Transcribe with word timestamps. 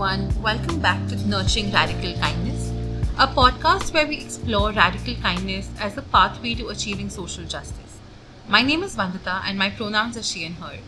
everyone. 0.00 0.42
Welcome 0.42 0.80
back 0.80 1.08
to 1.08 1.28
Nurturing 1.28 1.70
Radical 1.72 2.14
Kindness, 2.14 2.70
a 3.18 3.26
podcast 3.26 3.92
where 3.92 4.06
we 4.06 4.16
explore 4.16 4.72
radical 4.72 5.14
kindness 5.16 5.68
as 5.78 5.98
a 5.98 6.02
pathway 6.02 6.54
to 6.54 6.68
achieving 6.68 7.10
social 7.10 7.44
justice. 7.44 7.98
My 8.48 8.62
name 8.62 8.82
is 8.82 8.96
Vandita, 8.96 9.42
and 9.44 9.58
my 9.58 9.68
pronouns 9.68 10.16
are 10.16 10.22
she 10.22 10.46
and 10.46 10.54
her. 10.54 10.78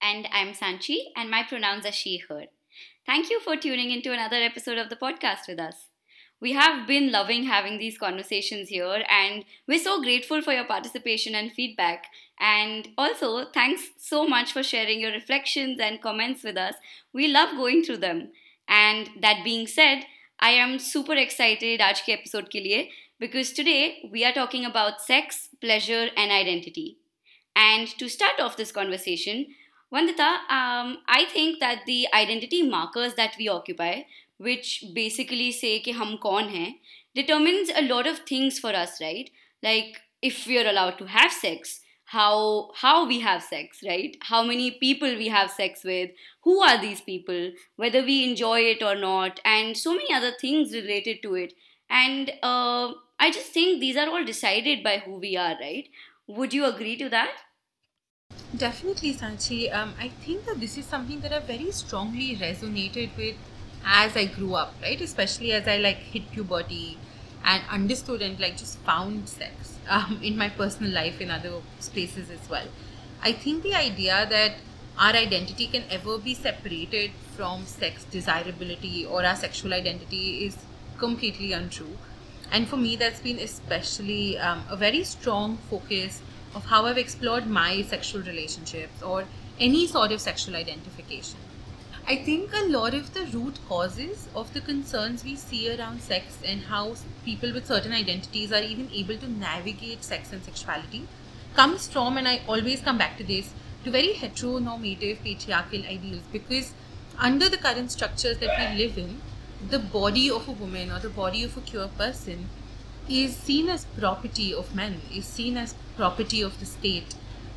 And 0.00 0.28
I'm 0.32 0.52
Sanchi, 0.54 0.98
and 1.16 1.28
my 1.28 1.42
pronouns 1.42 1.86
are 1.86 1.90
she, 1.90 2.18
her. 2.28 2.44
Thank 3.04 3.30
you 3.30 3.40
for 3.40 3.56
tuning 3.56 3.90
into 3.90 4.12
another 4.12 4.36
episode 4.36 4.78
of 4.78 4.90
the 4.90 4.96
podcast 4.96 5.48
with 5.48 5.58
us. 5.58 5.88
We 6.40 6.52
have 6.52 6.86
been 6.86 7.10
loving 7.10 7.44
having 7.44 7.78
these 7.78 7.98
conversations 7.98 8.68
here, 8.68 9.02
and 9.10 9.44
we're 9.66 9.82
so 9.82 10.00
grateful 10.00 10.40
for 10.40 10.52
your 10.52 10.66
participation 10.66 11.34
and 11.34 11.50
feedback. 11.50 12.04
And 12.38 12.90
also, 12.96 13.44
thanks 13.52 13.90
so 13.98 14.28
much 14.28 14.52
for 14.52 14.62
sharing 14.62 15.00
your 15.00 15.10
reflections 15.10 15.80
and 15.80 16.00
comments 16.00 16.44
with 16.44 16.56
us. 16.56 16.74
We 17.12 17.26
love 17.26 17.56
going 17.56 17.82
through 17.82 17.98
them. 17.98 18.30
And 18.67 19.09
that 19.21 19.43
being 19.43 19.67
said, 19.67 20.05
I 20.39 20.51
am 20.51 20.77
super 20.79 21.15
excited 21.15 21.81
आज 21.81 22.01
के 22.01 22.13
episode 22.13 22.49
के 22.51 22.59
लिए 22.59 22.87
because 23.19 23.51
today 23.53 24.09
we 24.11 24.23
are 24.25 24.33
talking 24.33 24.65
about 24.65 25.01
sex, 25.01 25.49
pleasure, 25.61 26.09
and 26.15 26.31
identity. 26.31 26.97
And 27.55 27.87
to 27.99 28.07
start 28.07 28.39
off 28.39 28.57
this 28.57 28.71
conversation, 28.71 29.47
Vandita, 29.91 30.29
um, 30.49 30.97
I 31.07 31.25
think 31.33 31.59
that 31.59 31.85
the 31.85 32.07
identity 32.13 32.61
markers 32.63 33.15
that 33.15 33.35
we 33.39 33.47
occupy, 33.47 34.01
which 34.37 34.83
basically 34.93 35.51
say 35.51 35.79
कि 35.79 35.91
हम 35.93 36.17
कौन 36.23 36.49
हैं, 36.49 36.75
determines 37.15 37.69
a 37.69 37.81
lot 37.81 38.05
of 38.05 38.19
things 38.19 38.59
for 38.59 38.73
us, 38.75 38.99
right? 39.01 39.29
Like 39.63 40.01
if 40.21 40.45
we 40.45 40.59
are 40.59 40.67
allowed 40.69 40.97
to 40.99 41.05
have 41.05 41.31
sex, 41.31 41.79
how 42.12 42.70
how 42.74 43.06
we 43.06 43.20
have 43.20 43.42
sex 43.42 43.78
right? 43.86 44.16
How 44.30 44.42
many 44.42 44.70
people 44.72 45.16
we 45.16 45.28
have 45.28 45.50
sex 45.50 45.84
with. 45.84 46.10
Who 46.44 46.60
are 46.62 46.80
these 46.80 47.00
people? 47.00 47.52
Whether 47.76 48.02
we 48.04 48.24
enjoy 48.28 48.60
it 48.72 48.82
or 48.82 48.94
not. 48.94 49.40
And 49.44 49.76
so 49.76 49.94
many 49.94 50.12
other 50.14 50.32
things 50.40 50.72
related 50.72 51.22
to 51.22 51.34
it. 51.34 51.54
And 51.90 52.30
uh, 52.42 52.92
i 53.20 53.30
just 53.30 53.52
think 53.54 53.80
these 53.80 53.96
are 53.96 54.08
all 54.08 54.24
decided 54.24 54.82
by 54.82 54.98
who 54.98 55.18
we 55.24 55.36
are 55.36 55.56
right? 55.60 55.88
Would 56.26 56.54
you 56.54 56.64
agree 56.66 56.96
to 56.96 57.08
that? 57.10 57.42
Definitely, 58.56 59.14
Sanchi. 59.14 59.74
Um, 59.74 59.94
I 59.98 60.08
think 60.08 60.44
that 60.46 60.60
this 60.60 60.78
is 60.78 60.84
something 60.86 61.20
that 61.20 61.32
I 61.32 61.40
very 61.40 61.70
strongly 61.72 62.36
resonated 62.36 63.16
with 63.16 63.36
as 63.84 64.16
I 64.16 64.26
grew 64.26 64.54
up, 64.54 64.74
right? 64.82 65.00
Especially 65.00 65.52
as 65.52 65.66
I 65.66 65.76
like 65.78 65.96
hit 65.98 66.30
puberty 66.30 66.98
and 67.44 67.62
understood 67.70 68.22
and 68.22 68.38
like 68.40 68.56
just 68.56 68.78
found 68.78 69.28
sex 69.28 69.78
um, 69.88 70.20
in 70.22 70.36
my 70.36 70.48
personal 70.48 70.92
life 70.92 71.20
in 71.20 71.30
other 71.30 71.54
spaces 71.80 72.30
as 72.30 72.48
well. 72.48 72.66
I 73.22 73.32
think 73.32 73.62
the 73.62 73.74
idea 73.74 74.26
that 74.28 74.54
our 74.98 75.12
identity 75.12 75.66
can 75.66 75.84
ever 75.90 76.18
be 76.18 76.34
separated 76.34 77.12
from 77.36 77.64
sex 77.64 78.04
desirability 78.04 79.06
or 79.06 79.24
our 79.24 79.36
sexual 79.36 79.72
identity 79.72 80.44
is 80.44 80.56
completely 80.98 81.52
untrue. 81.52 81.96
And 82.50 82.68
for 82.68 82.76
me, 82.76 82.96
that's 82.96 83.20
been 83.20 83.38
especially 83.38 84.38
um, 84.38 84.64
a 84.68 84.76
very 84.76 85.04
strong 85.04 85.56
focus 85.70 86.20
of 86.54 86.66
how 86.66 86.84
I've 86.84 86.98
explored 86.98 87.46
my 87.46 87.82
sexual 87.82 88.22
relationships 88.22 89.02
or 89.02 89.24
any 89.58 89.86
sort 89.86 90.12
of 90.12 90.20
sexual 90.20 90.56
identification. 90.56 91.38
I 92.04 92.16
think 92.16 92.52
a 92.52 92.66
lot 92.66 92.94
of 92.94 93.14
the 93.14 93.26
root 93.26 93.58
causes 93.68 94.28
of 94.34 94.52
the 94.52 94.60
concerns 94.60 95.22
we 95.22 95.36
see 95.36 95.72
around 95.72 96.02
sex 96.02 96.36
and 96.44 96.62
how 96.62 96.96
people 97.24 97.52
with 97.52 97.68
certain 97.68 97.92
identities 97.92 98.52
are 98.52 98.60
even 98.60 98.90
able 98.92 99.16
to 99.18 99.30
navigate 99.30 100.02
sex 100.02 100.32
and 100.32 100.42
sexuality 100.42 101.06
comes 101.54 101.86
from, 101.86 102.18
and 102.18 102.26
I 102.26 102.40
always 102.48 102.80
come 102.80 102.98
back 102.98 103.18
to 103.18 103.24
this, 103.24 103.50
to 103.84 103.90
very 103.92 104.14
heteronormative 104.14 105.22
patriarchal 105.22 105.84
ideals 105.86 106.24
because 106.32 106.72
under 107.18 107.48
the 107.48 107.56
current 107.56 107.92
structures 107.92 108.38
that 108.38 108.58
we 108.58 108.84
live 108.84 108.98
in, 108.98 109.20
the 109.70 109.78
body 109.78 110.28
of 110.28 110.48
a 110.48 110.52
woman 110.52 110.90
or 110.90 110.98
the 110.98 111.08
body 111.08 111.44
of 111.44 111.56
a 111.56 111.60
queer 111.60 111.88
person 111.96 112.48
is 113.08 113.36
seen 113.36 113.68
as 113.68 113.84
property 113.84 114.52
of 114.52 114.74
men, 114.74 115.02
is 115.14 115.24
seen 115.24 115.56
as 115.56 115.76
property 115.96 116.42
of 116.42 116.58
the 116.58 116.66
state. 116.66 117.14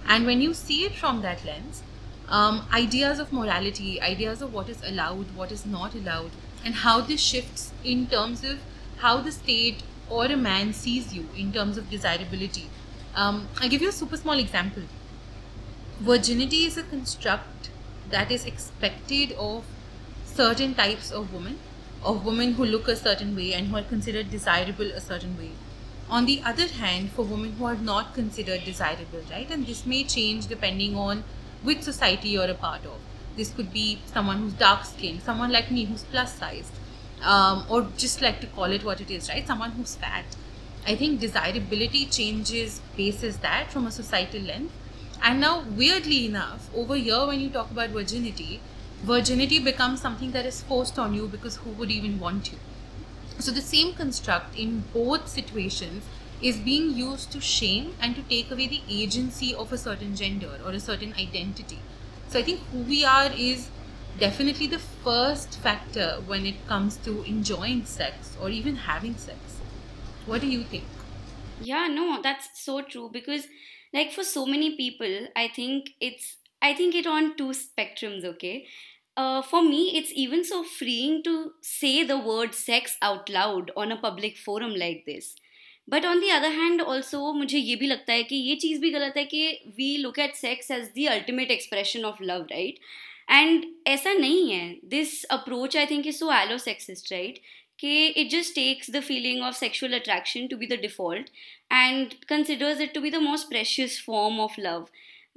And 0.08 0.28
when 0.28 0.40
you 0.40 0.53
see 0.53 0.86
it 0.86 0.94
from 0.94 1.24
that 1.24 1.44
lens, 1.44 1.81
um, 2.30 2.68
ideas 2.74 3.19
of 3.19 3.31
morality, 3.31 4.02
ideas 4.02 4.41
of 4.41 4.53
what 4.53 4.69
is 4.69 4.81
allowed, 4.84 5.36
what 5.36 5.52
is 5.52 5.66
not 5.66 5.94
allowed, 5.96 6.31
and 6.63 6.75
how 6.75 7.02
this 7.02 7.22
shifts 7.22 7.72
in 7.84 8.08
terms 8.08 8.44
of 8.44 8.59
how 8.97 9.18
the 9.22 9.31
state 9.31 9.84
or 10.09 10.25
a 10.25 10.38
man 10.38 10.74
sees 10.74 11.13
you 11.13 11.28
in 11.38 11.52
terms 11.52 11.78
of 11.78 11.90
desirability. 11.90 12.69
Um, 13.16 13.47
I'll 13.59 13.69
give 13.69 13.81
you 13.81 13.90
a 13.90 13.94
super 13.94 14.18
small 14.18 14.40
example. 14.40 14.84
Virginity 16.00 16.66
is 16.66 16.78
a 16.78 16.84
construct 16.84 17.69
that 18.09 18.31
is 18.31 18.46
expected 18.46 19.31
of 19.34 19.63
certain 20.25 20.74
types 20.74 21.12
of 21.12 21.34
women, 21.34 21.59
of 22.03 22.25
women 22.25 22.53
who 22.53 22.66
look 22.66 22.88
a 22.88 22.96
certain 22.96 23.36
way 23.36 23.53
and 23.53 23.68
who 23.68 23.78
are 23.78 23.84
considered 23.84 24.30
desirable 24.30 24.92
a 24.92 25.02
certain 25.02 25.38
way. 25.38 25.52
On 26.09 26.25
the 26.25 26.42
other 26.46 26.68
hand, 26.68 27.12
for 27.12 27.24
women 27.24 27.53
who 27.53 27.66
are 27.66 27.75
not 27.75 28.13
considered 28.13 28.63
desirable, 28.63 29.24
right? 29.31 29.50
And 29.50 29.66
this 29.66 29.86
may 29.86 30.03
change 30.03 30.47
depending 30.47 30.96
on 30.96 31.24
which 31.66 31.81
society 31.81 32.30
you're 32.30 32.46
a 32.46 32.53
part 32.53 32.86
of. 32.86 33.00
This 33.36 33.52
could 33.52 33.74
be 33.74 34.00
someone 34.06 34.38
who's 34.38 34.53
dark 34.53 34.86
skinned, 34.86 35.22
someone 35.24 35.52
like 35.52 35.72
me 35.72 35.86
who's 35.86 36.03
plus 36.03 36.36
sized, 36.36 36.72
um, 37.22 37.66
or 37.70 37.88
just 37.98 38.22
like 38.22 38.40
to 38.42 38.48
call 38.48 38.66
it 38.66 38.84
what 38.84 39.02
it 39.02 39.12
is, 39.12 39.28
right? 39.30 39.46
Someone 39.46 39.72
who's 39.72 39.96
fat. 39.96 40.25
I 40.88 40.96
think 40.96 41.20
desirability 41.20 42.06
changes 42.06 42.81
basis 42.96 43.38
that 43.38 43.72
from 43.72 43.88
a 43.88 43.92
societal 43.92 44.42
lens. 44.42 44.72
And 45.24 45.40
now, 45.40 45.64
weirdly 45.75 46.28
enough, 46.28 46.70
over 46.75 46.96
here 46.96 47.25
when 47.25 47.40
you 47.40 47.50
talk 47.50 47.72
about 47.72 47.90
virginity, 47.90 48.59
virginity 49.02 49.59
becomes 49.59 50.02
something 50.02 50.31
that 50.31 50.46
is 50.46 50.62
forced 50.62 51.00
on 51.00 51.14
you 51.14 51.28
because 51.28 51.58
who 51.58 51.72
would 51.72 51.90
even 51.90 52.20
want 52.20 52.52
you? 52.52 52.59
So 53.40 53.52
the 53.52 53.62
same 53.62 53.94
construct 53.94 54.56
in 54.58 54.84
both 54.94 55.28
situations 55.28 56.04
is 56.40 56.59
being 56.59 56.90
used 56.91 57.31
to 57.34 57.41
shame 57.41 57.96
and 58.00 58.16
to 58.16 58.23
take 58.23 58.51
away 58.51 58.68
the 58.68 58.84
agency 58.88 59.53
of 59.56 59.72
a 59.72 59.78
certain 59.78 60.16
gender 60.16 60.59
or 60.63 60.72
a 60.72 60.79
certain 60.79 61.13
identity. 61.13 61.88
So 62.28 62.40
I 62.40 62.44
think 62.44 62.68
who 62.69 62.84
we 62.84 63.03
are 63.06 63.31
is 63.31 63.72
definitely 64.18 64.68
the 64.68 64.79
first 64.79 65.59
factor 65.62 66.22
when 66.25 66.45
it 66.45 66.66
comes 66.66 66.97
to 67.00 67.24
enjoying 67.24 67.85
sex 67.85 68.35
or 68.40 68.50
even 68.50 68.75
having 68.75 69.18
sex. 69.18 69.62
What 70.25 70.41
do 70.41 70.47
you 70.47 70.66
think? 70.66 70.91
Yeah, 71.59 71.88
no, 71.88 72.22
that's 72.22 72.50
so 72.63 72.81
true 72.81 73.09
because 73.12 73.47
like 73.94 74.12
for 74.12 74.24
so 74.24 74.45
many 74.45 74.75
people, 74.75 75.28
I 75.35 75.47
think 75.47 75.91
it's 76.00 76.38
I 76.62 76.74
think 76.74 76.95
it 76.95 77.06
on 77.07 77.38
two 77.38 77.50
spectrums, 77.51 78.25
okay? 78.25 78.68
Uh, 79.16 79.41
for 79.41 79.62
me, 79.63 79.97
it's 79.97 80.12
even 80.13 80.44
so 80.44 80.63
freeing 80.63 81.24
to 81.24 81.53
say 81.62 82.03
the 82.03 82.19
word 82.19 82.53
sex 82.53 82.97
out 83.01 83.29
loud 83.29 83.72
on 83.78 83.91
a 83.91 83.97
public 84.01 84.38
forum 84.38 84.75
like 84.75 85.03
this. 85.06 85.35
But 85.88 86.06
on 86.06 86.19
the 86.19 86.29
other 86.29 86.51
hand 86.51 86.81
also 86.81 87.31
मुझे 87.34 87.57
ये 87.57 87.75
भी 87.75 87.88
लगता 87.88 88.13
है 88.13 88.23
कि 88.23 88.35
ये 88.35 88.56
चीज़ 88.56 88.79
भी 88.81 88.90
गलत 88.91 89.18
है 89.18 89.23
कि 89.25 89.47
we 89.78 89.96
look 89.97 90.19
at 90.19 90.35
sex 90.35 90.72
as 90.72 90.90
the 90.97 91.07
ultimate 91.09 91.51
expression 91.51 92.06
of 92.06 92.23
love 92.23 92.47
right 92.51 92.79
and 93.31 93.66
ऐसा 93.88 94.13
नहीं 94.13 94.51
है। 94.51 94.75
This 94.85 95.24
approach 95.31 95.78
I 95.78 95.85
think 95.85 96.07
is 96.07 96.18
so 96.18 96.31
allo 96.34 96.57
sex 96.57 96.90
is 96.90 97.03
right 97.12 97.40
कि 97.79 98.06
it 98.07 98.29
just 98.29 98.56
takes 98.56 98.91
the 98.91 99.00
feeling 99.03 99.41
of 99.44 99.56
sexual 99.56 99.94
attraction 99.94 100.47
to 100.47 100.57
be 100.57 100.68
the 100.68 100.79
default 100.81 101.29
and 101.72 102.13
considers 102.28 102.81
it 102.81 102.94
to 102.94 103.01
be 103.01 103.09
the 103.12 103.22
most 103.22 103.50
precious 103.50 104.01
form 104.06 104.40
of 104.40 104.59
love 104.59 104.88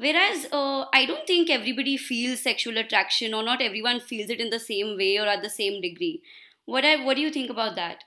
whereas 0.17 0.49
I 0.55 1.07
don't 1.07 1.29
think 1.29 1.51
everybody 1.51 1.97
feels 1.99 2.45
sexual 2.45 2.77
attraction 2.79 3.35
और 3.35 3.45
not 3.45 3.63
everyone 3.81 3.99
feels 4.09 4.31
it 4.31 4.41
in 4.41 4.51
the 4.51 4.59
same 4.61 4.95
way 4.97 5.17
और 5.19 5.29
at 5.29 5.41
the 5.41 5.49
same 5.53 5.81
degree 5.81 6.19
what 6.69 6.85
I 6.85 6.97
what 7.05 7.19
you 7.19 7.31
think 7.31 7.51
about 7.51 7.73
that 7.73 8.05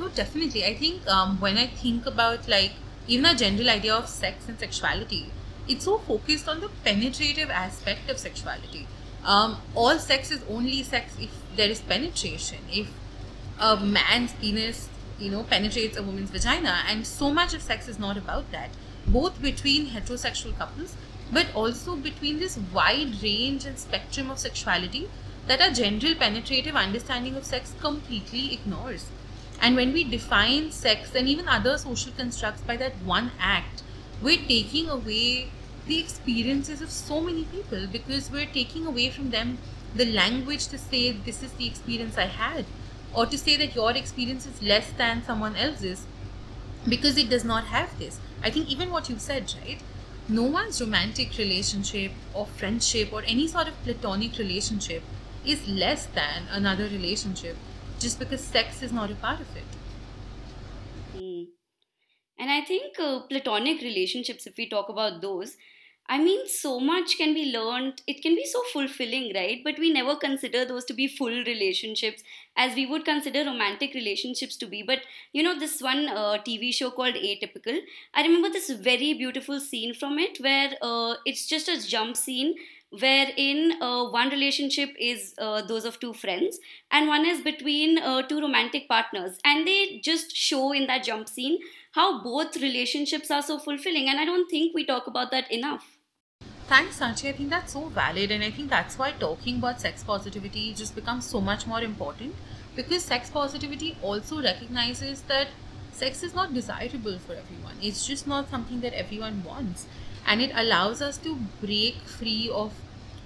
No, 0.00 0.08
definitely. 0.08 0.64
I 0.64 0.74
think 0.74 1.06
um, 1.06 1.38
when 1.40 1.58
I 1.58 1.66
think 1.66 2.06
about 2.06 2.48
like 2.48 2.72
even 3.06 3.26
a 3.26 3.34
general 3.34 3.68
idea 3.68 3.94
of 3.94 4.08
sex 4.08 4.48
and 4.48 4.58
sexuality, 4.58 5.26
it's 5.68 5.84
so 5.84 5.98
focused 5.98 6.48
on 6.48 6.60
the 6.60 6.70
penetrative 6.82 7.50
aspect 7.50 8.08
of 8.08 8.18
sexuality. 8.18 8.86
Um, 9.26 9.58
all 9.74 9.98
sex 9.98 10.30
is 10.30 10.42
only 10.48 10.82
sex 10.82 11.12
if 11.20 11.30
there 11.54 11.68
is 11.68 11.82
penetration. 11.82 12.60
If 12.72 12.88
a 13.58 13.76
man's 13.76 14.32
penis, 14.32 14.88
you 15.18 15.30
know, 15.30 15.42
penetrates 15.42 15.98
a 15.98 16.02
woman's 16.02 16.30
vagina, 16.30 16.78
and 16.88 17.06
so 17.06 17.30
much 17.30 17.52
of 17.52 17.60
sex 17.60 17.86
is 17.86 17.98
not 17.98 18.16
about 18.16 18.50
that. 18.52 18.70
Both 19.06 19.42
between 19.42 19.88
heterosexual 19.88 20.56
couples, 20.56 20.96
but 21.30 21.54
also 21.54 21.94
between 21.94 22.38
this 22.38 22.58
wide 22.72 23.22
range 23.22 23.66
and 23.66 23.78
spectrum 23.78 24.30
of 24.30 24.38
sexuality 24.38 25.10
that 25.46 25.60
our 25.60 25.70
general 25.70 26.14
penetrative 26.14 26.74
understanding 26.74 27.36
of 27.36 27.44
sex 27.44 27.74
completely 27.82 28.54
ignores. 28.54 29.10
And 29.60 29.76
when 29.76 29.92
we 29.92 30.02
define 30.04 30.72
sex 30.72 31.14
and 31.14 31.28
even 31.28 31.46
other 31.48 31.78
social 31.78 32.12
constructs 32.12 32.62
by 32.62 32.76
that 32.78 33.00
one 33.02 33.32
act, 33.38 33.82
we're 34.20 34.44
taking 34.46 34.88
away 34.88 35.52
the 35.86 35.98
experiences 36.00 36.80
of 36.80 36.90
so 36.90 37.20
many 37.20 37.44
people 37.44 37.86
because 37.86 38.30
we're 38.30 38.46
taking 38.46 38.86
away 38.86 39.10
from 39.10 39.30
them 39.30 39.58
the 39.94 40.04
language 40.04 40.66
to 40.68 40.78
say 40.78 41.12
this 41.12 41.42
is 41.42 41.52
the 41.54 41.66
experience 41.66 42.16
I 42.18 42.26
had 42.26 42.66
or 43.12 43.26
to 43.26 43.38
say 43.38 43.56
that 43.56 43.74
your 43.74 43.92
experience 43.92 44.46
is 44.46 44.62
less 44.62 44.92
than 44.92 45.22
someone 45.24 45.56
else's 45.56 46.06
because 46.88 47.16
it 47.18 47.30
does 47.30 47.44
not 47.44 47.66
have 47.66 47.98
this. 47.98 48.20
I 48.42 48.50
think 48.50 48.68
even 48.68 48.90
what 48.90 49.08
you 49.08 49.18
said, 49.18 49.52
right? 49.62 49.82
No 50.28 50.44
one's 50.44 50.80
romantic 50.80 51.36
relationship 51.38 52.12
or 52.32 52.46
friendship 52.46 53.12
or 53.12 53.22
any 53.26 53.48
sort 53.48 53.68
of 53.68 53.82
platonic 53.82 54.38
relationship 54.38 55.02
is 55.44 55.66
less 55.66 56.06
than 56.06 56.46
another 56.48 56.84
relationship 56.84 57.56
just 58.00 58.18
because 58.18 58.40
sex 58.40 58.82
is 58.82 58.92
not 58.92 59.10
a 59.10 59.14
part 59.14 59.40
of 59.40 59.56
it. 59.56 59.64
Hmm. 61.12 61.42
And 62.38 62.50
I 62.50 62.62
think 62.62 62.98
uh, 62.98 63.20
platonic 63.28 63.82
relationships, 63.82 64.46
if 64.46 64.56
we 64.56 64.68
talk 64.68 64.88
about 64.88 65.20
those, 65.20 65.56
I 66.08 66.18
mean, 66.18 66.48
so 66.48 66.80
much 66.80 67.16
can 67.18 67.34
be 67.34 67.52
learned. 67.52 68.02
It 68.04 68.20
can 68.20 68.34
be 68.34 68.44
so 68.44 68.62
fulfilling, 68.72 69.32
right? 69.32 69.60
But 69.62 69.78
we 69.78 69.92
never 69.92 70.16
consider 70.16 70.64
those 70.64 70.84
to 70.86 70.92
be 70.94 71.06
full 71.06 71.44
relationships 71.44 72.24
as 72.56 72.74
we 72.74 72.84
would 72.84 73.04
consider 73.04 73.44
romantic 73.44 73.94
relationships 73.94 74.56
to 74.56 74.66
be. 74.66 74.82
But 74.82 75.02
you 75.32 75.44
know, 75.44 75.56
this 75.56 75.80
one 75.80 76.08
uh, 76.08 76.38
TV 76.44 76.74
show 76.74 76.90
called 76.90 77.14
Atypical, 77.14 77.78
I 78.12 78.22
remember 78.22 78.48
this 78.48 78.70
very 78.70 79.14
beautiful 79.14 79.60
scene 79.60 79.94
from 79.94 80.18
it 80.18 80.38
where 80.40 80.72
uh, 80.82 81.14
it's 81.24 81.46
just 81.46 81.68
a 81.68 81.80
jump 81.86 82.16
scene 82.16 82.56
wherein 82.90 83.80
uh, 83.80 84.08
one 84.10 84.30
relationship 84.30 84.90
is 84.98 85.34
uh, 85.38 85.62
those 85.62 85.84
of 85.84 86.00
two 86.00 86.12
friends 86.12 86.58
and 86.90 87.06
one 87.06 87.24
is 87.24 87.40
between 87.40 87.98
uh, 87.98 88.22
two 88.22 88.40
romantic 88.40 88.88
partners. 88.88 89.38
And 89.44 89.66
they 89.66 90.00
just 90.02 90.36
show 90.36 90.72
in 90.72 90.86
that 90.88 91.04
jump 91.04 91.28
scene 91.28 91.58
how 91.92 92.22
both 92.22 92.56
relationships 92.56 93.30
are 93.30 93.42
so 93.42 93.58
fulfilling. 93.58 94.08
And 94.08 94.18
i 94.18 94.24
don't 94.24 94.50
think 94.50 94.74
we 94.74 94.84
talk 94.84 95.06
about 95.06 95.30
that 95.30 95.50
enough. 95.50 95.98
Thanks, 96.66 97.00
Sanchi. 97.00 97.28
I 97.28 97.32
think 97.32 97.50
that's 97.50 97.72
so 97.72 97.86
valid, 97.88 98.30
and 98.30 98.44
I 98.44 98.50
think 98.52 98.70
that's 98.70 98.96
why 98.96 99.10
talking 99.10 99.56
about 99.56 99.80
sex 99.80 100.04
positivity 100.04 100.72
just 100.72 100.94
becomes 100.94 101.26
so 101.26 101.40
much 101.40 101.66
more 101.66 101.82
important. 101.82 102.36
Because 102.76 103.02
sex 103.02 103.28
positivity 103.28 103.96
also 104.02 104.40
recognizes 104.40 105.22
that 105.22 105.48
sex 105.92 106.22
is 106.22 106.32
not 106.32 106.54
desirable 106.54 107.18
for 107.18 107.32
everyone. 107.34 107.74
It's 107.82 108.06
just 108.06 108.28
not 108.28 108.48
something 108.50 108.80
that 108.82 108.94
everyone 108.94 109.42
wants, 109.42 109.86
and 110.30 110.40
it 110.40 110.52
allows 110.54 111.02
us 111.02 111.18
to 111.18 111.34
break 111.60 111.96
free 112.06 112.48
of, 112.54 112.72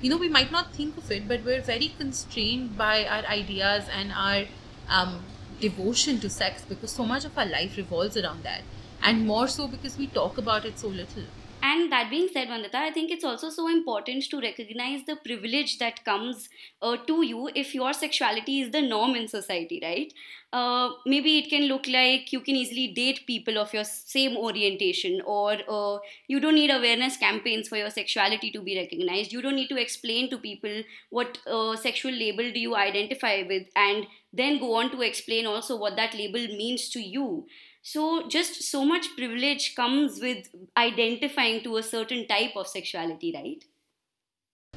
you 0.01 0.09
know, 0.09 0.17
we 0.17 0.29
might 0.31 0.51
not 0.51 0.73
think 0.73 0.97
of 0.97 1.11
it, 1.11 1.29
but 1.29 1.45
we're 1.45 1.61
very 1.61 1.89
constrained 1.99 2.79
by 2.79 3.05
our 3.05 3.25
ideas 3.27 3.85
and 3.93 4.11
our 4.13 4.45
um, 4.89 5.23
devotion 5.61 6.19
to 6.21 6.31
sex 6.31 6.65
because 6.67 6.91
so 6.91 7.05
much 7.05 7.27
of 7.27 7.37
our 7.37 7.45
life 7.45 7.77
revolves 7.77 8.17
around 8.17 8.43
that, 8.43 8.63
and 9.03 9.27
more 9.27 9.47
so 9.49 9.69
because 9.69 9.99
we 9.99 10.07
talk 10.07 10.39
about 10.39 10.65
it 10.65 10.79
so 10.79 10.89
little. 10.89 11.25
And 11.63 11.93
that 11.93 12.09
being 12.11 12.29
said, 12.33 12.49
Vandita, 12.49 12.75
I 12.75 12.91
think 12.91 13.11
it's 13.11 13.25
also 13.25 13.51
so 13.51 13.69
important 13.69 14.25
to 14.31 14.41
recognize 14.41 15.01
the 15.07 15.17
privilege 15.17 15.79
that 15.79 16.05
comes 16.05 16.49
uh, 16.83 16.97
to 17.07 17.23
you 17.25 17.51
if 17.55 17.75
your 17.75 17.93
sexuality 17.95 18.61
is 18.61 18.71
the 18.71 18.83
norm 18.83 19.15
in 19.15 19.29
society, 19.29 19.79
right? 19.83 20.13
Uh, 20.55 20.91
maybe 21.05 21.39
it 21.39 21.49
can 21.51 21.65
look 21.65 21.89
like 21.89 22.33
you 22.33 22.41
can 22.41 22.55
easily 22.55 22.87
date 22.97 23.27
people 23.27 23.59
of 23.59 23.75
your 23.75 23.83
same 23.83 24.37
orientation, 24.37 25.21
or 25.27 25.57
uh, 25.69 25.99
you 26.29 26.39
don't 26.39 26.55
need 26.55 26.71
awareness 26.71 27.17
campaigns 27.17 27.67
for 27.67 27.77
your 27.77 27.91
sexuality 27.91 28.53
to 28.53 28.61
be 28.61 28.77
recognized. 28.79 29.33
You 29.33 29.43
don't 29.43 29.57
need 29.57 29.69
to 29.71 29.81
explain 29.81 30.31
to 30.31 30.39
people 30.39 30.85
what 31.11 31.39
uh, 31.49 31.75
sexual 31.75 32.13
label 32.13 32.53
do 32.53 32.61
you 32.61 32.77
identify 32.77 33.43
with, 33.49 33.67
and 33.75 34.07
then 34.33 34.61
go 34.61 34.75
on 34.75 34.93
to 34.93 35.03
explain 35.03 35.45
also 35.45 35.77
what 35.77 35.97
that 35.97 36.15
label 36.15 36.47
means 36.63 36.89
to 36.91 37.01
you. 37.01 37.47
So, 37.83 38.29
just 38.29 38.63
so 38.63 38.85
much 38.85 39.09
privilege 39.17 39.75
comes 39.75 40.21
with 40.21 40.49
identifying 40.77 41.65
to 41.65 41.79
a 41.79 41.83
certain 41.83 42.29
type 42.29 42.53
of 42.55 42.69
sexuality, 42.69 43.33
right? 43.35 43.65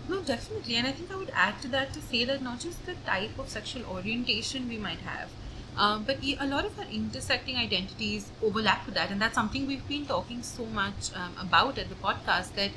No, 0.09 0.21
definitely. 0.21 0.75
And 0.77 0.87
I 0.87 0.91
think 0.91 1.11
I 1.11 1.17
would 1.17 1.31
add 1.35 1.61
to 1.61 1.67
that 1.67 1.93
to 1.93 2.01
say 2.01 2.23
that 2.25 2.41
not 2.41 2.61
just 2.61 2.83
the 2.87 2.95
type 3.05 3.37
of 3.37 3.47
sexual 3.47 3.85
orientation 3.85 4.67
we 4.67 4.77
might 4.77 4.99
have, 4.99 5.29
um, 5.77 6.03
but 6.05 6.17
a 6.23 6.45
lot 6.47 6.65
of 6.65 6.77
our 6.79 6.85
intersecting 6.85 7.55
identities 7.55 8.31
overlap 8.43 8.85
with 8.85 8.95
that. 8.95 9.11
And 9.11 9.21
that's 9.21 9.35
something 9.35 9.67
we've 9.67 9.87
been 9.87 10.05
talking 10.05 10.41
so 10.41 10.65
much 10.65 11.15
um, 11.15 11.33
about 11.39 11.77
at 11.77 11.89
the 11.89 11.95
podcast 11.95 12.55
that 12.55 12.71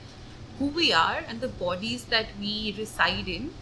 who 0.59 0.67
we 0.67 0.93
are 0.93 1.25
and 1.27 1.41
the 1.41 1.49
bodies 1.49 2.05
that 2.07 2.27
we 2.39 2.75
reside 2.77 3.27
in 3.27 3.53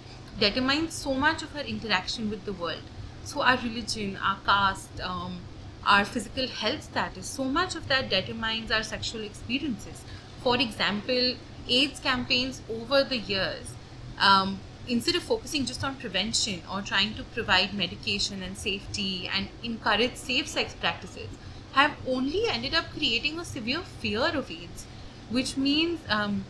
determines 0.40 0.94
so 0.94 1.14
much 1.14 1.42
of 1.42 1.54
our 1.56 1.62
interaction 1.62 2.30
with 2.30 2.44
the 2.44 2.52
world. 2.52 2.82
So, 3.24 3.42
our 3.42 3.56
religion, 3.58 4.16
our 4.16 4.38
caste, 4.44 5.00
um, 5.00 5.38
our 5.86 6.04
physical 6.04 6.48
health 6.48 6.82
status, 6.82 7.26
so 7.26 7.44
much 7.44 7.76
of 7.76 7.86
that 7.88 8.10
determines 8.10 8.70
our 8.70 8.82
sexual 8.82 9.22
experiences. 9.22 10.02
For 10.42 10.56
example, 10.56 11.34
AIDS 11.68 12.00
campaigns 12.00 12.62
over 12.68 13.04
the 13.04 13.18
years, 13.18 13.74
um, 14.18 14.58
instead 14.88 15.14
of 15.14 15.22
focusing 15.22 15.64
just 15.66 15.84
on 15.84 15.96
prevention 15.96 16.62
or 16.72 16.82
trying 16.82 17.14
to 17.14 17.22
provide 17.22 17.74
medication 17.74 18.42
and 18.42 18.56
safety 18.56 19.30
and 19.32 19.48
encourage 19.62 20.16
safe 20.16 20.48
sex 20.48 20.74
practices, 20.74 21.28
have 21.72 21.92
only 22.06 22.48
ended 22.48 22.74
up 22.74 22.86
creating 22.92 23.38
a 23.38 23.44
severe 23.44 23.82
fear 23.82 24.26
of 24.34 24.50
AIDS, 24.50 24.86
which 25.30 25.56
means 25.56 26.00
um, 26.08 26.44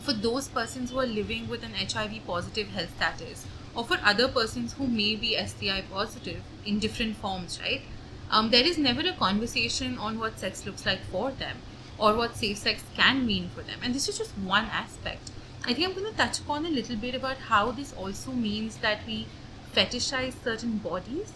for 0.00 0.12
those 0.12 0.48
persons 0.48 0.90
who 0.90 0.98
are 0.98 1.06
living 1.06 1.48
with 1.48 1.62
an 1.62 1.72
HIV 1.74 2.26
positive 2.26 2.68
health 2.68 2.94
status, 2.96 3.46
or 3.74 3.84
for 3.84 3.98
other 4.04 4.28
persons 4.28 4.74
who 4.74 4.86
may 4.86 5.16
be 5.16 5.36
STI 5.46 5.82
positive 5.90 6.42
in 6.64 6.78
different 6.78 7.16
forms, 7.16 7.58
right? 7.62 7.82
um, 8.32 8.48
there 8.50 8.64
is 8.64 8.78
never 8.78 9.02
a 9.02 9.12
conversation 9.12 9.98
on 9.98 10.18
what 10.18 10.38
sex 10.38 10.64
looks 10.64 10.86
like 10.86 11.02
for 11.04 11.30
them 11.32 11.58
or 11.98 12.14
what 12.16 12.34
safe 12.34 12.56
sex 12.56 12.82
can 12.96 13.26
mean 13.26 13.50
for 13.50 13.62
them. 13.62 13.78
And 13.82 13.94
this 13.94 14.08
is 14.08 14.16
just 14.16 14.30
one 14.38 14.64
aspect. 14.64 15.30
I 15.64 15.74
think 15.74 15.88
I'm 15.88 15.94
going 15.94 16.10
to 16.10 16.16
touch 16.16 16.40
upon 16.40 16.66
a 16.66 16.70
little 16.70 16.96
bit 16.96 17.14
about 17.14 17.36
how 17.36 17.70
this 17.70 17.92
also 17.92 18.32
means 18.32 18.76
that 18.78 19.06
we 19.06 19.26
fetishize 19.74 20.34
certain 20.42 20.78
bodies. 20.78 21.32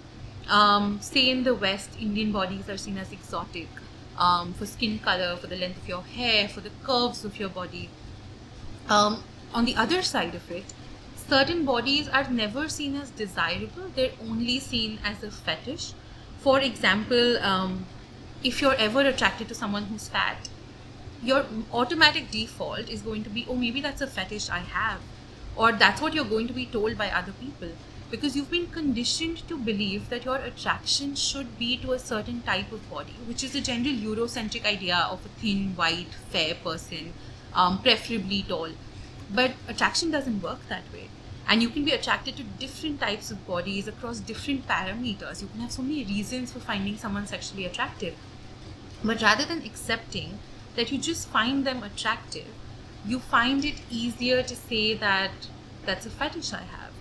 Um, 0.49 1.00
say 1.00 1.31
in 1.31 1.44
the 1.44 1.55
West, 1.55 1.90
Indian 2.00 2.32
bodies 2.32 2.69
are 2.69 2.76
seen 2.76 2.99
as 2.99 3.12
exotic 3.12 3.69
um, 4.19 4.52
for 4.55 4.67
skin 4.67 4.99
color, 4.99 5.37
for 5.37 5.46
the 5.46 5.56
length 5.56 5.82
of 5.82 5.88
your 5.88 6.02
hair, 6.02 6.49
for 6.49 6.61
the 6.61 6.70
curves 6.82 7.25
of 7.25 7.38
your 7.38 7.49
body. 7.49 7.88
Um, 8.88 9.23
on 9.55 9.64
the 9.64 9.76
other 9.76 10.02
side 10.02 10.34
of 10.34 10.50
it, 10.50 10.73
certain 11.28 11.64
bodies 11.64 12.08
are 12.08 12.28
never 12.31 12.69
seen 12.69 12.96
as 12.96 13.11
desirable, 13.11 13.88
they're 13.94 14.12
only 14.20 14.58
seen 14.61 14.99
as 15.05 15.23
a 15.23 15.31
fetish 15.31 15.93
for 16.46 16.61
example, 16.61 17.38
um, 17.38 17.87
if 18.44 18.62
you're 18.62 18.76
ever 18.76 19.00
attracted 19.00 19.49
to 19.49 19.55
someone 19.56 19.87
who's 19.87 20.06
fat, 20.06 20.49
your 21.23 21.45
automatic 21.73 22.31
default 22.31 22.89
is 22.89 23.03
going 23.03 23.25
to 23.25 23.31
be, 23.31 23.47
oh, 23.49 23.55
maybe 23.55 23.81
that's 23.81 24.01
a 24.01 24.07
fetish 24.07 24.49
I 24.51 24.59
have, 24.59 25.01
or 25.57 25.73
that's 25.73 26.01
what 26.01 26.15
you're 26.15 26.25
going 26.25 26.47
to 26.49 26.53
be 26.53 26.67
told 26.67 26.99
by 26.99 27.11
other 27.11 27.33
people 27.33 27.71
because 28.11 28.37
you've 28.37 28.51
been 28.51 28.69
conditioned 28.69 29.47
to 29.49 29.59
believe 29.59 30.09
that 30.11 30.25
your 30.25 30.37
attraction 30.37 31.15
should 31.15 31.59
be 31.59 31.77
to 31.79 31.93
a 31.93 31.99
certain 31.99 32.41
type 32.43 32.71
of 32.71 32.89
body, 32.91 33.15
which 33.27 33.43
is 33.43 33.55
a 33.55 33.61
general 33.61 33.95
Eurocentric 33.95 34.64
idea 34.64 35.09
of 35.11 35.25
a 35.26 35.29
thin, 35.40 35.75
white, 35.75 36.14
fair 36.31 36.55
person, 36.55 37.12
um, 37.52 37.83
preferably 37.83 38.43
tall. 38.43 38.71
But 39.35 39.52
attraction 39.67 40.11
doesn't 40.12 40.40
work 40.40 40.69
that 40.69 40.85
way. 40.93 41.09
And 41.49 41.62
you 41.62 41.69
can 41.69 41.85
be 41.85 41.93
attracted 41.93 42.37
to 42.37 42.43
different 42.43 43.00
types 43.00 43.31
of 43.31 43.45
bodies 43.47 43.88
across 43.88 44.21
different 44.21 44.69
parameters. 44.69 45.43
You 45.43 45.49
can 45.49 45.61
have 45.61 45.73
so 45.73 45.83
many 45.83 46.05
reasons 46.05 46.52
for 46.52 46.61
finding 46.61 46.97
someone 46.97 47.26
sexually 47.26 47.64
attractive. 47.64 48.14
But 49.02 49.23
rather 49.23 49.45
than 49.45 49.62
accepting 49.62 50.38
that 50.76 50.92
you 50.92 50.99
just 50.99 51.28
find 51.28 51.66
them 51.66 51.83
attractive 51.83 52.47
you 53.06 53.21
find 53.21 53.64
it 53.64 53.80
easier 53.88 54.42
to 54.42 54.56
say 54.56 54.95
that 54.95 55.30
that's 55.85 56.06
a 56.06 56.11
fetish 56.11 56.52
i 56.52 56.62
have. 56.62 56.92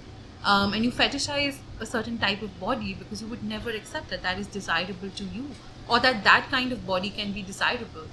Um, 0.44 0.74
and 0.74 0.86
you 0.86 0.92
fetishize 0.92 1.58
a 1.80 1.86
certain 1.88 2.20
type 2.20 2.44
of 2.44 2.60
body 2.60 2.94
because 2.94 3.22
you 3.22 3.28
would 3.28 3.44
never 3.44 3.72
accept 3.72 4.10
that 4.10 4.22
that 4.22 4.38
is 4.38 4.46
desirable 4.46 5.10
to 5.10 5.24
you 5.24 5.48
or 5.90 6.00
that 6.02 6.24
that 6.24 6.48
kind 6.52 6.72
of 6.72 6.86
body 6.86 7.10
can 7.10 7.32
be 7.32 7.42
desirable. 7.42 8.06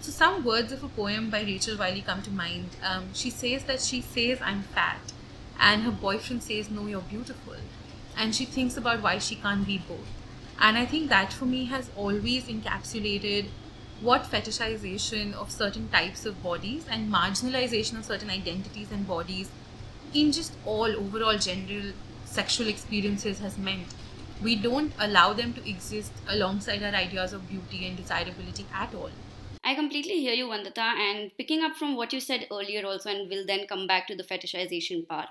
So 0.00 0.12
some 0.12 0.44
words 0.44 0.70
of 0.70 0.84
a 0.84 0.88
poem 0.88 1.30
by 1.30 1.42
rachel 1.42 1.76
wiley 1.76 2.02
come 2.02 2.22
to 2.22 2.30
mind. 2.30 2.76
Um, 2.84 3.08
she 3.12 3.30
says 3.30 3.64
that 3.64 3.80
she 3.80 4.00
says 4.00 4.38
i'm 4.40 4.62
fat 4.62 5.12
and 5.58 5.82
her 5.82 5.90
boyfriend 5.90 6.44
says 6.44 6.70
no 6.70 6.86
you're 6.86 7.00
beautiful 7.00 7.56
and 8.16 8.34
she 8.34 8.44
thinks 8.44 8.76
about 8.76 9.02
why 9.02 9.18
she 9.18 9.34
can't 9.34 9.66
be 9.66 9.78
both. 9.78 10.06
And 10.60 10.78
i 10.78 10.86
think 10.86 11.08
that 11.08 11.32
for 11.32 11.46
me 11.46 11.64
has 11.64 11.90
always 11.96 12.44
encapsulated 12.44 13.46
what 14.02 14.24
fetishization 14.24 15.32
of 15.34 15.50
certain 15.50 15.88
types 15.88 16.26
of 16.26 16.42
bodies 16.42 16.84
and 16.90 17.12
marginalization 17.12 17.98
of 17.98 18.04
certain 18.04 18.30
identities 18.30 18.90
and 18.90 19.06
bodies 19.06 19.48
in 20.12 20.32
just 20.32 20.52
all 20.64 20.96
overall 21.02 21.38
general 21.38 21.92
sexual 22.24 22.68
experiences 22.68 23.38
has 23.38 23.56
meant 23.58 23.94
we 24.42 24.56
don't 24.56 24.92
allow 24.98 25.32
them 25.32 25.52
to 25.52 25.68
exist 25.70 26.12
alongside 26.28 26.82
our 26.82 26.94
ideas 26.94 27.32
of 27.32 27.48
beauty 27.48 27.86
and 27.86 27.96
desirability 27.96 28.66
at 28.74 28.92
all 28.94 29.10
I 29.64 29.76
completely 29.76 30.18
hear 30.18 30.32
you, 30.34 30.48
Vandita, 30.48 30.78
and 30.78 31.30
picking 31.38 31.62
up 31.62 31.76
from 31.76 31.94
what 31.94 32.12
you 32.12 32.18
said 32.18 32.48
earlier 32.50 32.84
also, 32.84 33.10
and 33.10 33.30
we'll 33.30 33.46
then 33.46 33.68
come 33.68 33.86
back 33.86 34.08
to 34.08 34.16
the 34.16 34.24
fetishization 34.24 35.06
part. 35.06 35.28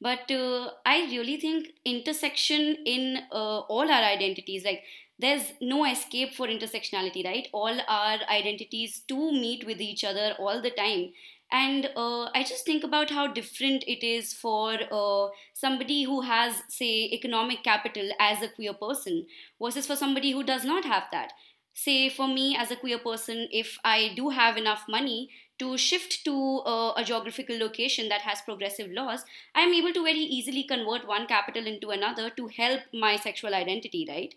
But 0.00 0.30
uh, 0.30 0.70
I 0.86 1.02
really 1.10 1.36
think 1.36 1.68
intersection 1.84 2.78
in 2.86 3.18
uh, 3.30 3.60
all 3.60 3.90
our 3.90 4.02
identities, 4.02 4.64
like 4.64 4.82
there's 5.18 5.52
no 5.60 5.84
escape 5.84 6.34
for 6.34 6.46
intersectionality, 6.46 7.24
right? 7.24 7.48
All 7.52 7.78
our 7.88 8.18
identities 8.30 9.02
to 9.08 9.32
meet 9.32 9.64
with 9.66 9.80
each 9.80 10.04
other 10.04 10.34
all 10.38 10.60
the 10.60 10.70
time. 10.70 11.12
And 11.52 11.86
uh, 11.94 12.24
I 12.34 12.42
just 12.42 12.64
think 12.66 12.82
about 12.82 13.10
how 13.10 13.28
different 13.28 13.84
it 13.86 14.04
is 14.04 14.32
for 14.32 14.76
uh, 14.90 15.28
somebody 15.52 16.02
who 16.02 16.22
has, 16.22 16.62
say, 16.68 17.04
economic 17.12 17.62
capital 17.62 18.10
as 18.18 18.42
a 18.42 18.48
queer 18.48 18.72
person 18.74 19.26
versus 19.62 19.86
for 19.86 19.94
somebody 19.94 20.32
who 20.32 20.42
does 20.42 20.64
not 20.64 20.84
have 20.84 21.04
that 21.12 21.32
say 21.76 22.08
for 22.08 22.28
me 22.28 22.56
as 22.56 22.70
a 22.70 22.76
queer 22.76 22.98
person 22.98 23.48
if 23.50 23.78
i 23.84 24.12
do 24.14 24.28
have 24.28 24.56
enough 24.56 24.84
money 24.88 25.28
to 25.58 25.76
shift 25.76 26.24
to 26.24 26.34
uh, 26.64 26.92
a 26.96 27.02
geographical 27.04 27.58
location 27.58 28.08
that 28.08 28.20
has 28.20 28.40
progressive 28.42 28.90
laws 28.92 29.24
i'm 29.56 29.72
able 29.74 29.92
to 29.92 30.04
very 30.04 30.26
easily 30.38 30.62
convert 30.62 31.06
one 31.06 31.26
capital 31.26 31.66
into 31.66 31.90
another 31.90 32.30
to 32.30 32.46
help 32.46 32.80
my 32.92 33.16
sexual 33.16 33.54
identity 33.54 34.06
right 34.08 34.34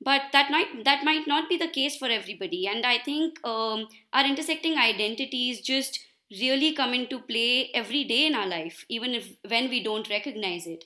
but 0.00 0.22
that 0.32 0.50
might 0.50 0.84
that 0.84 1.04
might 1.04 1.26
not 1.26 1.48
be 1.48 1.56
the 1.56 1.68
case 1.68 1.96
for 1.96 2.08
everybody. 2.08 2.66
And 2.66 2.84
i 2.86 2.98
think 2.98 3.38
um, 3.44 3.86
our 4.12 4.24
intersecting 4.24 4.76
identities 4.78 5.60
just 5.60 6.00
really 6.40 6.72
come 6.74 6.92
into 6.94 7.18
play 7.20 7.70
every 7.74 8.04
day 8.04 8.26
in 8.26 8.34
our 8.34 8.46
life 8.46 8.84
even 8.88 9.14
if 9.14 9.30
when 9.48 9.68
we 9.70 9.82
don't 9.82 10.08
recognize 10.10 10.66
it. 10.66 10.84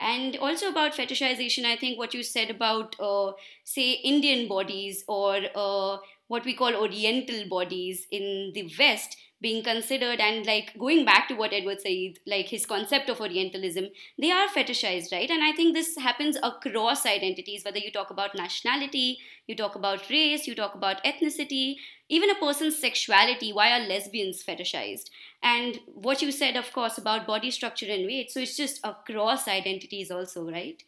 And 0.00 0.36
also 0.36 0.68
about 0.70 0.92
fetishization 0.94 1.64
i 1.64 1.76
think 1.76 1.98
what 1.98 2.14
you 2.14 2.22
said 2.22 2.50
about 2.50 2.96
uh, 3.00 3.32
say 3.64 3.92
indian 4.12 4.48
bodies 4.48 5.04
or 5.08 5.36
uh, 5.54 5.98
what 6.26 6.44
we 6.44 6.54
call 6.54 6.74
oriental 6.74 7.44
bodies 7.48 8.06
in 8.10 8.50
the 8.54 8.64
west 8.78 9.16
being 9.40 9.62
considered 9.62 10.20
and 10.20 10.46
like 10.46 10.72
going 10.78 11.04
back 11.04 11.28
to 11.28 11.34
what 11.34 11.52
edward 11.52 11.80
said 11.80 12.18
like 12.26 12.46
his 12.48 12.64
concept 12.64 13.10
of 13.10 13.20
orientalism 13.20 13.88
they 14.18 14.30
are 14.30 14.48
fetishized 14.48 15.12
right? 15.12 15.30
And 15.30 15.42
i 15.42 15.52
think 15.52 15.74
this 15.74 15.96
happens 15.96 16.38
across 16.42 17.04
identities 17.04 17.64
whether 17.64 17.78
you 17.78 17.90
talk 17.90 18.10
about 18.10 18.34
nationality 18.34 19.18
you 19.46 19.56
talk 19.56 19.74
about 19.74 20.08
race 20.08 20.46
you 20.46 20.54
talk 20.54 20.74
about 20.74 21.04
ethnicity 21.04 21.76
even 22.08 22.30
a 22.30 22.34
person's 22.36 22.78
sexuality 22.78 23.52
why 23.52 23.70
are 23.72 23.86
lesbians 23.86 24.42
fetishized? 24.44 25.10
And 25.42 25.80
what 25.86 26.22
you 26.22 26.30
said 26.32 26.56
of 26.56 26.72
course 26.72 26.98
about 26.98 27.26
body 27.26 27.50
structure 27.50 27.90
and 27.90 28.06
weight 28.06 28.30
so 28.30 28.40
it's 28.40 28.56
just 28.56 28.80
across 28.84 29.48
identities 29.48 30.10
also 30.10 30.50
right? 30.50 30.82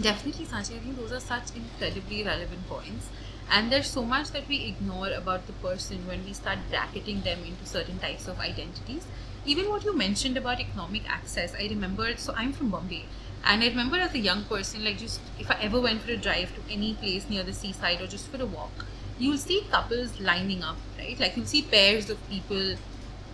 Definitely 0.00 0.46
sanchi 0.46 0.76
i 0.76 0.78
think 0.78 0.96
those 0.96 1.12
are 1.12 1.20
such 1.20 1.56
incredibly 1.56 2.22
relevant 2.22 2.66
points 2.68 3.08
and 3.50 3.72
there's 3.72 3.90
so 3.90 4.04
much 4.04 4.30
that 4.32 4.46
we 4.48 4.64
ignore 4.64 5.10
about 5.10 5.46
the 5.46 5.52
person 5.54 6.06
when 6.06 6.24
we 6.24 6.32
start 6.32 6.58
bracketing 6.70 7.22
them 7.22 7.38
into 7.44 7.66
certain 7.66 7.98
types 7.98 8.28
of 8.28 8.38
identities 8.38 9.06
even 9.46 9.68
what 9.70 9.84
you 9.84 9.96
mentioned 9.96 10.36
about 10.36 10.60
economic 10.60 11.08
access 11.08 11.54
i 11.54 11.66
remember 11.68 12.16
so 12.16 12.34
i'm 12.36 12.52
from 12.52 12.70
bombay 12.70 13.04
and 13.44 13.62
I 13.62 13.68
remember 13.68 13.96
as 13.96 14.14
a 14.14 14.18
young 14.18 14.44
person, 14.44 14.84
like 14.84 14.98
just 14.98 15.20
if 15.38 15.50
I 15.50 15.54
ever 15.60 15.80
went 15.80 16.02
for 16.02 16.10
a 16.10 16.16
drive 16.16 16.54
to 16.54 16.72
any 16.72 16.94
place 16.94 17.28
near 17.30 17.42
the 17.42 17.52
seaside 17.52 18.00
or 18.00 18.06
just 18.06 18.28
for 18.28 18.42
a 18.42 18.46
walk, 18.46 18.86
you'll 19.18 19.38
see 19.38 19.64
couples 19.70 20.20
lining 20.20 20.62
up, 20.62 20.76
right? 20.98 21.18
Like 21.18 21.36
you'll 21.36 21.46
see 21.46 21.62
pairs 21.62 22.10
of 22.10 22.18
people 22.28 22.74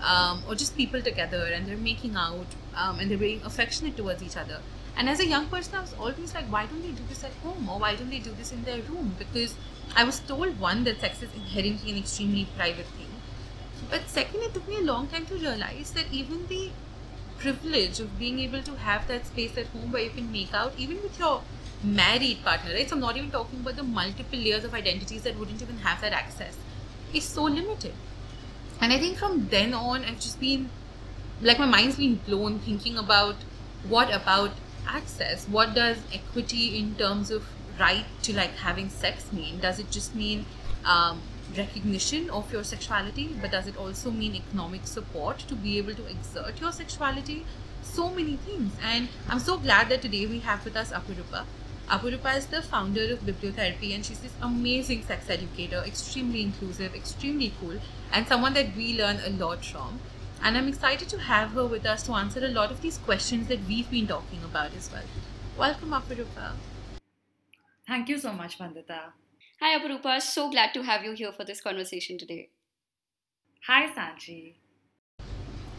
um, 0.02 0.42
or 0.48 0.54
just 0.54 0.76
people 0.76 1.00
together 1.00 1.46
and 1.52 1.66
they're 1.66 1.76
making 1.76 2.16
out 2.16 2.46
um, 2.76 2.98
and 3.00 3.10
they're 3.10 3.18
being 3.18 3.42
affectionate 3.44 3.96
towards 3.96 4.22
each 4.22 4.36
other. 4.36 4.60
And 4.96 5.08
as 5.08 5.20
a 5.20 5.26
young 5.26 5.46
person, 5.48 5.74
I 5.74 5.80
was 5.80 5.94
always 5.94 6.34
like, 6.34 6.46
why 6.46 6.66
don't 6.66 6.82
they 6.82 6.92
do 6.92 7.02
this 7.08 7.24
at 7.24 7.32
home 7.42 7.68
or 7.68 7.78
why 7.80 7.96
don't 7.96 8.10
they 8.10 8.20
do 8.20 8.32
this 8.32 8.52
in 8.52 8.62
their 8.64 8.80
room? 8.82 9.16
Because 9.18 9.54
I 9.96 10.04
was 10.04 10.20
told, 10.20 10.60
one, 10.60 10.84
that 10.84 11.00
sex 11.00 11.22
is 11.22 11.34
inherently 11.34 11.92
an 11.92 11.98
extremely 11.98 12.46
private 12.56 12.86
thing. 12.86 13.08
But 13.90 14.08
second, 14.08 14.42
it 14.42 14.54
took 14.54 14.68
me 14.68 14.76
a 14.76 14.82
long 14.82 15.08
time 15.08 15.26
to 15.26 15.34
realize 15.34 15.90
that 15.92 16.06
even 16.12 16.46
the 16.46 16.70
privilege 17.38 18.00
of 18.00 18.18
being 18.18 18.38
able 18.38 18.62
to 18.62 18.76
have 18.76 19.06
that 19.08 19.26
space 19.26 19.56
at 19.58 19.66
home 19.66 19.92
where 19.92 20.02
you 20.02 20.10
can 20.10 20.30
make 20.32 20.54
out 20.54 20.72
even 20.78 21.02
with 21.02 21.18
your 21.18 21.42
married 21.82 22.42
partner, 22.42 22.72
right? 22.72 22.88
So 22.88 22.96
I'm 22.96 23.00
not 23.00 23.16
even 23.16 23.30
talking 23.30 23.60
about 23.60 23.76
the 23.76 23.82
multiple 23.82 24.38
layers 24.38 24.64
of 24.64 24.74
identities 24.74 25.22
that 25.22 25.38
wouldn't 25.38 25.60
even 25.60 25.78
have 25.78 26.00
that 26.00 26.12
access. 26.12 26.56
Is 27.12 27.24
so 27.24 27.44
limited. 27.44 27.92
And 28.80 28.92
I 28.92 28.98
think 28.98 29.18
from 29.18 29.48
then 29.48 29.72
on 29.72 30.04
I've 30.04 30.20
just 30.20 30.40
been 30.40 30.70
like 31.40 31.58
my 31.58 31.66
mind's 31.66 31.96
been 31.96 32.16
blown 32.26 32.58
thinking 32.58 32.96
about 32.96 33.36
what 33.88 34.12
about 34.12 34.52
access? 34.86 35.46
What 35.48 35.74
does 35.74 35.98
equity 36.12 36.78
in 36.78 36.94
terms 36.94 37.30
of 37.30 37.46
right 37.78 38.04
to 38.22 38.34
like 38.34 38.54
having 38.56 38.88
sex 38.88 39.32
mean? 39.32 39.60
Does 39.60 39.78
it 39.78 39.90
just 39.90 40.14
mean 40.14 40.46
um, 40.84 41.20
recognition 41.56 42.30
of 42.30 42.52
your 42.52 42.64
sexuality, 42.64 43.36
but 43.40 43.50
does 43.50 43.66
it 43.66 43.76
also 43.76 44.10
mean 44.10 44.34
economic 44.34 44.86
support 44.86 45.38
to 45.38 45.54
be 45.54 45.78
able 45.78 45.94
to 45.94 46.06
exert 46.06 46.60
your 46.60 46.72
sexuality? 46.72 47.44
So 47.82 48.10
many 48.10 48.36
things. 48.36 48.72
And 48.82 49.08
I'm 49.28 49.38
so 49.38 49.58
glad 49.58 49.88
that 49.90 50.02
today 50.02 50.26
we 50.26 50.40
have 50.40 50.64
with 50.64 50.76
us 50.76 50.92
Apurupa. 50.92 51.44
Apurupa 51.88 52.34
is 52.36 52.46
the 52.46 52.62
founder 52.62 53.12
of 53.12 53.20
Bibliotherapy 53.20 53.94
and 53.94 54.04
she's 54.04 54.18
this 54.20 54.32
amazing 54.40 55.04
sex 55.04 55.28
educator, 55.28 55.82
extremely 55.86 56.40
inclusive, 56.42 56.94
extremely 56.94 57.52
cool, 57.60 57.78
and 58.10 58.26
someone 58.26 58.54
that 58.54 58.74
we 58.74 58.98
learn 58.98 59.20
a 59.24 59.30
lot 59.30 59.64
from. 59.64 60.00
And 60.44 60.58
I'm 60.58 60.68
excited 60.68 61.08
to 61.08 61.18
have 61.18 61.52
her 61.52 61.64
with 61.64 61.86
us 61.86 62.02
to 62.02 62.12
answer 62.12 62.44
a 62.44 62.48
lot 62.48 62.70
of 62.70 62.82
these 62.82 62.98
questions 62.98 63.48
that 63.48 63.60
we've 63.66 63.90
been 63.90 64.06
talking 64.06 64.44
about 64.44 64.74
as 64.76 64.90
well. 64.92 65.02
Welcome, 65.58 65.92
Apurupa. 65.92 66.52
Thank 67.88 68.10
you 68.10 68.18
so 68.18 68.30
much, 68.34 68.58
Vandita. 68.58 68.98
Hi, 69.62 69.78
Apurupa. 69.78 70.20
So 70.20 70.50
glad 70.50 70.74
to 70.74 70.82
have 70.82 71.02
you 71.02 71.12
here 71.12 71.32
for 71.32 71.44
this 71.46 71.62
conversation 71.62 72.18
today. 72.18 72.50
Hi, 73.66 73.86
Sanchi. 73.86 74.56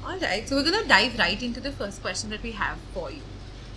All 0.03 0.17
right, 0.17 0.49
so 0.49 0.55
we're 0.55 0.63
going 0.71 0.81
to 0.81 0.89
dive 0.89 1.19
right 1.19 1.43
into 1.43 1.59
the 1.59 1.71
first 1.71 2.01
question 2.01 2.31
that 2.31 2.41
we 2.41 2.53
have 2.53 2.79
for 2.91 3.11
you, 3.11 3.21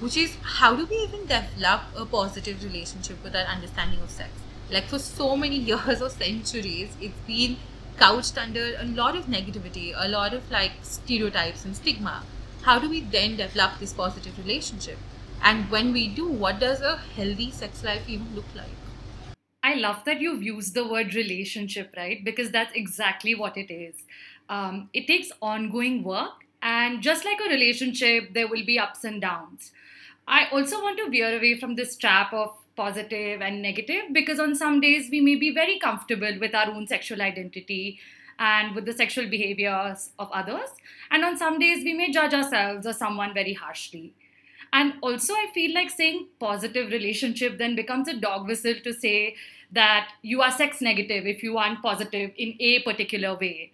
which 0.00 0.16
is 0.16 0.36
how 0.40 0.74
do 0.74 0.86
we 0.86 0.96
even 0.96 1.26
develop 1.26 1.82
a 1.96 2.06
positive 2.06 2.64
relationship 2.64 3.22
with 3.22 3.36
our 3.36 3.44
understanding 3.44 4.00
of 4.00 4.08
sex? 4.08 4.30
Like, 4.70 4.84
for 4.84 4.98
so 4.98 5.36
many 5.36 5.56
years 5.72 6.00
or 6.00 6.08
centuries, 6.08 6.96
it's 6.98 7.20
been 7.26 7.58
couched 7.98 8.38
under 8.38 8.76
a 8.78 8.84
lot 8.84 9.16
of 9.16 9.26
negativity, 9.26 9.92
a 9.96 10.08
lot 10.08 10.32
of 10.32 10.50
like 10.50 10.72
stereotypes 10.82 11.64
and 11.64 11.76
stigma. 11.76 12.22
How 12.62 12.78
do 12.78 12.88
we 12.88 13.00
then 13.00 13.36
develop 13.36 13.78
this 13.78 13.92
positive 13.92 14.38
relationship? 14.38 14.98
And 15.42 15.70
when 15.70 15.92
we 15.92 16.08
do, 16.08 16.28
what 16.28 16.60
does 16.60 16.80
a 16.80 16.96
healthy 17.16 17.50
sex 17.50 17.84
life 17.84 18.08
even 18.08 18.34
look 18.34 18.46
like? 18.54 19.34
I 19.62 19.74
love 19.74 20.04
that 20.04 20.20
you've 20.20 20.42
used 20.42 20.74
the 20.74 20.86
word 20.86 21.14
relationship, 21.14 21.94
right? 21.96 22.24
Because 22.24 22.50
that's 22.50 22.72
exactly 22.74 23.34
what 23.34 23.56
it 23.56 23.72
is. 23.72 23.94
Um, 24.48 24.88
it 24.94 25.06
takes 25.06 25.30
ongoing 25.42 26.02
work, 26.02 26.44
and 26.62 27.02
just 27.02 27.24
like 27.24 27.38
a 27.44 27.50
relationship, 27.50 28.32
there 28.34 28.48
will 28.48 28.64
be 28.64 28.78
ups 28.78 29.04
and 29.04 29.20
downs. 29.20 29.72
I 30.26 30.46
also 30.50 30.82
want 30.82 30.98
to 30.98 31.10
veer 31.10 31.36
away 31.36 31.58
from 31.58 31.74
this 31.74 31.96
trap 31.96 32.32
of 32.32 32.54
positive 32.78 33.42
and 33.48 33.60
negative 33.62 34.12
because 34.12 34.40
on 34.46 34.54
some 34.54 34.80
days 34.80 35.10
we 35.10 35.20
may 35.20 35.34
be 35.34 35.50
very 35.58 35.78
comfortable 35.78 36.38
with 36.44 36.54
our 36.54 36.70
own 36.70 36.86
sexual 36.86 37.22
identity 37.26 37.98
and 38.38 38.74
with 38.74 38.84
the 38.86 38.92
sexual 38.92 39.28
behaviors 39.28 40.10
of 40.18 40.30
others, 40.32 40.70
and 41.10 41.24
on 41.24 41.36
some 41.36 41.58
days 41.58 41.84
we 41.84 41.92
may 41.92 42.10
judge 42.12 42.34
ourselves 42.40 42.86
or 42.86 42.92
someone 42.92 43.34
very 43.34 43.52
harshly. 43.52 44.12
And 44.72 44.94
also, 45.02 45.34
I 45.34 45.46
feel 45.54 45.74
like 45.74 45.90
saying 45.90 46.26
positive 46.38 46.90
relationship 46.90 47.58
then 47.58 47.74
becomes 47.74 48.06
a 48.08 48.14
dog 48.14 48.46
whistle 48.46 48.74
to 48.84 48.92
say 48.92 49.34
that 49.72 50.10
you 50.22 50.42
are 50.42 50.50
sex 50.50 50.80
negative 50.80 51.26
if 51.26 51.42
you 51.42 51.56
aren't 51.58 51.82
positive 51.82 52.30
in 52.36 52.54
a 52.60 52.82
particular 52.82 53.34
way. 53.34 53.72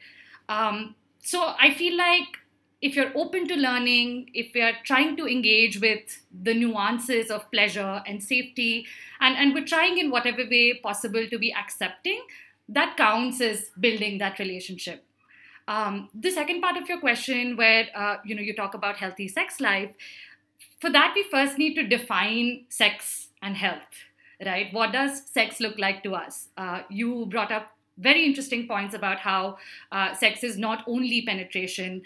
Um, 0.48 0.94
so 1.20 1.52
I 1.58 1.74
feel 1.74 1.96
like 1.96 2.38
if 2.84 2.96
you're 2.96 3.12
open 3.16 3.48
to 3.48 3.56
learning, 3.56 4.28
if 4.34 4.54
you're 4.54 4.76
trying 4.84 5.16
to 5.16 5.26
engage 5.26 5.80
with 5.80 6.20
the 6.42 6.52
nuances 6.52 7.30
of 7.30 7.50
pleasure 7.50 8.02
and 8.06 8.22
safety, 8.22 8.86
and, 9.20 9.38
and 9.38 9.54
we're 9.54 9.64
trying 9.64 9.96
in 9.96 10.10
whatever 10.10 10.42
way 10.50 10.78
possible 10.82 11.26
to 11.28 11.38
be 11.38 11.50
accepting, 11.54 12.20
that 12.68 12.98
counts 12.98 13.40
as 13.40 13.70
building 13.80 14.18
that 14.18 14.38
relationship. 14.38 15.02
Um, 15.66 16.10
the 16.14 16.30
second 16.30 16.60
part 16.60 16.76
of 16.76 16.86
your 16.86 17.00
question, 17.00 17.56
where 17.56 17.86
uh, 17.94 18.16
you 18.22 18.34
know 18.34 18.42
you 18.42 18.54
talk 18.54 18.74
about 18.74 18.98
healthy 18.98 19.28
sex 19.28 19.60
life, 19.60 19.94
for 20.78 20.90
that, 20.90 21.12
we 21.14 21.22
first 21.30 21.56
need 21.56 21.74
to 21.76 21.86
define 21.86 22.66
sex 22.68 23.28
and 23.40 23.56
health, 23.56 24.04
right? 24.44 24.70
What 24.74 24.92
does 24.92 25.22
sex 25.32 25.58
look 25.58 25.78
like 25.78 26.02
to 26.02 26.14
us? 26.14 26.48
Uh, 26.58 26.82
you 26.90 27.24
brought 27.24 27.50
up 27.50 27.70
very 27.96 28.26
interesting 28.26 28.68
points 28.68 28.94
about 28.94 29.20
how 29.20 29.56
uh, 29.90 30.14
sex 30.14 30.44
is 30.44 30.58
not 30.58 30.84
only 30.86 31.22
penetration, 31.22 32.02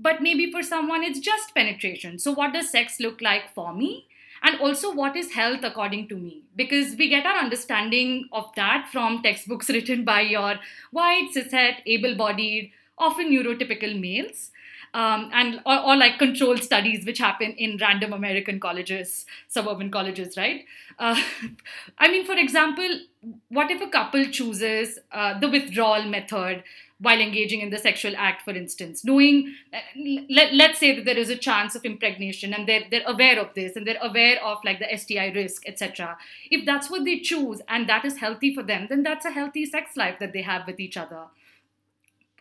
but 0.00 0.22
maybe 0.22 0.50
for 0.50 0.62
someone 0.62 1.02
it's 1.02 1.20
just 1.20 1.54
penetration. 1.54 2.18
So, 2.18 2.32
what 2.32 2.52
does 2.52 2.70
sex 2.70 3.00
look 3.00 3.20
like 3.20 3.52
for 3.54 3.74
me? 3.74 4.06
And 4.42 4.60
also, 4.60 4.94
what 4.94 5.16
is 5.16 5.32
health 5.32 5.64
according 5.64 6.08
to 6.08 6.16
me? 6.16 6.42
Because 6.54 6.94
we 6.96 7.08
get 7.08 7.26
our 7.26 7.36
understanding 7.36 8.28
of 8.32 8.54
that 8.54 8.88
from 8.92 9.22
textbooks 9.22 9.68
written 9.76 10.04
by 10.04 10.20
your 10.20 10.54
white, 10.92 11.30
cishet, 11.34 11.82
able 11.86 12.14
bodied, 12.14 12.72
often 12.98 13.30
neurotypical 13.30 13.98
males 14.00 14.50
um, 14.94 15.30
and 15.32 15.60
or, 15.66 15.78
or, 15.80 15.96
like 15.96 16.18
controlled 16.18 16.62
studies 16.62 17.04
which 17.04 17.18
happen 17.18 17.52
in 17.52 17.76
random 17.78 18.12
American 18.12 18.58
colleges, 18.58 19.26
suburban 19.48 19.90
colleges, 19.90 20.36
right? 20.36 20.64
Uh, 20.98 21.20
I 21.98 22.08
mean, 22.08 22.24
for 22.24 22.34
example, 22.34 22.88
what 23.48 23.70
if 23.70 23.82
a 23.82 23.88
couple 23.88 24.24
chooses 24.26 24.98
uh, 25.12 25.38
the 25.38 25.48
withdrawal 25.48 26.04
method 26.04 26.64
while 27.00 27.20
engaging 27.20 27.60
in 27.60 27.70
the 27.70 27.78
sexual 27.78 28.14
act, 28.16 28.42
for 28.42 28.50
instance, 28.50 29.04
knowing, 29.04 29.54
let, 30.28 30.52
let's 30.52 30.80
say 30.80 30.96
that 30.96 31.04
there 31.04 31.16
is 31.16 31.30
a 31.30 31.36
chance 31.36 31.76
of 31.76 31.84
impregnation 31.84 32.52
and 32.52 32.66
they're, 32.66 32.84
they're 32.90 33.06
aware 33.06 33.38
of 33.38 33.54
this 33.54 33.76
and 33.76 33.86
they're 33.86 34.02
aware 34.02 34.42
of 34.42 34.58
like 34.64 34.80
the 34.80 34.96
STI 34.96 35.28
risk, 35.28 35.62
etc. 35.68 36.18
If 36.50 36.66
that's 36.66 36.90
what 36.90 37.04
they 37.04 37.20
choose 37.20 37.60
and 37.68 37.88
that 37.88 38.04
is 38.04 38.18
healthy 38.18 38.52
for 38.52 38.64
them, 38.64 38.86
then 38.88 39.04
that's 39.04 39.24
a 39.24 39.30
healthy 39.30 39.64
sex 39.64 39.96
life 39.96 40.18
that 40.18 40.32
they 40.32 40.42
have 40.42 40.66
with 40.66 40.80
each 40.80 40.96
other. 40.96 41.26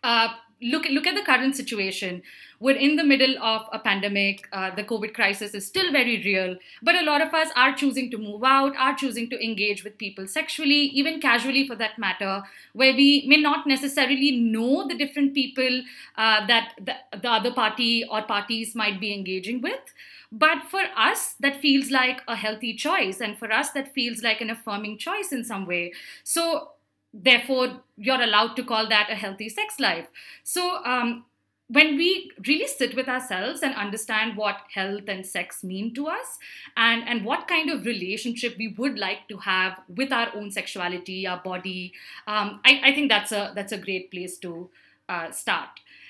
Uh, 0.04 0.30
look 0.62 0.86
look 0.90 1.08
at 1.08 1.16
the 1.16 1.22
current 1.22 1.56
situation. 1.56 2.22
We're 2.60 2.76
in 2.76 2.96
the 2.96 3.04
middle 3.04 3.38
of 3.44 3.68
a 3.72 3.78
pandemic. 3.78 4.48
Uh, 4.52 4.74
the 4.74 4.84
COVID 4.84 5.14
crisis 5.14 5.54
is 5.54 5.68
still 5.68 5.92
very 5.92 6.24
real, 6.24 6.56
but 6.82 6.96
a 6.96 7.04
lot 7.04 7.22
of 7.22 7.34
us 7.34 7.50
are 7.56 7.74
choosing 7.74 8.10
to 8.12 8.18
move 8.18 8.44
out, 8.44 8.76
are 8.76 8.96
choosing 8.96 9.30
to 9.30 9.44
engage 9.44 9.84
with 9.84 9.98
people 9.98 10.28
sexually, 10.28 10.80
even 11.02 11.22
casually 11.22 11.68
for 11.68 11.76
that 11.76 12.00
matter, 12.00 12.42
where 12.74 12.94
we 12.94 13.26
may 13.28 13.38
not 13.38 13.68
necessarily 13.68 14.32
know 14.32 14.88
the 14.88 14.98
different 14.98 15.36
people 15.36 15.84
uh, 16.18 16.48
that 16.48 16.74
the, 16.82 16.96
the 17.22 17.30
other 17.30 17.54
party 17.54 18.06
or 18.10 18.24
parties 18.24 18.74
might 18.74 19.00
be 19.00 19.14
engaging 19.14 19.62
with. 19.62 19.94
But 20.32 20.64
for 20.64 20.82
us, 20.96 21.36
that 21.40 21.62
feels 21.62 21.90
like 21.90 22.22
a 22.28 22.36
healthy 22.36 22.74
choice, 22.74 23.22
and 23.22 23.38
for 23.38 23.52
us, 23.52 23.72
that 23.72 23.94
feels 23.94 24.24
like 24.24 24.42
an 24.42 24.50
affirming 24.50 24.98
choice 24.98 25.32
in 25.32 25.44
some 25.44 25.66
way. 25.66 25.94
So 26.24 26.72
therefore 27.14 27.82
you're 27.98 28.22
allowed 28.22 28.56
to 28.56 28.64
call 28.64 28.88
that 28.90 29.10
a 29.10 29.16
healthy 29.16 29.50
sex 29.50 29.80
life. 29.80 30.08
So 30.44 30.84
um, 30.86 31.26
when 31.70 31.98
we 31.98 32.32
really 32.48 32.68
sit 32.68 32.96
with 32.96 33.10
ourselves 33.10 33.62
and 33.62 33.76
understand 33.76 34.38
what 34.38 34.62
health 34.74 35.04
and 35.08 35.26
sex 35.26 35.64
mean 35.64 35.94
to 35.96 36.08
us 36.08 36.38
and, 36.78 37.04
and 37.08 37.26
what 37.26 37.48
kind 37.48 37.70
of 37.70 37.86
relationship 37.86 38.56
we 38.58 38.70
would 38.70 38.98
like 38.98 39.28
to 39.28 39.38
have 39.38 39.78
with 39.90 40.14
our 40.14 40.34
own 40.34 40.50
sexuality 40.50 41.28
our 41.28 41.42
body 41.44 41.92
um, 42.26 42.62
I, 42.64 42.82
I, 42.86 42.96
think 42.96 43.10
that's 43.10 43.34
a 43.34 43.52
that's 43.54 43.74
a 43.74 43.78
great 43.78 44.12
place 44.12 44.38
to 44.38 44.70
uh, 45.10 45.32
start. 45.32 45.70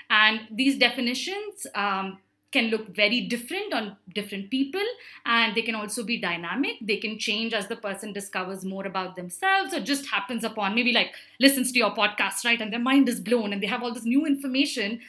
And 0.09 0.41
these 0.51 0.77
definitions 0.77 1.67
um, 1.75 2.19
can 2.51 2.65
look 2.67 2.95
very 2.95 3.21
different 3.21 3.73
on 3.73 3.95
different 4.13 4.49
people 4.49 4.83
and 5.25 5.55
they 5.55 5.61
can 5.61 5.75
also 5.75 6.03
be 6.03 6.17
dynamic 6.19 6.75
they 6.81 6.97
can 6.97 7.19
change 7.19 7.53
as 7.53 7.67
the 7.67 7.75
person 7.75 8.13
discovers 8.13 8.63
more 8.63 8.85
about 8.87 9.15
themselves 9.15 9.73
or 9.73 9.79
just 9.79 10.07
happens 10.07 10.43
upon 10.43 10.73
maybe 10.73 10.93
like 10.93 11.13
listens 11.39 11.71
to 11.71 11.79
your 11.79 11.93
podcast 11.93 12.45
right 12.45 12.61
and 12.61 12.71
their 12.71 12.79
mind 12.79 13.09
is 13.09 13.19
blown 13.19 13.51
and 13.51 13.61
they 13.61 13.67
have 13.67 13.83
all 13.83 13.93
this 13.93 14.05
new 14.05 14.25
information 14.25 14.99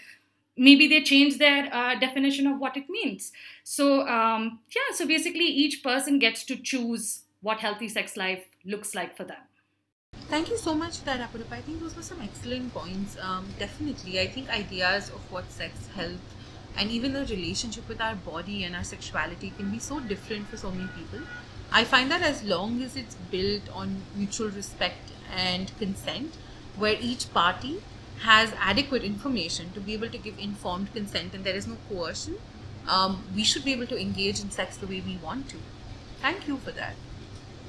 maybe 0.57 0.89
they 0.89 1.01
change 1.01 1.39
their 1.39 1.73
uh, 1.73 1.95
definition 1.99 2.47
of 2.47 2.59
what 2.59 2.77
it 2.77 2.89
means 2.91 3.33
so 3.63 4.07
um, 4.09 4.59
yeah 4.75 4.95
so 4.95 5.07
basically 5.07 5.47
each 5.47 5.83
person 5.83 6.19
gets 6.19 6.45
to 6.45 6.57
choose 6.57 7.23
what 7.41 7.61
healthy 7.61 7.89
sex 7.89 8.17
life 8.17 8.45
looks 8.65 8.95
like 8.95 9.17
for 9.17 9.25
them 9.25 9.39
Thank 10.29 10.51
you 10.51 10.59
so 10.59 10.75
much 10.75 10.99
for 10.99 11.05
that. 11.07 11.21
I 11.51 11.61
think 11.63 11.81
those 11.81 11.97
were 11.97 12.03
some 12.03 12.21
excellent 12.21 12.75
points. 12.75 13.17
Um, 13.19 13.47
definitely, 13.59 14.21
I 14.21 14.27
think 14.27 14.51
ideas 14.51 15.09
of 15.09 15.21
what 15.33 15.51
sex, 15.51 15.73
health, 15.95 16.21
and 16.77 16.91
even 16.91 17.13
the 17.13 17.27
relationship 17.27 17.89
with 17.89 18.01
our 18.01 18.15
body 18.15 18.65
and 18.65 18.77
our 18.77 18.85
sexuality 18.85 19.53
can 19.57 19.71
be 19.71 19.79
so 19.79 20.01
different 20.01 20.49
for 20.49 20.57
so 20.57 20.71
many 20.71 20.89
people. 20.89 21.21
I 21.71 21.85
find 21.85 22.11
that 22.11 22.23
as 22.23 22.45
long 22.45 22.83
as 22.83 22.97
it's 22.97 23.15
built 23.31 23.69
on 23.73 24.03
mutual 24.15 24.49
respect 24.49 25.11
and 25.35 25.77
consent, 25.79 26.37
where 26.77 26.97
each 27.01 27.33
party 27.35 27.83
has 28.21 28.53
adequate 28.59 29.05
information 29.05 29.73
to 29.73 29.81
be 29.81 29.93
able 29.95 30.09
to 30.09 30.19
give 30.19 30.39
informed 30.39 30.93
consent 30.93 31.35
and 31.35 31.45
there 31.45 31.55
is 31.55 31.67
no 31.67 31.77
coercion, 31.89 32.39
um, 32.89 33.23
we 33.35 33.45
should 33.45 33.65
be 33.65 33.73
able 33.73 33.87
to 33.87 34.01
engage 34.01 34.41
in 34.41 34.51
sex 34.51 34.77
the 34.77 34.87
way 34.87 35.03
we 35.05 35.19
want 35.23 35.49
to. 35.51 35.57
Thank 36.21 36.49
you 36.49 36.57
for 36.57 36.71
that. 36.73 36.95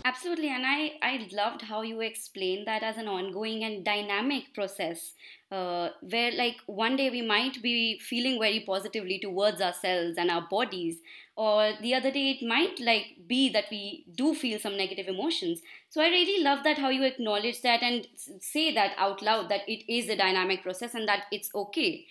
Absolutely, 0.06 0.50
and 0.50 0.64
I, 0.66 0.94
I 1.02 1.28
loved 1.34 1.64
how 1.64 1.82
you 1.82 2.00
explained 2.00 2.66
that 2.68 2.84
as 2.84 2.98
an 2.98 3.08
ongoing 3.08 3.64
and 3.64 3.84
dynamic 3.84 4.54
process, 4.54 5.14
uh, 5.52 5.90
where 6.02 6.32
like 6.32 6.58
one 6.68 6.96
day 6.96 7.10
we 7.10 7.22
might 7.22 7.62
be 7.62 8.00
feeling 8.00 8.40
very 8.40 8.60
positively 8.60 9.20
towards 9.20 9.62
ourselves 9.62 10.18
and 10.18 10.30
our 10.30 10.46
bodies, 10.50 10.98
or 11.36 11.74
the 11.82 11.96
other 11.96 12.12
day 12.12 12.32
it 12.32 12.46
might 12.46 12.80
like 12.80 13.18
be 13.28 13.50
that 13.50 13.66
we 13.72 14.06
do 14.16 14.36
feel 14.36 14.60
some 14.60 14.78
negative 14.78 15.08
emotions. 15.08 15.62
So 15.90 16.02
I 16.02 16.10
really 16.10 16.44
love 16.44 16.64
that 16.66 16.78
how 16.78 16.90
you 16.90 17.04
acknowledge 17.04 17.62
that 17.62 17.82
and 17.82 18.08
say 18.40 18.74
that 18.74 18.94
out 18.98 19.22
loud 19.22 19.50
that 19.50 19.62
it 19.68 19.92
is 19.92 20.10
a 20.10 20.16
dynamic 20.16 20.62
process 20.62 20.94
and 20.94 21.08
that 21.08 21.26
it's 21.32 21.50
okay. 21.56 22.06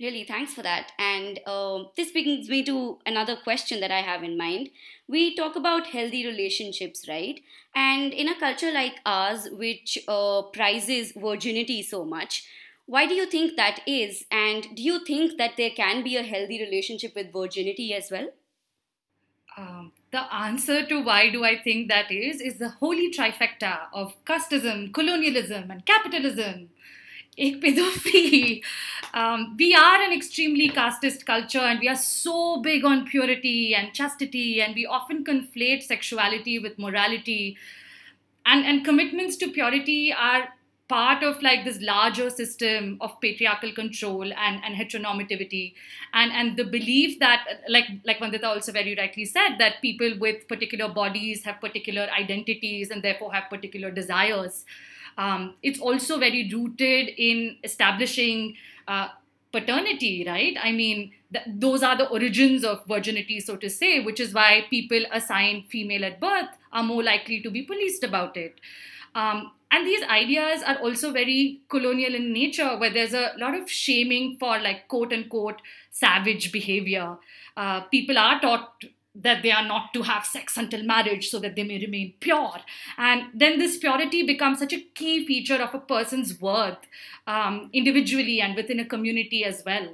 Really, 0.00 0.22
thanks 0.22 0.54
for 0.54 0.62
that. 0.62 0.92
And 0.96 1.40
uh, 1.44 1.84
this 1.96 2.12
brings 2.12 2.48
me 2.48 2.62
to 2.64 2.98
another 3.04 3.34
question 3.34 3.80
that 3.80 3.90
I 3.90 4.00
have 4.00 4.22
in 4.22 4.38
mind. 4.38 4.70
We 5.08 5.34
talk 5.34 5.56
about 5.56 5.88
healthy 5.88 6.24
relationships, 6.24 7.08
right? 7.08 7.40
And 7.74 8.12
in 8.12 8.28
a 8.28 8.38
culture 8.38 8.70
like 8.70 8.94
ours, 9.04 9.48
which 9.50 9.98
uh, 10.06 10.42
prizes 10.52 11.12
virginity 11.16 11.82
so 11.82 12.04
much, 12.04 12.44
why 12.86 13.06
do 13.06 13.14
you 13.14 13.26
think 13.26 13.56
that 13.56 13.80
is? 13.88 14.24
And 14.30 14.68
do 14.76 14.82
you 14.82 15.04
think 15.04 15.36
that 15.36 15.56
there 15.56 15.70
can 15.70 16.04
be 16.04 16.16
a 16.16 16.22
healthy 16.22 16.60
relationship 16.60 17.16
with 17.16 17.32
virginity 17.32 17.92
as 17.92 18.08
well? 18.08 18.28
Um, 19.56 19.90
the 20.12 20.32
answer 20.32 20.86
to 20.86 21.02
why 21.02 21.30
do 21.30 21.44
I 21.44 21.60
think 21.60 21.88
that 21.88 22.12
is 22.12 22.40
is 22.40 22.58
the 22.58 22.68
holy 22.68 23.12
trifecta 23.12 23.88
of 23.92 24.14
casteism, 24.24 24.94
colonialism, 24.94 25.68
and 25.72 25.84
capitalism 25.84 26.70
Um, 29.14 29.56
we 29.58 29.74
are 29.74 30.02
an 30.02 30.12
extremely 30.12 30.68
casteist 30.68 31.24
culture 31.24 31.58
and 31.60 31.80
we 31.80 31.88
are 31.88 31.96
so 31.96 32.60
big 32.60 32.84
on 32.84 33.06
purity 33.06 33.74
and 33.74 33.94
chastity 33.94 34.60
and 34.60 34.74
we 34.74 34.86
often 34.86 35.24
conflate 35.24 35.82
sexuality 35.82 36.58
with 36.58 36.78
morality. 36.78 37.56
And, 38.44 38.64
and 38.66 38.84
commitments 38.84 39.36
to 39.38 39.50
purity 39.50 40.12
are 40.12 40.48
part 40.88 41.22
of 41.22 41.40
like 41.42 41.64
this 41.64 41.80
larger 41.80 42.30
system 42.30 42.96
of 43.00 43.20
patriarchal 43.20 43.72
control 43.72 44.22
and, 44.22 44.62
and 44.64 44.74
heteronormativity. 44.74 45.74
And 46.14 46.32
and 46.32 46.56
the 46.56 46.64
belief 46.64 47.18
that 47.20 47.46
like 47.68 47.86
like 48.04 48.18
Vandita 48.18 48.44
also 48.44 48.72
very 48.72 48.94
rightly 48.96 49.26
said 49.26 49.56
that 49.58 49.82
people 49.82 50.18
with 50.18 50.48
particular 50.48 50.88
bodies 50.88 51.44
have 51.44 51.60
particular 51.60 52.08
identities 52.18 52.90
and 52.90 53.02
therefore 53.02 53.32
have 53.34 53.50
particular 53.50 53.90
desires 53.90 54.64
um, 55.18 55.54
it's 55.62 55.80
also 55.80 56.18
very 56.18 56.48
rooted 56.52 57.10
in 57.18 57.56
establishing 57.64 58.54
uh, 58.86 59.08
paternity, 59.52 60.24
right? 60.26 60.56
I 60.62 60.72
mean, 60.72 61.12
th- 61.32 61.44
those 61.48 61.82
are 61.82 61.96
the 61.96 62.08
origins 62.08 62.64
of 62.64 62.86
virginity, 62.86 63.40
so 63.40 63.56
to 63.56 63.68
say, 63.68 64.00
which 64.00 64.20
is 64.20 64.32
why 64.32 64.66
people 64.70 65.00
assigned 65.12 65.66
female 65.66 66.04
at 66.04 66.20
birth 66.20 66.48
are 66.72 66.82
more 66.82 67.02
likely 67.02 67.40
to 67.42 67.50
be 67.50 67.62
policed 67.62 68.04
about 68.04 68.36
it. 68.36 68.60
Um, 69.14 69.52
and 69.70 69.86
these 69.86 70.02
ideas 70.04 70.62
are 70.62 70.76
also 70.76 71.12
very 71.12 71.60
colonial 71.68 72.14
in 72.14 72.32
nature, 72.32 72.76
where 72.78 72.90
there's 72.90 73.12
a 73.14 73.32
lot 73.38 73.54
of 73.54 73.70
shaming 73.70 74.36
for 74.38 74.58
like 74.58 74.88
quote 74.88 75.12
unquote 75.12 75.60
savage 75.90 76.52
behavior. 76.52 77.16
Uh, 77.56 77.80
people 77.80 78.16
are 78.16 78.40
taught 78.40 78.84
that 79.22 79.42
they 79.42 79.50
are 79.50 79.66
not 79.66 79.92
to 79.94 80.02
have 80.02 80.24
sex 80.24 80.56
until 80.56 80.82
marriage 80.82 81.28
so 81.28 81.38
that 81.38 81.56
they 81.56 81.64
may 81.64 81.78
remain 81.78 82.14
pure. 82.20 82.58
And 82.96 83.24
then 83.34 83.58
this 83.58 83.76
purity 83.76 84.24
becomes 84.24 84.60
such 84.60 84.72
a 84.72 84.80
key 84.94 85.26
feature 85.26 85.60
of 85.62 85.74
a 85.74 85.80
person's 85.80 86.40
worth 86.40 86.78
um, 87.26 87.70
individually 87.72 88.40
and 88.40 88.54
within 88.54 88.80
a 88.80 88.84
community 88.84 89.44
as 89.44 89.62
well. 89.66 89.88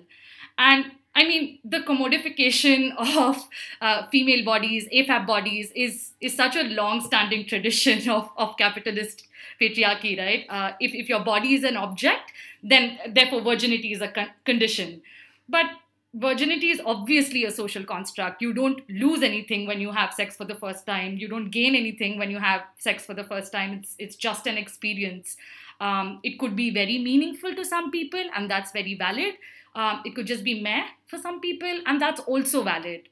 And 0.58 0.92
I 1.16 1.24
mean, 1.24 1.58
the 1.64 1.78
commodification 1.78 2.92
of 2.98 3.48
uh, 3.80 4.06
female 4.08 4.44
bodies, 4.44 4.88
AFAB 4.92 5.26
bodies, 5.26 5.70
is, 5.74 6.12
is 6.20 6.36
such 6.36 6.56
a 6.56 6.62
long 6.62 7.00
standing 7.00 7.46
tradition 7.46 8.08
of, 8.18 8.28
of 8.36 8.56
capitalist 8.56 9.26
patriarchy, 9.60 10.18
right? 10.18 10.44
Uh, 10.48 10.72
if, 10.80 10.92
if 10.94 11.08
your 11.08 11.24
body 11.24 11.54
is 11.54 11.64
an 11.64 11.76
object, 11.76 12.32
then 12.62 12.98
therefore 13.08 13.40
virginity 13.40 13.92
is 13.92 14.00
a 14.00 14.08
con- 14.08 14.30
condition. 14.44 15.02
But 15.48 15.66
virginity 16.14 16.70
is 16.70 16.80
obviously 16.84 17.44
a 17.44 17.50
social 17.50 17.84
construct. 17.84 18.40
You 18.40 18.52
don't 18.52 18.88
lose 18.88 19.22
anything 19.22 19.66
when 19.66 19.80
you 19.80 19.90
have 19.90 20.14
sex 20.14 20.36
for 20.36 20.44
the 20.44 20.54
first 20.54 20.86
time. 20.86 21.18
You 21.18 21.28
don't 21.28 21.50
gain 21.50 21.74
anything 21.74 22.18
when 22.18 22.30
you 22.30 22.38
have 22.38 22.62
sex 22.78 23.04
for 23.04 23.14
the 23.14 23.24
first 23.24 23.52
time. 23.52 23.72
It's 23.74 23.94
it's 23.98 24.16
just 24.16 24.46
an 24.46 24.56
experience. 24.56 25.36
Um, 25.80 26.20
it 26.22 26.38
could 26.38 26.54
be 26.54 26.70
very 26.70 26.98
meaningful 26.98 27.54
to 27.54 27.64
some 27.64 27.90
people, 27.90 28.24
and 28.34 28.50
that's 28.50 28.72
very 28.72 28.94
valid. 28.94 29.34
Um, 29.74 30.02
it 30.04 30.14
could 30.14 30.26
just 30.26 30.44
be 30.44 30.62
meh 30.62 30.84
for 31.06 31.18
some 31.18 31.40
people, 31.40 31.80
and 31.86 32.00
that's 32.00 32.20
also 32.20 32.62
valid. 32.62 33.08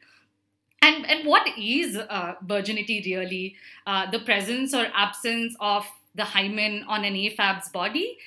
And 0.81 1.05
and 1.07 1.27
what 1.27 1.47
is 1.59 1.97
uh, 1.97 2.35
virginity 2.43 3.03
really? 3.05 3.57
Uh, 3.87 4.11
the 4.11 4.21
presence 4.21 4.75
or 4.75 4.87
absence 4.95 5.57
of 5.61 5.87
the 6.15 6.25
hymen 6.25 6.85
on 6.89 7.05
an 7.05 7.15
AFAB's 7.15 7.69
body? 7.71 8.19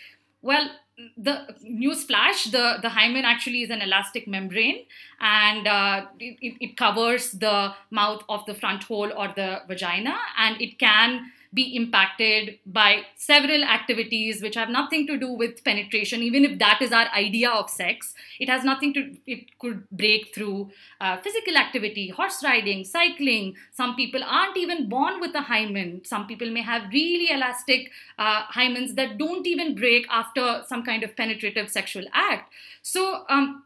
Well, 0.41 0.69
the 1.17 1.53
news 1.61 2.05
flash 2.05 2.45
the 2.45 2.77
the 2.81 2.89
hymen 2.89 3.25
actually 3.25 3.61
is 3.61 3.69
an 3.69 3.81
elastic 3.81 4.27
membrane 4.27 4.85
and 5.19 5.67
uh, 5.67 6.05
it, 6.19 6.55
it 6.61 6.77
covers 6.77 7.31
the 7.31 7.73
mouth 7.91 8.23
of 8.29 8.45
the 8.45 8.53
front 8.53 8.83
hole 8.83 9.11
or 9.11 9.27
the 9.35 9.61
vagina 9.67 10.15
and 10.37 10.61
it 10.61 10.79
can 10.79 11.31
be 11.55 11.75
impacted 11.75 12.59
by 12.65 13.03
several 13.15 13.63
activities 13.63 14.41
which 14.41 14.55
have 14.55 14.69
nothing 14.69 15.07
to 15.07 15.17
do 15.17 15.31
with 15.31 15.63
penetration 15.63 16.21
even 16.21 16.43
if 16.43 16.59
that 16.59 16.81
is 16.81 16.91
our 16.91 17.07
idea 17.15 17.49
of 17.49 17.69
sex. 17.69 18.13
It 18.39 18.49
has 18.49 18.63
nothing 18.63 18.93
to 18.93 19.15
it 19.25 19.57
could 19.59 19.89
break 19.89 20.35
through 20.35 20.71
uh, 20.99 21.17
physical 21.17 21.55
activity 21.55 22.09
horse 22.09 22.43
riding 22.43 22.83
cycling. 22.83 23.55
Some 23.71 23.95
people 23.95 24.21
aren't 24.23 24.57
even 24.57 24.89
born 24.89 25.21
with 25.21 25.33
a 25.33 25.41
hymen. 25.41 26.01
Some 26.03 26.27
people 26.27 26.51
may 26.51 26.61
have 26.61 26.91
really 26.91 27.31
elastic 27.31 27.91
uh, 28.19 28.45
hymens 28.47 28.95
that 28.95 29.17
don't 29.17 29.47
even 29.47 29.75
break 29.75 30.07
after 30.09 30.63
some 30.67 30.83
kind 30.83 31.03
of 31.03 31.15
penetrative 31.15 31.69
sexual 31.69 32.05
act. 32.13 32.53
So 32.81 33.23
um, 33.29 33.63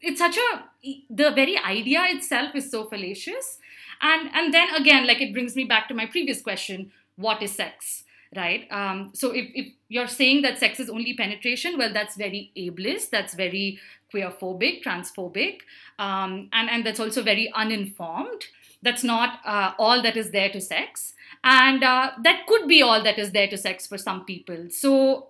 it's 0.00 0.20
such 0.20 0.38
a 0.38 0.64
the 1.10 1.32
very 1.32 1.58
idea 1.58 2.04
itself 2.08 2.54
is 2.54 2.70
so 2.70 2.86
fallacious. 2.86 3.58
And 4.00 4.30
and 4.34 4.54
then 4.54 4.74
again 4.74 5.06
like 5.06 5.20
it 5.20 5.32
brings 5.32 5.56
me 5.56 5.64
back 5.64 5.88
to 5.88 5.94
my 5.94 6.06
previous 6.06 6.40
question 6.40 6.92
what 7.16 7.42
is 7.42 7.52
sex 7.52 8.04
right? 8.34 8.66
Um, 8.70 9.10
so 9.14 9.30
if, 9.30 9.50
if 9.54 9.72
you're 9.88 10.08
saying 10.08 10.42
that 10.42 10.58
sex 10.58 10.80
is 10.80 10.90
only 10.90 11.14
penetration, 11.14 11.78
well, 11.78 11.92
that's 11.92 12.16
very 12.16 12.52
ableist, 12.56 13.10
that's 13.10 13.34
very 13.34 13.78
queerphobic, 14.12 14.82
transphobic, 14.82 15.58
um, 15.98 16.48
and, 16.52 16.70
and 16.70 16.84
that's 16.84 17.00
also 17.00 17.22
very 17.22 17.50
uninformed. 17.54 18.44
That's 18.82 19.04
not 19.04 19.40
uh, 19.44 19.72
all 19.78 20.02
that 20.02 20.16
is 20.16 20.30
there 20.30 20.50
to 20.50 20.60
sex. 20.60 21.14
And 21.42 21.82
uh, 21.82 22.12
that 22.22 22.46
could 22.46 22.68
be 22.68 22.82
all 22.82 23.02
that 23.02 23.18
is 23.18 23.32
there 23.32 23.48
to 23.48 23.56
sex 23.56 23.86
for 23.86 23.98
some 23.98 24.24
people. 24.24 24.68
So, 24.70 25.28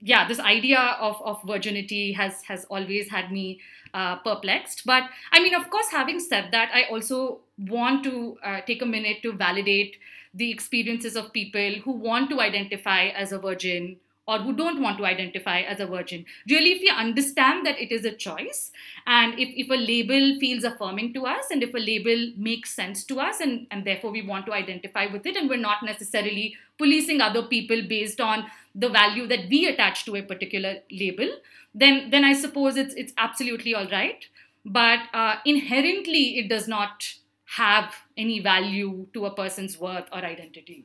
yeah, 0.00 0.28
this 0.28 0.38
idea 0.38 0.78
of, 0.78 1.20
of 1.24 1.42
virginity 1.46 2.12
has, 2.12 2.42
has 2.42 2.64
always 2.66 3.10
had 3.10 3.32
me 3.32 3.60
uh, 3.92 4.16
perplexed. 4.16 4.82
But 4.86 5.04
I 5.32 5.40
mean, 5.40 5.54
of 5.54 5.68
course, 5.70 5.88
having 5.90 6.20
said 6.20 6.50
that, 6.52 6.70
I 6.72 6.84
also 6.84 7.40
want 7.58 8.04
to 8.04 8.38
uh, 8.44 8.60
take 8.60 8.80
a 8.82 8.86
minute 8.86 9.18
to 9.22 9.32
validate 9.32 9.96
the 10.34 10.50
experiences 10.50 11.16
of 11.16 11.32
people 11.32 11.74
who 11.84 11.92
want 11.92 12.30
to 12.30 12.40
identify 12.40 13.06
as 13.08 13.32
a 13.32 13.38
virgin 13.38 13.96
or 14.28 14.38
who 14.38 14.52
don't 14.52 14.82
want 14.82 14.98
to 14.98 15.06
identify 15.06 15.60
as 15.60 15.80
a 15.80 15.86
virgin. 15.86 16.26
Really, 16.50 16.72
if 16.72 16.80
we 16.82 16.90
understand 16.90 17.64
that 17.64 17.80
it 17.80 17.90
is 17.90 18.04
a 18.04 18.12
choice, 18.12 18.70
and 19.06 19.32
if, 19.38 19.48
if 19.56 19.70
a 19.70 19.74
label 19.74 20.38
feels 20.38 20.64
affirming 20.64 21.14
to 21.14 21.24
us, 21.24 21.46
and 21.50 21.62
if 21.62 21.72
a 21.72 21.78
label 21.78 22.34
makes 22.36 22.74
sense 22.74 23.04
to 23.04 23.20
us, 23.20 23.40
and, 23.40 23.66
and 23.70 23.86
therefore 23.86 24.10
we 24.10 24.20
want 24.20 24.44
to 24.44 24.52
identify 24.52 25.06
with 25.06 25.24
it, 25.24 25.34
and 25.34 25.48
we're 25.48 25.56
not 25.56 25.82
necessarily 25.82 26.54
policing 26.76 27.22
other 27.22 27.42
people 27.42 27.80
based 27.88 28.20
on 28.20 28.44
the 28.74 28.90
value 28.90 29.26
that 29.26 29.48
we 29.48 29.66
attach 29.66 30.04
to 30.04 30.14
a 30.16 30.22
particular 30.22 30.76
label, 30.90 31.30
then, 31.74 32.10
then 32.10 32.22
I 32.22 32.34
suppose 32.34 32.76
it's, 32.76 32.94
it's 32.94 33.14
absolutely 33.16 33.74
all 33.74 33.86
right. 33.86 34.26
But 34.62 35.00
uh, 35.14 35.36
inherently, 35.46 36.38
it 36.38 36.50
does 36.50 36.68
not 36.68 37.14
have 37.56 37.94
any 38.16 38.40
value 38.40 39.06
to 39.14 39.24
a 39.26 39.30
person's 39.30 39.78
worth 39.78 40.06
or 40.12 40.18
identity. 40.18 40.84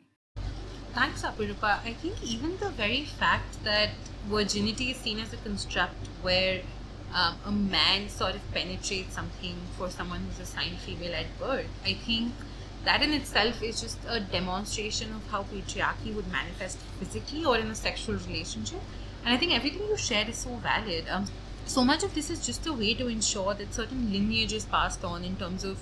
Thanks, 0.93 1.23
Apurupa. 1.23 1.79
I 1.83 1.93
think 1.93 2.23
even 2.23 2.57
the 2.57 2.69
very 2.69 3.03
fact 3.03 3.63
that 3.63 3.89
virginity 4.27 4.91
is 4.91 4.97
seen 4.97 5.19
as 5.19 5.33
a 5.33 5.37
construct 5.37 6.07
where 6.21 6.61
um, 7.13 7.35
a 7.45 7.51
man 7.51 8.09
sort 8.09 8.35
of 8.35 8.51
penetrates 8.53 9.13
something 9.13 9.55
for 9.77 9.89
someone 9.89 10.21
who's 10.21 10.39
assigned 10.39 10.77
female 10.79 11.13
at 11.13 11.37
birth, 11.39 11.67
I 11.83 11.93
think 11.93 12.33
that 12.85 13.01
in 13.01 13.11
itself 13.11 13.61
is 13.61 13.81
just 13.81 13.97
a 14.07 14.19
demonstration 14.19 15.13
of 15.13 15.25
how 15.27 15.43
patriarchy 15.43 16.13
would 16.13 16.31
manifest 16.31 16.77
physically 16.99 17.43
or 17.43 17.57
in 17.57 17.67
a 17.67 17.75
sexual 17.75 18.15
relationship. 18.15 18.81
And 19.25 19.33
I 19.33 19.37
think 19.37 19.53
everything 19.53 19.81
you 19.81 19.97
shared 19.97 20.29
is 20.29 20.37
so 20.37 20.55
valid. 20.55 21.05
Um, 21.09 21.25
so 21.65 21.83
much 21.83 22.03
of 22.03 22.13
this 22.13 22.29
is 22.29 22.45
just 22.45 22.65
a 22.67 22.73
way 22.73 22.93
to 22.93 23.07
ensure 23.07 23.53
that 23.53 23.73
certain 23.73 24.11
lineage 24.11 24.53
is 24.53 24.65
passed 24.65 25.03
on 25.03 25.23
in 25.23 25.37
terms 25.37 25.63
of 25.63 25.79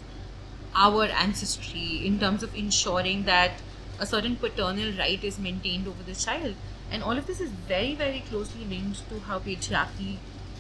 our 0.75 1.05
ancestry 1.05 2.05
in 2.05 2.19
terms 2.19 2.43
of 2.43 2.55
ensuring 2.55 3.23
that 3.23 3.61
a 3.99 4.05
certain 4.05 4.35
paternal 4.35 4.91
right 4.97 5.23
is 5.23 5.37
maintained 5.39 5.87
over 5.87 6.03
the 6.03 6.15
child. 6.15 6.55
And 6.89 7.03
all 7.03 7.17
of 7.17 7.27
this 7.27 7.39
is 7.39 7.51
very, 7.51 7.95
very 7.95 8.21
closely 8.21 8.65
linked 8.65 9.07
to 9.09 9.19
how 9.19 9.39
patriarchy 9.39 10.17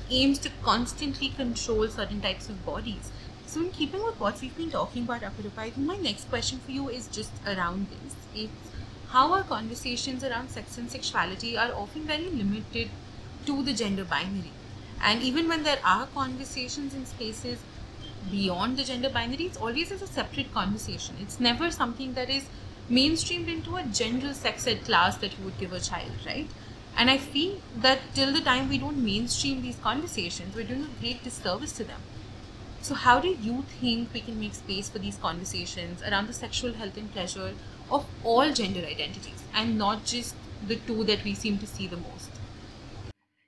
aims 0.09 0.39
to 0.39 0.49
constantly 0.61 1.29
control 1.29 1.87
certain 1.87 2.21
types 2.21 2.49
of 2.49 2.65
bodies. 2.65 3.11
So, 3.45 3.61
in 3.61 3.71
keeping 3.71 4.03
with 4.03 4.19
what 4.19 4.39
we've 4.41 4.55
been 4.55 4.71
talking 4.71 5.03
about, 5.03 5.21
Apurupa, 5.21 5.75
my 5.77 5.97
next 5.97 6.29
question 6.29 6.59
for 6.59 6.71
you 6.71 6.89
is 6.89 7.07
just 7.07 7.31
around 7.45 7.87
this. 7.89 8.15
It's 8.33 8.71
how 9.09 9.33
our 9.33 9.43
conversations 9.43 10.23
around 10.23 10.49
sex 10.49 10.77
and 10.77 10.89
sexuality 10.89 11.57
are 11.57 11.73
often 11.73 12.03
very 12.03 12.29
limited 12.29 12.89
to 13.45 13.63
the 13.63 13.73
gender 13.73 14.05
binary. 14.05 14.51
And 15.01 15.21
even 15.21 15.49
when 15.49 15.63
there 15.63 15.79
are 15.83 16.05
conversations 16.07 16.93
in 16.93 17.05
spaces 17.05 17.59
beyond 18.29 18.77
the 18.77 18.83
gender 18.83 19.09
binary, 19.09 19.45
it's 19.45 19.57
always 19.57 19.91
as 19.91 20.01
a 20.01 20.07
separate 20.07 20.53
conversation. 20.53 21.15
It's 21.21 21.39
never 21.39 21.71
something 21.71 22.13
that 22.13 22.29
is 22.29 22.45
mainstreamed 22.89 23.47
into 23.47 23.77
a 23.77 23.83
general 23.83 24.33
sex 24.33 24.67
ed 24.67 24.83
class 24.85 25.17
that 25.17 25.37
you 25.37 25.45
would 25.45 25.57
give 25.57 25.73
a 25.73 25.79
child, 25.79 26.11
right? 26.25 26.49
And 26.97 27.09
I 27.09 27.17
feel 27.17 27.61
that 27.77 27.99
till 28.13 28.33
the 28.33 28.41
time 28.41 28.69
we 28.69 28.77
don't 28.77 29.03
mainstream 29.03 29.61
these 29.61 29.77
conversations, 29.77 30.55
we're 30.55 30.65
doing 30.65 30.83
a 30.83 30.99
great 31.01 31.23
disservice 31.23 31.71
to 31.73 31.83
them. 31.83 32.01
So, 32.81 32.95
how 32.95 33.19
do 33.19 33.29
you 33.29 33.63
think 33.79 34.13
we 34.13 34.21
can 34.21 34.39
make 34.39 34.55
space 34.55 34.89
for 34.89 34.99
these 34.99 35.17
conversations 35.17 36.01
around 36.01 36.27
the 36.27 36.33
sexual 36.33 36.73
health 36.73 36.97
and 36.97 37.11
pleasure 37.11 37.53
of 37.89 38.05
all 38.23 38.51
gender 38.51 38.85
identities 38.85 39.43
and 39.53 39.77
not 39.77 40.03
just 40.05 40.35
the 40.67 40.75
two 40.75 41.03
that 41.05 41.23
we 41.23 41.35
seem 41.35 41.59
to 41.59 41.67
see 41.67 41.87
the 41.87 41.97
most? 41.97 42.30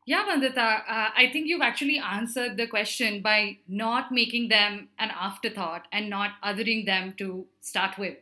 Yeah, 0.06 0.26
Vandita, 0.26 0.58
uh, 0.58 1.10
I 1.16 1.30
think 1.32 1.48
you've 1.48 1.62
actually 1.62 1.98
answered 1.98 2.58
the 2.58 2.68
question 2.68 3.22
by 3.22 3.58
not 3.70 4.12
making 4.12 4.50
them 4.50 4.90
an 5.00 5.12
afterthought 5.12 5.88
and 5.94 6.10
not 6.10 6.32
othering 6.44 6.86
them 6.86 7.14
to 7.20 7.46
start 7.62 7.98
with. 7.98 8.18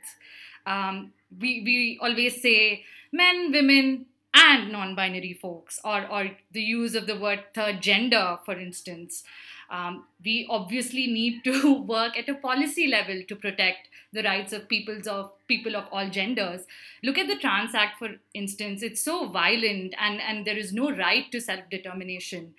Um, 0.68 1.14
we, 1.40 1.62
we 1.66 2.00
always 2.00 2.40
say 2.42 2.84
men, 3.12 3.52
women, 3.52 4.06
and 4.34 4.72
non 4.72 4.96
binary 4.96 5.34
folks, 5.34 5.80
or, 5.84 6.08
or 6.10 6.32
the 6.52 6.62
use 6.62 6.96
of 6.96 7.08
the 7.08 7.18
word 7.18 7.44
third 7.54 7.82
gender, 7.82 8.38
for 8.46 8.58
instance. 8.58 9.24
Um, 9.72 10.04
we 10.24 10.46
obviously 10.50 11.08
need 11.08 11.44
to 11.46 11.82
work 11.96 12.18
at 12.18 12.30
a 12.30 12.36
policy 12.36 12.88
level 12.88 13.24
to 13.28 13.36
protect 13.36 13.88
the 14.14 14.22
rights 14.24 14.52
of 14.52 14.68
peoples 14.68 15.08
of 15.08 15.32
people 15.48 15.76
of 15.76 15.86
all 15.92 16.10
genders. 16.10 16.66
Look 17.02 17.18
at 17.18 17.28
the 17.28 17.38
Trans 17.38 17.74
Act, 17.74 17.98
for 17.98 18.10
instance. 18.34 18.84
It's 18.84 19.02
so 19.02 19.30
violent, 19.30 19.96
and, 19.98 20.20
and 20.22 20.46
there 20.46 20.58
is 20.58 20.74
no 20.74 20.92
right 20.92 21.32
to 21.32 21.40
self 21.40 21.62
determination. 21.70 22.54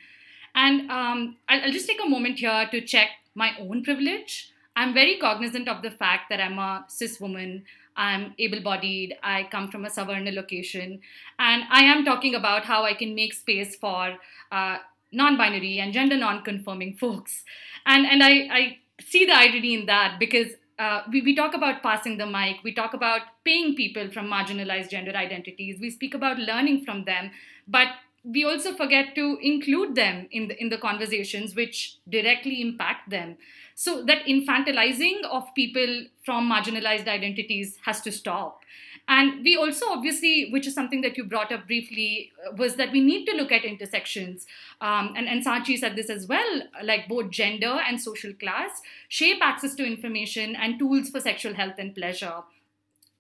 And 0.55 0.91
um, 0.91 1.37
I'll, 1.49 1.63
I'll 1.63 1.73
just 1.73 1.87
take 1.87 2.01
a 2.05 2.09
moment 2.09 2.39
here 2.39 2.67
to 2.71 2.81
check 2.81 3.11
my 3.35 3.53
own 3.61 3.85
privilege. 3.85 4.51
I'm 4.75 4.95
very 4.95 5.19
cognizant 5.19 5.69
of 5.69 5.83
the 5.83 5.91
fact 5.91 6.31
that 6.31 6.41
I'm 6.41 6.59
a 6.59 6.87
cis 6.89 7.21
woman. 7.21 7.65
I'm 7.95 8.35
able 8.39 8.63
bodied, 8.63 9.17
I 9.23 9.47
come 9.51 9.71
from 9.71 9.85
a 9.85 9.91
Savarna 9.91 10.35
location, 10.35 11.01
and 11.39 11.65
I 11.71 11.85
am 11.85 12.07
talking 12.07 12.35
about 12.35 12.65
how 12.65 12.85
I 12.85 12.95
can 12.95 13.15
make 13.15 13.35
space 13.35 13.77
for 13.77 14.15
uh, 14.51 14.79
non 15.13 15.37
binary 15.37 15.79
and 15.79 15.93
gender 15.93 16.17
non 16.17 16.43
conforming 16.43 16.95
folks. 16.95 17.45
And, 17.87 18.07
and 18.07 18.23
I, 18.23 18.31
I 18.51 18.79
see 19.01 19.27
the 19.27 19.35
irony 19.35 19.75
in 19.75 19.87
that 19.87 20.19
because 20.19 20.53
uh, 20.79 21.03
we, 21.11 21.23
we 21.23 21.35
talk 21.35 21.55
about 21.55 21.83
passing 21.83 22.17
the 22.19 22.27
mic, 22.27 22.57
we 22.65 22.75
talk 22.75 22.95
about 22.95 23.21
paying 23.45 23.75
people 23.75 24.11
from 24.11 24.27
marginalized 24.27 24.91
gender 24.91 25.15
identities, 25.15 25.79
we 25.81 25.91
speak 25.91 26.15
about 26.15 26.39
learning 26.39 26.85
from 26.85 27.05
them, 27.05 27.31
but 27.69 27.89
we 28.25 28.45
also 28.45 28.73
forget 28.75 29.15
to 29.15 29.39
include 29.43 29.95
them 29.95 30.29
in 30.31 30.49
the, 30.49 30.61
in 30.61 30.69
the 30.69 30.79
conversations 30.79 31.55
which 31.55 31.99
directly 32.09 32.61
impact 32.61 33.11
them. 33.11 33.37
So 33.75 34.05
that 34.05 34.25
infantilizing 34.27 35.25
of 35.25 35.45
people 35.55 36.05
from 36.25 36.49
marginalized 36.49 37.09
identities 37.09 37.79
has 37.85 38.01
to 38.03 38.13
stop. 38.13 38.61
And 39.09 39.43
we 39.45 39.57
also, 39.57 39.87
obviously, 39.91 40.49
which 40.51 40.67
is 40.67 40.75
something 40.75 41.01
that 41.01 41.17
you 41.17 41.25
brought 41.25 41.53
up 41.53 41.67
briefly, 41.67 42.31
uh, 42.47 42.55
was 42.57 42.77
that 42.77 42.93
we 42.93 43.01
need 43.01 43.27
to 43.27 43.37
look 43.37 43.51
at 43.51 43.65
intersections. 43.65 44.47
Um, 44.81 45.15
and, 45.17 45.29
and 45.29 45.45
Sanchi 45.45 45.77
said 45.77 45.97
this 45.97 46.09
as 46.09 46.27
well 46.27 46.63
like 46.83 47.09
both 47.09 47.31
gender 47.31 47.81
and 47.87 48.01
social 48.01 48.33
class 48.33 48.81
shape 49.09 49.39
access 49.43 49.75
to 49.77 49.85
information 49.85 50.57
and 50.57 50.79
tools 50.79 51.11
for 51.11 51.21
sexual 51.21 51.55
health 51.55 51.75
and 51.79 51.95
pleasure. 51.95 52.43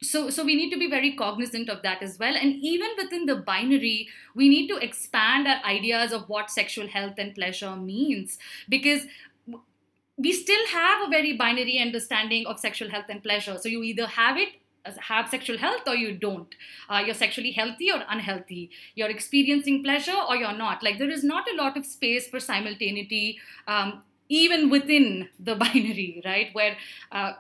So 0.02 0.30
so 0.30 0.44
we 0.44 0.56
need 0.56 0.70
to 0.70 0.78
be 0.78 0.90
very 0.90 1.12
cognizant 1.12 1.68
of 1.68 1.82
that 1.82 2.02
as 2.02 2.18
well. 2.18 2.34
And 2.34 2.56
even 2.56 2.88
within 2.96 3.26
the 3.26 3.36
binary 3.36 4.08
we 4.34 4.48
need 4.48 4.68
to 4.68 4.76
expand 4.76 5.46
our 5.46 5.64
ideas 5.64 6.12
of 6.12 6.28
what 6.28 6.50
sexual 6.50 6.88
health 6.88 7.14
and 7.18 7.34
pleasure 7.34 7.76
means. 7.76 8.38
Because 8.68 9.06
we 10.16 10.32
still 10.32 10.66
have 10.68 11.06
a 11.06 11.10
very 11.10 11.36
binary 11.36 11.78
understanding 11.78 12.46
of 12.46 12.60
sexual 12.60 12.90
health 12.90 13.06
and 13.08 13.22
pleasure. 13.22 13.58
So 13.58 13.68
you 13.68 13.82
either 13.82 14.06
have 14.06 14.36
it 14.36 14.50
have 14.98 15.28
sexual 15.28 15.58
health 15.58 15.82
or 15.86 15.94
you 15.94 16.16
don't? 16.16 16.54
Uh, 16.88 17.02
you're 17.04 17.14
sexually 17.14 17.52
healthy 17.52 17.90
or 17.90 18.02
unhealthy? 18.08 18.70
You're 18.94 19.10
experiencing 19.10 19.82
pleasure 19.82 20.16
or 20.28 20.36
you're 20.36 20.56
not? 20.56 20.82
Like 20.82 20.98
there 20.98 21.10
is 21.10 21.24
not 21.24 21.44
a 21.52 21.56
lot 21.56 21.76
of 21.76 21.86
space 21.86 22.28
for 22.28 22.40
simultaneity 22.40 23.38
um, 23.66 24.02
even 24.28 24.70
within 24.70 25.28
the 25.38 25.54
binary 25.64 26.22
right? 26.24 26.48
Where 26.52 26.76
uh, 27.10 27.32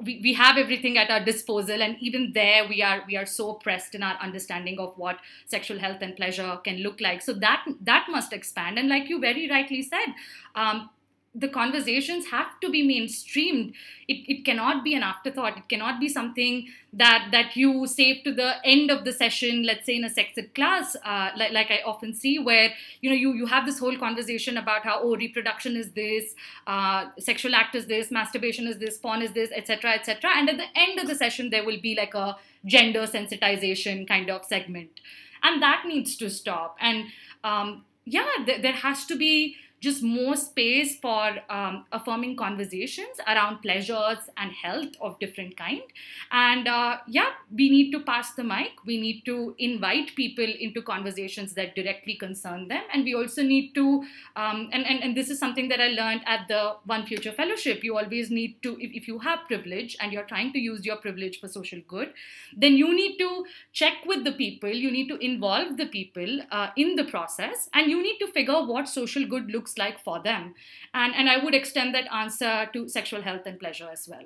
we, 0.00 0.20
we 0.22 0.34
have 0.34 0.56
everything 0.56 0.96
at 0.96 1.10
our 1.10 1.24
disposal 1.24 1.82
and 1.82 1.96
even 2.00 2.32
there 2.32 2.68
we 2.68 2.82
are 2.82 3.02
we 3.06 3.16
are 3.16 3.26
so 3.26 3.54
pressed 3.54 3.94
in 3.94 4.02
our 4.02 4.16
understanding 4.20 4.78
of 4.78 4.96
what 4.96 5.18
sexual 5.46 5.78
health 5.78 5.98
and 6.02 6.14
pleasure 6.16 6.58
can 6.62 6.78
look 6.78 7.00
like. 7.00 7.22
So 7.22 7.32
that 7.34 7.64
that 7.82 8.06
must 8.10 8.32
expand. 8.32 8.78
And 8.78 8.88
like 8.88 9.08
you 9.08 9.20
very 9.20 9.48
rightly 9.50 9.82
said 9.82 10.14
um, 10.54 10.90
the 11.38 11.48
conversations 11.48 12.26
have 12.30 12.58
to 12.60 12.70
be 12.70 12.82
mainstreamed. 12.86 13.72
It, 14.08 14.24
it 14.28 14.44
cannot 14.44 14.82
be 14.82 14.94
an 14.94 15.02
afterthought. 15.02 15.58
It 15.58 15.68
cannot 15.68 16.00
be 16.00 16.08
something 16.08 16.68
that 16.92 17.28
that 17.32 17.54
you 17.54 17.86
save 17.86 18.24
to 18.24 18.32
the 18.32 18.54
end 18.64 18.90
of 18.90 19.04
the 19.04 19.12
session 19.12 19.62
let's 19.62 19.84
say 19.84 19.96
in 19.96 20.04
a 20.04 20.08
sex 20.08 20.38
ed 20.38 20.54
class 20.54 20.96
uh, 21.04 21.28
like, 21.36 21.52
like 21.52 21.70
i 21.70 21.80
often 21.84 22.14
see 22.14 22.38
where 22.38 22.72
you 23.02 23.10
know 23.10 23.14
you 23.14 23.34
you 23.34 23.44
have 23.44 23.66
this 23.66 23.78
whole 23.78 23.98
conversation 23.98 24.56
about 24.56 24.84
how 24.84 24.98
oh 25.02 25.14
reproduction 25.14 25.76
is 25.76 25.90
this 25.92 26.34
uh, 26.66 27.04
sexual 27.18 27.54
act 27.54 27.74
is 27.74 27.84
this 27.88 28.10
masturbation 28.10 28.66
is 28.66 28.78
this 28.78 28.96
porn 28.96 29.20
is 29.20 29.32
this 29.32 29.50
etc 29.54 29.90
etc 29.90 30.30
and 30.34 30.48
at 30.48 30.56
the 30.56 30.70
end 30.74 30.98
of 30.98 31.06
the 31.06 31.14
session 31.14 31.50
there 31.50 31.62
will 31.62 31.78
be 31.78 31.94
like 31.94 32.14
a 32.14 32.38
gender 32.64 33.06
sensitization 33.06 34.06
kind 34.06 34.30
of 34.30 34.44
segment. 34.44 35.00
And 35.42 35.62
that 35.62 35.84
needs 35.86 36.16
to 36.16 36.30
stop. 36.30 36.76
And 36.80 37.06
um, 37.44 37.84
yeah 38.04 38.28
th- 38.44 38.62
there 38.62 38.72
has 38.72 39.04
to 39.06 39.16
be 39.16 39.56
just 39.80 40.02
more 40.02 40.36
space 40.36 40.98
for 40.98 41.36
um, 41.50 41.84
affirming 41.92 42.36
conversations 42.36 43.20
around 43.26 43.60
pleasures 43.60 44.18
and 44.36 44.52
health 44.52 44.92
of 45.00 45.18
different 45.18 45.56
kind. 45.56 45.82
And 46.30 46.68
uh, 46.68 46.98
yeah 47.06 47.30
we 47.54 47.68
need 47.70 47.90
to 47.92 48.00
pass 48.00 48.34
the 48.34 48.44
mic. 48.44 48.72
We 48.84 49.00
need 49.00 49.24
to 49.24 49.54
invite 49.58 50.14
people 50.14 50.44
into 50.44 50.82
conversations 50.82 51.54
that 51.54 51.74
directly 51.74 52.16
concern 52.16 52.68
them. 52.68 52.82
And 52.92 53.04
we 53.04 53.14
also 53.14 53.42
need 53.42 53.74
to 53.74 54.04
um, 54.36 54.68
and, 54.72 54.86
and 54.86 55.02
and 55.02 55.16
this 55.16 55.30
is 55.30 55.38
something 55.38 55.68
that 55.68 55.80
i 55.80 55.88
learned 55.88 56.22
at 56.26 56.48
the 56.48 56.76
one 56.84 57.06
future 57.06 57.32
fellowship. 57.32 57.84
You 57.84 57.96
always 57.96 58.30
need 58.30 58.62
to 58.62 58.76
if, 58.80 58.92
if 59.02 59.08
you 59.08 59.18
have 59.20 59.46
privilege 59.46 59.96
and 60.00 60.12
you're 60.12 60.24
trying 60.24 60.52
to 60.52 60.58
use 60.58 60.84
your 60.84 60.96
privilege 60.96 61.40
for 61.40 61.48
social 61.48 61.80
good 61.86 62.12
then 62.56 62.74
you 62.74 62.94
need 62.94 63.18
to 63.18 63.44
check 63.72 64.04
with 64.06 64.24
the 64.24 64.32
people. 64.32 64.70
You 64.70 64.90
need 64.90 65.08
to 65.08 65.16
involve 65.24 65.76
the 65.76 65.86
people 65.86 66.40
uh, 66.50 66.68
in 66.76 66.96
the 66.96 67.04
process. 67.04 67.68
And 67.72 67.90
you 67.90 68.02
need 68.02 68.18
to 68.18 68.26
figure 68.28 68.64
what 68.64 68.88
social 68.88 69.26
good 69.26 69.50
looks 69.50 69.67
looks 69.68 69.78
like 69.78 70.02
for 70.02 70.22
them. 70.22 70.54
And, 70.94 71.14
and 71.14 71.28
I 71.28 71.42
would 71.42 71.54
extend 71.54 71.94
that 71.94 72.12
answer 72.12 72.68
to 72.72 72.88
sexual 72.88 73.22
health 73.22 73.42
and 73.46 73.58
pleasure 73.58 73.88
as 73.90 74.08
well. 74.10 74.24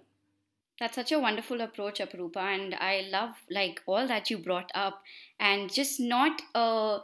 That's 0.80 0.94
such 0.94 1.12
a 1.12 1.18
wonderful 1.18 1.60
approach, 1.60 2.00
Apurupa, 2.00 2.38
and 2.38 2.74
I 2.74 3.08
love 3.10 3.34
like 3.50 3.80
all 3.86 4.06
that 4.08 4.30
you 4.30 4.38
brought 4.38 4.70
up, 4.74 5.02
and 5.38 5.72
just 5.72 6.00
not 6.00 6.42
uh, 6.54 6.98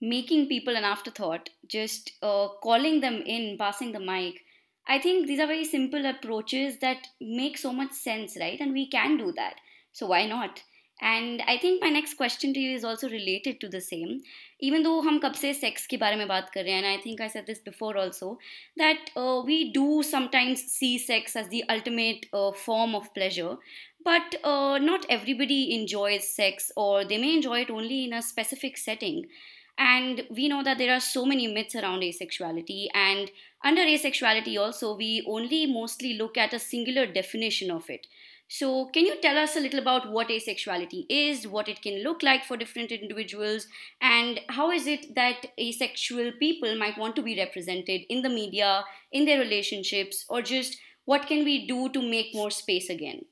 making 0.00 0.48
people 0.48 0.76
an 0.76 0.84
afterthought, 0.84 1.48
just 1.66 2.12
uh, 2.22 2.48
calling 2.62 3.00
them 3.00 3.22
in, 3.26 3.56
passing 3.58 3.92
the 3.92 4.00
mic. 4.00 4.42
I 4.86 5.00
think 5.00 5.26
these 5.26 5.40
are 5.40 5.46
very 5.48 5.64
simple 5.64 6.06
approaches 6.06 6.78
that 6.80 6.98
make 7.20 7.58
so 7.58 7.72
much 7.72 7.92
sense, 7.92 8.36
right? 8.38 8.60
And 8.60 8.72
we 8.72 8.88
can 8.88 9.16
do 9.16 9.32
that. 9.32 9.54
So 9.92 10.06
why 10.06 10.26
not? 10.26 10.62
And 11.03 11.41
I 11.41 11.57
think 11.57 11.79
my 11.81 11.91
next 11.91 12.17
question 12.17 12.53
to 12.53 12.61
you 12.61 12.75
is 12.75 12.83
also 12.85 13.07
related 13.07 13.59
to 13.61 13.67
the 13.67 13.79
same 13.83 14.19
even 14.63 14.83
though 14.83 14.99
हम 15.01 15.17
कब 15.19 15.33
से 15.33 15.53
sex 15.53 15.85
के 15.93 15.97
बारे 15.97 16.15
में 16.15 16.27
बात 16.27 16.49
कर 16.53 16.63
रहे 16.63 16.73
हैं 16.73 16.83
and 16.83 16.87
I 16.87 16.97
think 17.05 17.21
I 17.21 17.29
said 17.29 17.45
this 17.45 17.63
before 17.65 17.97
also 17.99 18.33
that 18.79 19.09
we 19.45 19.63
do 19.75 20.01
sometimes 20.11 20.65
see 20.73 20.97
sex 21.07 21.37
as 21.37 21.47
the 21.53 21.61
ultimate 21.69 22.25
form 22.35 22.95
of 22.95 23.09
pleasure 23.13 23.57
but 24.03 24.35
uh, 24.43 24.77
not 24.79 25.05
everybody 25.09 25.79
enjoys 25.79 26.27
sex 26.27 26.71
or 26.75 27.05
they 27.05 27.17
may 27.17 27.35
enjoy 27.35 27.61
it 27.61 27.69
only 27.69 28.05
in 28.05 28.13
a 28.13 28.21
specific 28.21 28.77
setting 28.77 29.27
and 29.77 30.23
we 30.29 30.47
know 30.47 30.63
that 30.63 30.77
there 30.77 30.93
are 30.93 30.99
so 30.99 31.25
many 31.25 31.47
myths 31.47 31.75
around 31.75 32.01
asexuality 32.01 32.87
and 32.93 33.31
under 33.63 33.81
asexuality 33.81 34.59
also 34.59 34.95
we 34.95 35.23
only 35.27 35.65
mostly 35.65 36.13
look 36.13 36.37
at 36.37 36.53
a 36.53 36.59
singular 36.59 37.05
definition 37.05 37.71
of 37.71 37.89
it 37.89 38.07
so, 38.48 38.86
can 38.86 39.04
you 39.04 39.20
tell 39.20 39.36
us 39.36 39.56
a 39.56 39.60
little 39.60 39.80
about 39.80 40.12
what 40.12 40.28
asexuality 40.28 41.04
is, 41.08 41.48
what 41.48 41.68
it 41.68 41.82
can 41.82 42.04
look 42.04 42.22
like 42.22 42.44
for 42.44 42.56
different 42.56 42.92
individuals, 42.92 43.66
and 44.00 44.40
how 44.50 44.70
is 44.70 44.86
it 44.86 45.16
that 45.16 45.46
asexual 45.58 46.30
people 46.38 46.76
might 46.76 46.96
want 46.96 47.16
to 47.16 47.22
be 47.22 47.36
represented 47.36 48.02
in 48.08 48.22
the 48.22 48.28
media, 48.28 48.84
in 49.10 49.24
their 49.24 49.40
relationships, 49.40 50.24
or 50.28 50.42
just 50.42 50.78
what 51.06 51.26
can 51.26 51.44
we 51.44 51.66
do 51.66 51.88
to 51.88 52.00
make 52.00 52.34
more 52.34 52.52
space 52.52 52.88
again? 52.88 53.24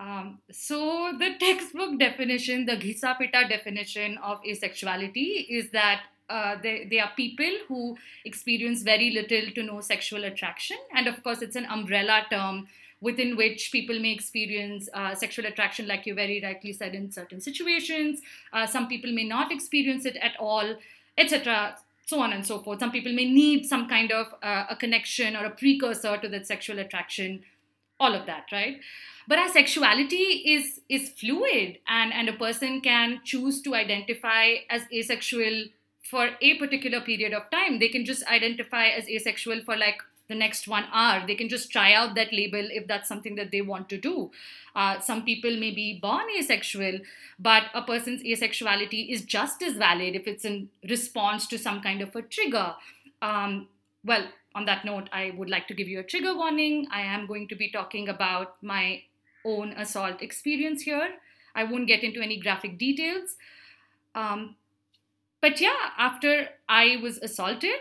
Um, 0.00 0.40
so, 0.50 1.12
the 1.16 1.36
textbook 1.38 1.96
definition, 1.98 2.66
the 2.66 2.76
Ghisapita 2.76 3.48
definition 3.48 4.18
of 4.18 4.42
asexuality 4.42 5.46
is 5.48 5.70
that 5.70 6.02
uh, 6.28 6.56
they, 6.60 6.88
they 6.90 6.98
are 6.98 7.12
people 7.16 7.50
who 7.68 7.96
experience 8.24 8.82
very 8.82 9.10
little 9.10 9.52
to 9.54 9.62
no 9.62 9.80
sexual 9.80 10.24
attraction. 10.24 10.76
And 10.92 11.06
of 11.06 11.22
course, 11.22 11.40
it's 11.40 11.54
an 11.54 11.66
umbrella 11.66 12.26
term 12.30 12.66
within 13.00 13.36
which 13.36 13.70
people 13.72 13.98
may 13.98 14.12
experience 14.12 14.88
uh, 14.94 15.14
sexual 15.14 15.46
attraction, 15.46 15.86
like 15.86 16.06
you 16.06 16.14
very 16.14 16.40
rightly 16.42 16.72
said, 16.72 16.94
in 16.94 17.10
certain 17.10 17.40
situations. 17.40 18.20
Uh, 18.52 18.66
some 18.66 18.88
people 18.88 19.12
may 19.12 19.24
not 19.24 19.52
experience 19.52 20.04
it 20.06 20.16
at 20.16 20.32
all, 20.38 20.76
etc. 21.18 21.76
So 22.06 22.20
on 22.20 22.32
and 22.32 22.46
so 22.46 22.60
forth. 22.60 22.80
Some 22.80 22.92
people 22.92 23.12
may 23.12 23.30
need 23.30 23.66
some 23.66 23.88
kind 23.88 24.12
of 24.12 24.28
uh, 24.42 24.64
a 24.70 24.76
connection 24.76 25.36
or 25.36 25.44
a 25.44 25.50
precursor 25.50 26.16
to 26.16 26.28
that 26.28 26.46
sexual 26.46 26.78
attraction. 26.78 27.42
All 27.98 28.14
of 28.14 28.26
that, 28.26 28.46
right? 28.52 28.80
But 29.28 29.38
our 29.38 29.48
sexuality 29.48 30.42
is 30.54 30.80
is 30.88 31.08
fluid, 31.10 31.78
and 31.88 32.12
and 32.12 32.28
a 32.28 32.34
person 32.34 32.80
can 32.80 33.20
choose 33.24 33.62
to 33.62 33.74
identify 33.74 34.56
as 34.70 34.82
asexual 34.92 35.64
for 36.02 36.30
a 36.40 36.58
particular 36.58 37.00
period 37.00 37.32
of 37.32 37.50
time. 37.50 37.78
They 37.78 37.88
can 37.88 38.04
just 38.04 38.22
identify 38.26 38.86
as 38.88 39.08
asexual 39.08 39.62
for 39.64 39.76
like 39.76 39.98
the 40.28 40.34
next 40.34 40.68
one 40.68 40.84
are. 40.92 41.26
They 41.26 41.34
can 41.34 41.48
just 41.48 41.70
try 41.70 41.92
out 41.92 42.14
that 42.14 42.32
label 42.32 42.68
if 42.70 42.86
that's 42.86 43.08
something 43.08 43.36
that 43.36 43.50
they 43.50 43.60
want 43.60 43.88
to 43.90 43.98
do. 43.98 44.30
Uh, 44.74 45.00
some 45.00 45.24
people 45.24 45.50
may 45.50 45.70
be 45.70 45.98
born 46.00 46.26
asexual, 46.38 47.00
but 47.38 47.64
a 47.74 47.82
person's 47.82 48.22
asexuality 48.22 49.10
is 49.10 49.22
just 49.22 49.62
as 49.62 49.74
valid 49.74 50.14
if 50.14 50.26
it's 50.26 50.44
in 50.44 50.68
response 50.88 51.46
to 51.46 51.58
some 51.58 51.80
kind 51.80 52.02
of 52.02 52.14
a 52.14 52.22
trigger. 52.22 52.74
Um, 53.22 53.68
well, 54.04 54.26
on 54.54 54.64
that 54.66 54.84
note, 54.84 55.08
I 55.12 55.32
would 55.36 55.50
like 55.50 55.68
to 55.68 55.74
give 55.74 55.88
you 55.88 56.00
a 56.00 56.02
trigger 56.02 56.34
warning. 56.34 56.88
I 56.90 57.02
am 57.02 57.26
going 57.26 57.48
to 57.48 57.54
be 57.54 57.70
talking 57.70 58.08
about 58.08 58.62
my 58.62 59.02
own 59.44 59.72
assault 59.72 60.22
experience 60.22 60.82
here. 60.82 61.08
I 61.54 61.64
won't 61.64 61.86
get 61.86 62.02
into 62.02 62.20
any 62.20 62.38
graphic 62.38 62.78
details. 62.78 63.36
Um, 64.14 64.56
but 65.40 65.60
yeah, 65.60 65.76
after 65.96 66.48
I 66.68 66.98
was 67.02 67.18
assaulted, 67.18 67.80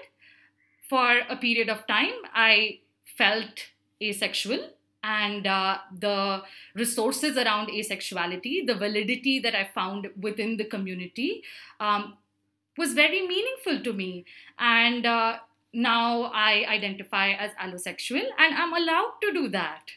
for 0.89 1.19
a 1.30 1.36
period 1.36 1.69
of 1.69 1.86
time, 1.88 2.13
I 2.34 2.80
felt 3.17 3.67
asexual. 4.02 4.69
And 5.04 5.45
uh, 5.45 5.78
the 6.00 6.41
resources 6.74 7.38
around 7.38 7.69
asexuality, 7.69 8.65
the 8.65 8.74
validity 8.74 9.39
that 9.39 9.54
I 9.54 9.69
found 9.74 10.10
within 10.19 10.58
the 10.58 10.65
community, 10.65 11.43
um, 11.80 12.17
was 12.78 12.93
very 12.93 13.28
meaningful 13.28 13.84
to 13.84 13.93
me. 13.93 14.26
And 14.58 15.06
uh, 15.06 15.38
now 15.74 16.32
I 16.34 16.65
identify 16.67 17.34
as 17.34 17.52
allosexual, 17.62 18.24
and 18.39 18.56
I'm 18.56 18.74
allowed 18.74 19.13
to 19.21 19.34
do 19.34 19.48
that. 19.50 19.91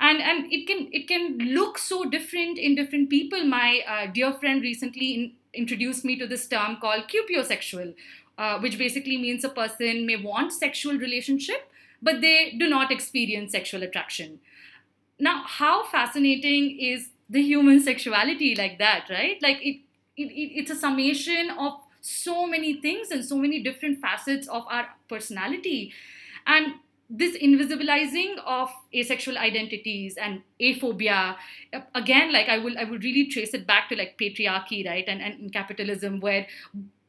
And 0.00 0.20
and 0.20 0.52
it 0.52 0.66
can 0.66 0.88
it 0.92 1.06
can 1.06 1.38
look 1.38 1.78
so 1.78 2.04
different 2.04 2.58
in 2.58 2.74
different 2.74 3.10
people. 3.10 3.44
My 3.44 3.80
uh, 3.86 4.06
dear 4.06 4.32
friend 4.32 4.62
recently 4.62 5.14
in, 5.14 5.32
introduced 5.52 6.04
me 6.04 6.16
to 6.18 6.26
this 6.26 6.48
term 6.48 6.78
called 6.80 7.04
cupiosexual, 7.08 7.94
uh, 8.38 8.58
which 8.60 8.78
basically 8.78 9.16
means 9.16 9.44
a 9.44 9.48
person 9.48 10.06
may 10.06 10.16
want 10.16 10.52
sexual 10.52 10.96
relationship, 10.98 11.70
but 12.02 12.20
they 12.20 12.54
do 12.58 12.68
not 12.68 12.92
experience 12.92 13.52
sexual 13.52 13.82
attraction. 13.82 14.40
Now, 15.18 15.44
how 15.46 15.84
fascinating 15.84 16.78
is 16.78 17.08
the 17.28 17.42
human 17.42 17.80
sexuality 17.90 18.54
like 18.54 18.78
that, 18.78 19.06
right? 19.10 19.40
Like 19.42 19.58
it, 19.62 19.80
it, 20.16 20.30
it 20.30 20.60
it's 20.60 20.70
a 20.70 20.76
summation 20.76 21.50
of 21.50 21.74
so 22.00 22.46
many 22.46 22.80
things 22.80 23.10
and 23.10 23.24
so 23.24 23.36
many 23.36 23.62
different 23.62 24.00
facets 24.00 24.46
of 24.48 24.64
our 24.70 24.88
personality. 25.08 25.92
And 26.46 26.74
this 27.08 27.36
invisibilizing 27.36 28.36
of 28.44 28.68
asexual 28.92 29.38
identities 29.38 30.16
and 30.16 30.42
aphobia 30.60 31.36
again 31.94 32.32
like 32.32 32.48
i 32.48 32.58
will 32.58 32.76
i 32.78 32.84
will 32.84 32.98
really 32.98 33.26
trace 33.26 33.54
it 33.54 33.64
back 33.64 33.88
to 33.88 33.94
like 33.94 34.18
patriarchy 34.18 34.84
right 34.84 35.04
and, 35.06 35.22
and 35.22 35.52
capitalism 35.52 36.18
where 36.18 36.46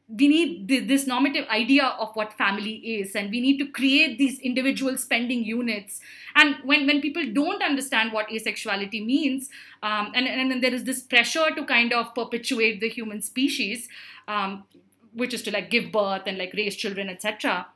we 0.08 0.26
need 0.26 0.88
this 0.88 1.06
normative 1.06 1.46
idea 1.48 1.84
of 1.84 2.14
what 2.14 2.32
family 2.32 2.76
is 2.76 3.14
and 3.14 3.30
we 3.30 3.40
need 3.40 3.58
to 3.58 3.66
create 3.70 4.16
these 4.16 4.38
individual 4.40 4.96
spending 4.96 5.44
units. 5.44 6.00
And 6.34 6.56
when, 6.64 6.86
when 6.86 7.02
people 7.02 7.24
don't 7.30 7.62
understand 7.62 8.12
what 8.12 8.28
asexuality 8.28 9.04
means 9.04 9.50
um, 9.82 10.12
and, 10.14 10.26
and 10.26 10.50
then 10.50 10.60
there 10.62 10.72
is 10.72 10.84
this 10.84 11.02
pressure 11.02 11.50
to 11.54 11.64
kind 11.66 11.92
of 11.92 12.14
perpetuate 12.14 12.80
the 12.80 12.88
human 12.88 13.20
species 13.20 13.88
um, 14.28 14.64
which 15.12 15.34
is 15.34 15.42
to 15.42 15.50
like 15.50 15.68
give 15.68 15.92
birth 15.92 16.22
and 16.26 16.38
like 16.38 16.54
raise 16.54 16.74
children 16.74 17.10
etc 17.10 17.66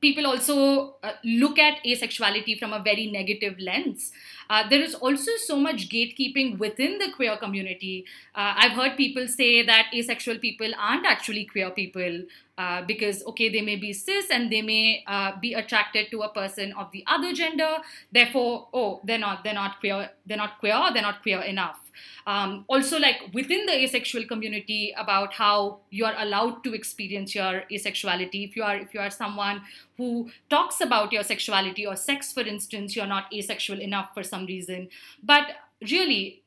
people 0.00 0.26
also 0.26 0.96
uh, 1.02 1.12
look 1.24 1.58
at 1.58 1.82
asexuality 1.84 2.58
from 2.58 2.72
a 2.72 2.80
very 2.82 3.10
negative 3.10 3.58
lens. 3.58 4.12
Uh, 4.50 4.68
there 4.68 4.80
is 4.80 4.94
also 4.94 5.30
so 5.36 5.56
much 5.56 5.88
gatekeeping 5.88 6.58
within 6.58 6.98
the 6.98 7.10
queer 7.12 7.36
community. 7.36 8.04
Uh, 8.34 8.54
I've 8.56 8.72
heard 8.72 8.96
people 8.96 9.28
say 9.28 9.62
that 9.62 9.86
asexual 9.94 10.38
people 10.38 10.70
aren't 10.78 11.06
actually 11.06 11.44
queer 11.44 11.70
people 11.70 12.22
uh, 12.56 12.82
because, 12.82 13.24
okay, 13.26 13.48
they 13.50 13.60
may 13.60 13.76
be 13.76 13.92
cis 13.92 14.30
and 14.30 14.50
they 14.50 14.62
may 14.62 15.04
uh, 15.06 15.32
be 15.40 15.54
attracted 15.54 16.10
to 16.10 16.22
a 16.22 16.28
person 16.32 16.72
of 16.72 16.90
the 16.92 17.04
other 17.06 17.32
gender. 17.32 17.76
Therefore, 18.10 18.68
oh, 18.72 19.00
they're 19.04 19.18
not, 19.18 19.44
they're 19.44 19.54
not 19.54 19.80
queer, 19.80 20.10
they're 20.26 20.36
not 20.36 20.58
queer, 20.58 20.90
they're 20.92 21.02
not 21.02 21.22
queer 21.22 21.40
enough. 21.42 21.78
Um, 22.26 22.64
also, 22.68 22.98
like 22.98 23.30
within 23.32 23.66
the 23.66 23.72
asexual 23.72 24.24
community, 24.26 24.94
about 24.96 25.32
how 25.32 25.78
you 25.90 26.04
are 26.04 26.14
allowed 26.18 26.62
to 26.64 26.74
experience 26.74 27.34
your 27.34 27.62
asexuality. 27.70 28.48
If 28.48 28.56
you 28.56 28.62
are, 28.62 28.76
if 28.76 28.94
you 28.94 29.00
are 29.00 29.10
someone 29.10 29.62
who 29.96 30.30
talks 30.50 30.80
about 30.80 31.12
your 31.12 31.22
sexuality 31.22 31.86
or 31.86 31.96
sex, 31.96 32.32
for 32.32 32.42
instance, 32.42 32.94
you're 32.94 33.06
not 33.06 33.32
asexual 33.32 33.80
enough 33.80 34.10
for 34.14 34.22
some 34.22 34.46
reason. 34.46 34.88
But 35.22 35.52
really, 35.80 36.42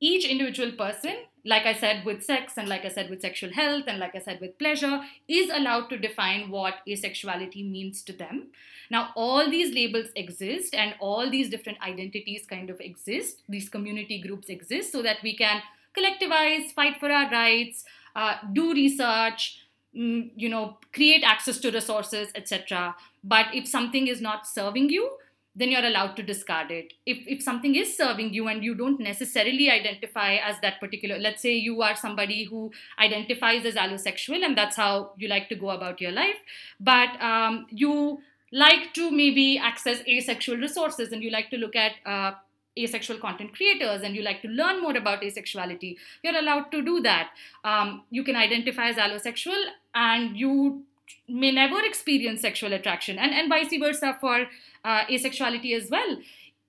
each 0.00 0.24
individual 0.24 0.72
person 0.72 1.16
like 1.48 1.64
I 1.64 1.72
said, 1.72 2.04
with 2.04 2.22
sex, 2.22 2.58
and 2.58 2.68
like 2.68 2.84
I 2.84 2.90
said, 2.90 3.08
with 3.08 3.22
sexual 3.22 3.50
health, 3.52 3.84
and 3.86 3.98
like 3.98 4.14
I 4.14 4.18
said, 4.18 4.38
with 4.38 4.58
pleasure, 4.58 5.00
is 5.26 5.50
allowed 5.50 5.88
to 5.88 5.96
define 5.96 6.50
what 6.50 6.74
asexuality 6.86 7.68
means 7.68 8.02
to 8.02 8.12
them. 8.12 8.48
Now, 8.90 9.12
all 9.16 9.48
these 9.50 9.74
labels 9.74 10.08
exist, 10.14 10.74
and 10.74 10.94
all 11.00 11.30
these 11.30 11.48
different 11.48 11.80
identities 11.80 12.44
kind 12.46 12.68
of 12.68 12.80
exist. 12.80 13.38
These 13.48 13.70
community 13.70 14.20
groups 14.20 14.50
exist 14.50 14.92
so 14.92 15.00
that 15.02 15.22
we 15.22 15.34
can 15.36 15.62
collectivize, 15.96 16.70
fight 16.72 17.00
for 17.00 17.10
our 17.10 17.30
rights, 17.30 17.84
uh, 18.14 18.34
do 18.52 18.74
research, 18.74 19.62
mm, 19.96 20.30
you 20.36 20.50
know 20.50 20.76
create 20.92 21.22
access 21.24 21.58
to 21.58 21.70
resources 21.70 22.28
etc 22.34 22.94
but 23.24 23.46
if 23.54 23.66
something 23.66 24.06
is 24.06 24.20
not 24.20 24.46
serving 24.46 24.90
you 24.90 25.10
then 25.58 25.70
you're 25.70 25.84
allowed 25.84 26.14
to 26.16 26.22
discard 26.22 26.70
it 26.70 26.92
if, 27.04 27.18
if 27.26 27.42
something 27.42 27.74
is 27.74 27.96
serving 27.96 28.32
you 28.32 28.48
and 28.48 28.64
you 28.64 28.74
don't 28.74 29.00
necessarily 29.00 29.70
identify 29.70 30.34
as 30.36 30.60
that 30.60 30.80
particular 30.80 31.18
let's 31.18 31.42
say 31.42 31.54
you 31.54 31.82
are 31.82 31.96
somebody 31.96 32.44
who 32.44 32.70
identifies 32.98 33.64
as 33.64 33.74
allosexual 33.74 34.44
and 34.44 34.56
that's 34.56 34.76
how 34.76 35.10
you 35.16 35.28
like 35.28 35.48
to 35.48 35.54
go 35.54 35.70
about 35.70 36.00
your 36.00 36.12
life 36.12 36.36
but 36.80 37.20
um, 37.20 37.66
you 37.70 38.20
like 38.52 38.92
to 38.94 39.10
maybe 39.10 39.58
access 39.58 40.00
asexual 40.08 40.56
resources 40.56 41.12
and 41.12 41.22
you 41.22 41.30
like 41.30 41.50
to 41.50 41.56
look 41.56 41.76
at 41.76 41.92
uh, 42.06 42.32
asexual 42.78 43.18
content 43.18 43.54
creators 43.54 44.02
and 44.02 44.14
you 44.14 44.22
like 44.22 44.42
to 44.42 44.48
learn 44.48 44.80
more 44.80 44.96
about 44.96 45.22
asexuality, 45.22 45.96
you're 46.22 46.36
allowed 46.36 46.70
to 46.70 46.82
do 46.82 47.00
that. 47.02 47.30
Um, 47.64 48.04
you 48.10 48.24
can 48.24 48.36
identify 48.36 48.88
as 48.88 48.96
allosexual 48.96 49.62
and 49.94 50.36
you 50.36 50.84
may 51.28 51.50
never 51.50 51.80
experience 51.84 52.40
sexual 52.40 52.72
attraction, 52.72 53.18
and, 53.18 53.32
and 53.32 53.48
vice 53.48 53.76
versa 53.78 54.16
for 54.20 54.46
uh, 54.84 55.04
asexuality 55.06 55.76
as 55.76 55.90
well. 55.90 56.18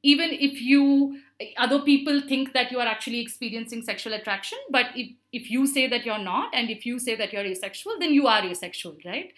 Even 0.02 0.30
if 0.32 0.62
you 0.62 1.20
other 1.58 1.80
people 1.80 2.22
think 2.22 2.54
that 2.54 2.72
you 2.72 2.80
are 2.80 2.88
actually 2.88 3.20
experiencing 3.22 3.82
sexual 3.82 4.14
attraction, 4.14 4.58
but 4.70 4.88
if, 4.96 5.12
if 5.32 5.50
you 5.50 5.66
say 5.66 5.88
that 5.88 6.06
you're 6.06 6.18
not, 6.18 6.54
and 6.54 6.70
if 6.70 6.86
you 6.86 7.00
say 7.00 7.16
that 7.16 7.32
you're 7.32 7.46
asexual, 7.46 7.94
then 8.00 8.14
you 8.14 8.28
are 8.28 8.44
asexual, 8.44 8.98
right? 9.06 9.32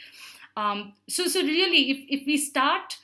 Um, 0.57 0.93
so, 1.07 1.27
so 1.27 1.41
really, 1.41 1.91
if, 1.91 2.21
if 2.21 2.25
we 2.25 2.37
start 2.37 2.97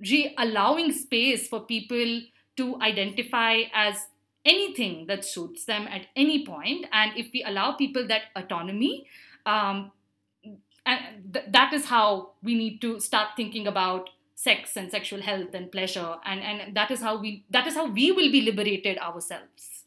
re- 0.00 0.34
allowing 0.38 0.92
space 0.92 1.46
for 1.46 1.60
people 1.60 2.22
to 2.56 2.80
identify 2.80 3.62
as 3.74 4.06
anything 4.44 5.06
that 5.06 5.24
suits 5.24 5.64
them 5.64 5.86
at 5.88 6.06
any 6.16 6.44
point 6.44 6.86
and 6.92 7.12
if 7.16 7.30
we 7.32 7.42
allow 7.44 7.72
people 7.72 8.06
that 8.06 8.22
autonomy 8.36 9.06
um, 9.46 9.90
and 10.86 11.32
th- 11.32 11.46
that 11.50 11.72
is 11.72 11.86
how 11.86 12.30
we 12.42 12.54
need 12.54 12.80
to 12.80 13.00
start 13.00 13.28
thinking 13.36 13.66
about 13.66 14.10
sex 14.34 14.76
and 14.76 14.90
sexual 14.90 15.22
health 15.22 15.54
and 15.54 15.70
pleasure 15.70 16.16
and, 16.24 16.40
and 16.40 16.74
that 16.74 16.90
is 16.90 17.00
how 17.00 17.16
we 17.16 17.44
that 17.50 17.66
is 17.66 17.74
how 17.74 17.86
we 17.86 18.10
will 18.10 18.30
be 18.30 18.40
liberated 18.40 18.98
ourselves 18.98 19.84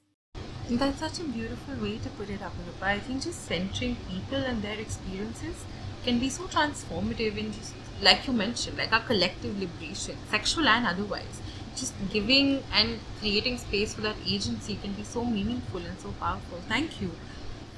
that's 0.69 0.99
such 0.99 1.19
a 1.19 1.23
beautiful 1.23 1.75
way 1.81 1.97
to 1.97 2.09
put 2.09 2.29
it 2.29 2.41
Apurupa. 2.41 2.83
I 2.83 2.99
think 2.99 3.23
just 3.23 3.45
centering 3.45 3.95
people 4.09 4.39
and 4.39 4.61
their 4.61 4.77
experiences 4.77 5.63
can 6.03 6.19
be 6.19 6.27
so 6.29 6.43
transformative 6.43 7.37
in 7.37 7.53
just 7.53 7.73
like 8.01 8.27
you 8.27 8.33
mentioned, 8.33 8.77
like 8.77 8.91
our 8.91 8.99
collective 8.99 9.57
liberation, 9.57 10.17
sexual 10.29 10.67
and 10.67 10.85
otherwise 10.85 11.41
just 11.77 11.93
giving 12.11 12.63
and 12.73 12.99
creating 13.19 13.57
space 13.57 13.93
for 13.93 14.01
that 14.01 14.15
agency 14.25 14.77
can 14.81 14.93
be 14.93 15.03
so 15.03 15.23
meaningful 15.23 15.79
and 15.79 15.99
so 15.99 16.11
powerful. 16.19 16.59
Thank 16.67 17.01
you. 17.01 17.11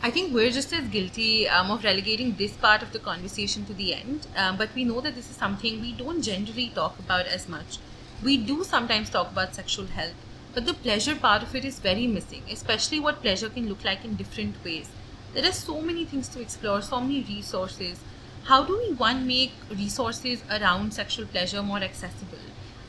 I 0.02 0.12
think 0.12 0.34
we're 0.34 0.50
just 0.50 0.72
as 0.72 0.88
guilty 0.88 1.50
um, 1.50 1.72
of 1.72 1.84
relegating 1.84 2.34
this 2.36 2.54
part 2.54 2.82
of 2.82 2.94
the 2.94 3.00
conversation 3.00 3.66
to 3.66 3.74
the 3.74 3.94
end, 3.94 4.28
um, 4.38 4.56
but 4.56 4.70
we 4.74 4.86
know 4.86 5.02
that 5.02 5.14
this 5.14 5.30
is 5.30 5.36
something 5.36 5.82
we 5.82 5.92
don't 5.92 6.22
generally 6.22 6.72
talk 6.74 6.98
about 7.00 7.26
as 7.26 7.50
much. 7.50 7.80
We 8.24 8.38
do 8.38 8.64
sometimes 8.64 9.10
talk 9.10 9.30
about 9.30 9.56
sexual 9.56 9.88
health, 9.88 10.16
but 10.54 10.66
the 10.66 10.74
pleasure 10.74 11.18
part 11.18 11.44
of 11.44 11.54
it 11.54 11.66
is 11.66 11.80
very 11.80 12.08
missing, 12.08 12.44
especially 12.50 13.02
what 13.02 13.22
pleasure 13.22 13.50
can 13.50 13.68
look 13.68 13.84
like 13.84 14.06
in 14.06 14.16
different 14.16 14.64
ways. 14.64 14.90
There 15.34 15.44
are 15.44 15.52
so 15.52 15.82
many 15.82 16.06
things 16.06 16.30
to 16.30 16.40
explore, 16.40 16.82
so 16.82 17.02
many 17.02 17.22
resources. 17.24 18.00
How 18.46 18.64
do 18.64 18.78
we, 18.78 18.94
one, 18.94 19.28
make 19.28 19.52
resources 19.70 20.44
around 20.50 20.94
sexual 20.94 21.26
pleasure 21.26 21.62
more 21.62 21.80
accessible? 21.80 22.38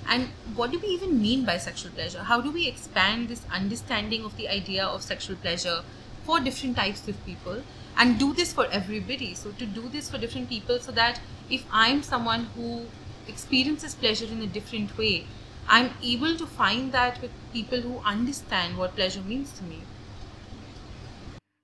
And 0.09 0.29
what 0.55 0.71
do 0.71 0.79
we 0.79 0.89
even 0.89 1.21
mean 1.21 1.45
by 1.45 1.57
sexual 1.59 1.91
pleasure? 1.91 2.23
How 2.23 2.41
do 2.41 2.53
we 2.53 2.69
expand 2.69 3.29
this 3.29 3.43
understanding 3.53 4.25
of 4.25 4.37
the 4.37 4.49
idea 4.49 4.85
of 4.85 5.03
sexual 5.03 5.35
pleasure 5.35 5.83
for 6.23 6.41
different 6.41 6.77
types 6.77 7.07
of 7.09 7.25
people 7.25 7.65
and 7.97 8.19
do 8.19 8.33
this 8.35 8.53
for 8.53 8.67
everybody? 8.71 9.35
So, 9.35 9.53
to 9.53 9.67
do 9.67 9.89
this 9.89 10.11
for 10.11 10.19
different 10.19 10.49
people, 10.49 10.81
so 10.81 10.93
that 10.93 11.21
if 11.49 11.67
I'm 11.71 12.03
someone 12.03 12.47
who 12.55 12.93
experiences 13.27 13.95
pleasure 13.95 14.27
in 14.27 14.43
a 14.43 14.47
different 14.47 14.97
way, 14.97 15.31
I'm 15.67 15.95
able 16.03 16.37
to 16.37 16.47
find 16.47 16.93
that 16.93 17.21
with 17.21 17.33
people 17.53 17.81
who 17.83 18.01
understand 18.01 18.77
what 18.77 18.97
pleasure 18.97 19.23
means 19.23 19.53
to 19.55 19.65
me. 19.65 19.89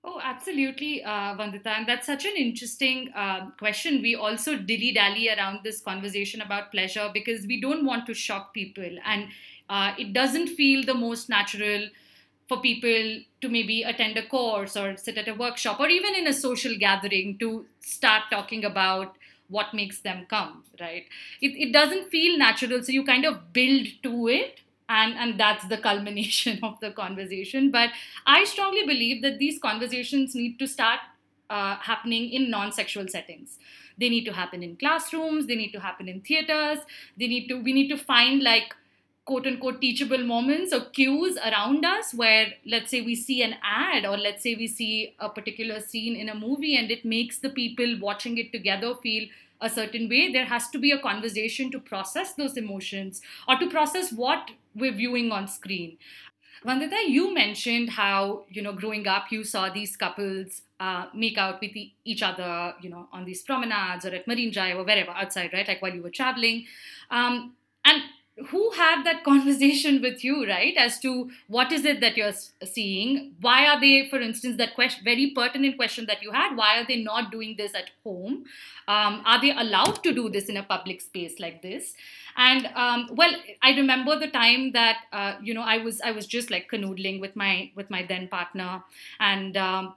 Oh, 0.03 0.21
absolutely, 0.23 1.03
uh, 1.03 1.35
Vandita. 1.35 1.67
And 1.67 1.87
that's 1.87 2.05
such 2.05 2.25
an 2.25 2.33
interesting 2.37 3.09
uh, 3.13 3.51
question. 3.59 4.01
We 4.01 4.15
also 4.15 4.55
dilly 4.57 4.93
dally 4.93 5.29
around 5.29 5.59
this 5.63 5.81
conversation 5.81 6.41
about 6.41 6.71
pleasure 6.71 7.09
because 7.13 7.45
we 7.45 7.59
don't 7.59 7.85
want 7.85 8.05
to 8.07 8.13
shock 8.13 8.53
people. 8.53 8.89
And 9.05 9.27
uh, 9.69 9.93
it 9.97 10.13
doesn't 10.13 10.47
feel 10.47 10.85
the 10.85 10.93
most 10.93 11.27
natural 11.29 11.89
for 12.47 12.61
people 12.61 13.19
to 13.41 13.49
maybe 13.49 13.83
attend 13.83 14.17
a 14.17 14.25
course 14.27 14.77
or 14.77 14.95
sit 14.97 15.17
at 15.17 15.27
a 15.27 15.33
workshop 15.33 15.79
or 15.79 15.89
even 15.89 16.15
in 16.15 16.27
a 16.27 16.33
social 16.33 16.77
gathering 16.77 17.37
to 17.39 17.65
start 17.81 18.23
talking 18.31 18.63
about 18.63 19.15
what 19.49 19.73
makes 19.73 19.99
them 20.01 20.25
come, 20.29 20.63
right? 20.79 21.05
It, 21.41 21.51
it 21.67 21.73
doesn't 21.73 22.09
feel 22.09 22.37
natural. 22.37 22.83
So 22.83 22.91
you 22.91 23.05
kind 23.05 23.25
of 23.25 23.53
build 23.53 23.87
to 24.03 24.27
it 24.27 24.61
and 24.89 25.13
and 25.15 25.39
that's 25.39 25.67
the 25.67 25.77
culmination 25.77 26.59
of 26.63 26.79
the 26.79 26.91
conversation 26.91 27.71
but 27.71 27.89
i 28.25 28.43
strongly 28.43 28.85
believe 28.85 29.21
that 29.21 29.37
these 29.37 29.59
conversations 29.59 30.33
need 30.35 30.57
to 30.59 30.67
start 30.67 30.99
uh, 31.49 31.75
happening 31.77 32.29
in 32.29 32.49
non-sexual 32.49 33.07
settings 33.07 33.57
they 33.97 34.09
need 34.09 34.25
to 34.25 34.33
happen 34.33 34.63
in 34.63 34.75
classrooms 34.75 35.47
they 35.47 35.55
need 35.55 35.71
to 35.71 35.79
happen 35.79 36.07
in 36.07 36.21
theaters 36.21 36.79
they 37.17 37.27
need 37.27 37.47
to 37.47 37.61
we 37.61 37.73
need 37.73 37.87
to 37.89 37.97
find 37.97 38.43
like 38.43 38.75
quote 39.27 39.45
unquote 39.45 39.79
teachable 39.81 40.23
moments 40.23 40.73
or 40.73 40.81
cues 40.97 41.37
around 41.49 41.85
us 41.85 42.13
where 42.13 42.47
let's 42.65 42.89
say 42.89 43.01
we 43.01 43.15
see 43.15 43.41
an 43.43 43.55
ad 43.61 44.05
or 44.05 44.17
let's 44.17 44.41
say 44.41 44.55
we 44.55 44.67
see 44.67 45.15
a 45.19 45.29
particular 45.29 45.79
scene 45.79 46.15
in 46.15 46.29
a 46.29 46.35
movie 46.35 46.77
and 46.77 46.89
it 46.89 47.03
makes 47.03 47.39
the 47.39 47.49
people 47.49 47.97
watching 48.01 48.37
it 48.37 48.51
together 48.53 48.93
feel 49.03 49.27
a 49.61 49.69
certain 49.69 50.07
way 50.07 50.31
there 50.31 50.45
has 50.45 50.69
to 50.69 50.79
be 50.79 50.91
a 50.91 50.99
conversation 50.99 51.71
to 51.71 51.79
process 51.79 52.33
those 52.33 52.57
emotions 52.57 53.21
or 53.47 53.57
to 53.57 53.69
process 53.69 54.11
what 54.11 54.51
we're 54.75 54.93
viewing 54.93 55.31
on 55.31 55.47
screen. 55.47 55.97
Vandita, 56.65 57.07
you 57.07 57.33
mentioned 57.33 57.89
how 57.91 58.43
you 58.49 58.61
know 58.61 58.73
growing 58.73 59.07
up 59.07 59.31
you 59.31 59.43
saw 59.43 59.69
these 59.69 59.95
couples 59.95 60.61
uh, 60.79 61.05
make 61.13 61.37
out 61.37 61.61
with 61.61 61.75
e- 61.75 61.93
each 62.03 62.23
other, 62.23 62.73
you 62.81 62.89
know, 62.89 63.07
on 63.11 63.25
these 63.25 63.43
promenades 63.43 64.05
or 64.05 64.09
at 64.09 64.27
Marine 64.27 64.51
Drive 64.51 64.77
or 64.77 64.83
wherever 64.83 65.11
outside, 65.11 65.51
right? 65.53 65.67
Like 65.67 65.81
while 65.81 65.93
you 65.93 66.01
were 66.01 66.09
traveling, 66.09 66.65
um, 67.11 67.53
and 67.85 68.01
who 68.49 68.71
had 68.71 69.03
that 69.03 69.23
conversation 69.31 70.01
with 70.01 70.23
you, 70.23 70.47
right? 70.47 70.73
As 70.77 70.99
to 70.99 71.29
what 71.47 71.71
is 71.71 71.85
it 71.85 72.01
that 72.01 72.17
you're 72.17 72.33
seeing? 72.65 73.33
Why 73.41 73.67
are 73.67 73.79
they, 73.79 74.07
for 74.09 74.19
instance, 74.19 74.57
that 74.57 74.75
question, 74.75 75.03
very 75.03 75.31
pertinent 75.31 75.77
question 75.77 76.05
that 76.07 76.21
you 76.21 76.31
had? 76.31 76.55
Why 76.55 76.79
are 76.79 76.85
they 76.87 77.01
not 77.01 77.31
doing 77.31 77.55
this 77.57 77.73
at 77.75 77.91
home? 78.03 78.45
Um, 78.87 79.21
are 79.25 79.41
they 79.41 79.51
allowed 79.51 80.03
to 80.03 80.13
do 80.13 80.29
this 80.29 80.45
in 80.45 80.57
a 80.57 80.63
public 80.63 81.01
space 81.01 81.39
like 81.39 81.61
this? 81.61 81.93
And 82.37 82.67
um, 82.75 83.09
well, 83.11 83.31
I 83.63 83.71
remember 83.71 84.17
the 84.17 84.27
time 84.27 84.71
that 84.73 84.97
uh, 85.11 85.33
you 85.41 85.53
know 85.53 85.63
I 85.63 85.79
was 85.79 85.99
I 86.01 86.11
was 86.11 86.27
just 86.27 86.51
like 86.51 86.69
canoodling 86.69 87.19
with 87.19 87.35
my 87.35 87.71
with 87.75 87.89
my 87.89 88.03
then 88.03 88.27
partner, 88.27 88.83
and 89.19 89.57
um, 89.57 89.95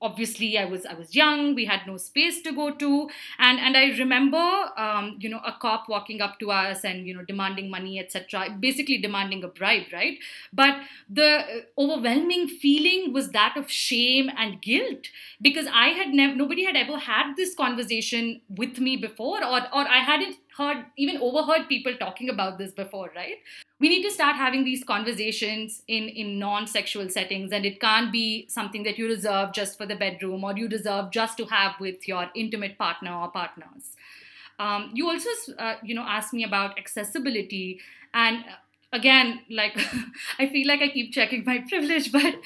obviously 0.00 0.58
I 0.58 0.64
was 0.64 0.84
I 0.86 0.94
was 0.94 1.14
young. 1.14 1.54
We 1.54 1.64
had 1.64 1.86
no 1.86 1.96
space 1.96 2.42
to 2.42 2.52
go 2.52 2.70
to, 2.74 3.08
and 3.38 3.58
and 3.58 3.76
I 3.76 3.86
remember 3.98 4.44
um, 4.76 5.16
you 5.20 5.28
know 5.28 5.40
a 5.44 5.52
cop 5.52 5.88
walking 5.88 6.20
up 6.20 6.38
to 6.40 6.50
us 6.50 6.84
and 6.84 7.06
you 7.06 7.14
know 7.14 7.24
demanding 7.24 7.70
money, 7.70 7.98
etc. 7.98 8.56
Basically 8.60 8.98
demanding 8.98 9.42
a 9.44 9.48
bribe, 9.48 9.92
right? 9.92 10.18
But 10.52 10.80
the 11.08 11.64
overwhelming 11.78 12.48
feeling 12.48 13.12
was 13.12 13.30
that 13.30 13.56
of 13.56 13.70
shame 13.70 14.30
and 14.36 14.60
guilt 14.60 15.06
because 15.40 15.66
I 15.72 15.88
had 15.88 16.08
never 16.08 16.34
nobody 16.34 16.64
had 16.64 16.76
ever 16.76 16.98
had 16.98 17.34
this 17.36 17.54
conversation 17.54 18.40
with 18.48 18.78
me 18.78 18.96
before, 18.96 19.42
or 19.44 19.60
or 19.72 19.88
I 19.88 19.98
hadn't 19.98 20.36
heard 20.56 20.84
even 20.96 21.18
overheard 21.18 21.68
people 21.68 21.94
talking 21.96 22.28
about 22.28 22.58
this 22.58 22.72
before 22.72 23.10
right? 23.14 23.36
We 23.78 23.90
need 23.90 24.02
to 24.04 24.10
start 24.10 24.36
having 24.36 24.64
these 24.64 24.84
conversations 24.84 25.82
in 25.86 26.08
in 26.08 26.38
non-sexual 26.38 27.08
settings 27.10 27.52
and 27.52 27.66
it 27.66 27.80
can't 27.80 28.12
be 28.12 28.46
something 28.48 28.82
that 28.84 28.98
you 28.98 29.08
reserve 29.08 29.52
just 29.52 29.76
for 29.78 29.86
the 29.86 29.96
bedroom 29.96 30.44
or 30.44 30.56
you 30.56 30.68
reserve 30.68 31.10
just 31.10 31.36
to 31.38 31.46
have 31.46 31.74
with 31.80 32.08
your 32.08 32.30
intimate 32.34 32.78
partner 32.78 33.12
or 33.14 33.30
partners. 33.30 33.90
Um, 34.58 34.90
you 34.94 35.10
also 35.10 35.52
uh, 35.58 35.74
you 35.82 35.94
know 35.94 36.06
asked 36.06 36.32
me 36.32 36.44
about 36.44 36.78
accessibility 36.78 37.80
and 38.14 38.44
again 38.92 39.40
like 39.50 39.78
i 40.38 40.48
feel 40.48 40.66
like 40.66 40.80
i 40.80 40.88
keep 40.88 41.12
checking 41.12 41.44
my 41.44 41.58
privilege 41.68 42.10
but 42.12 42.36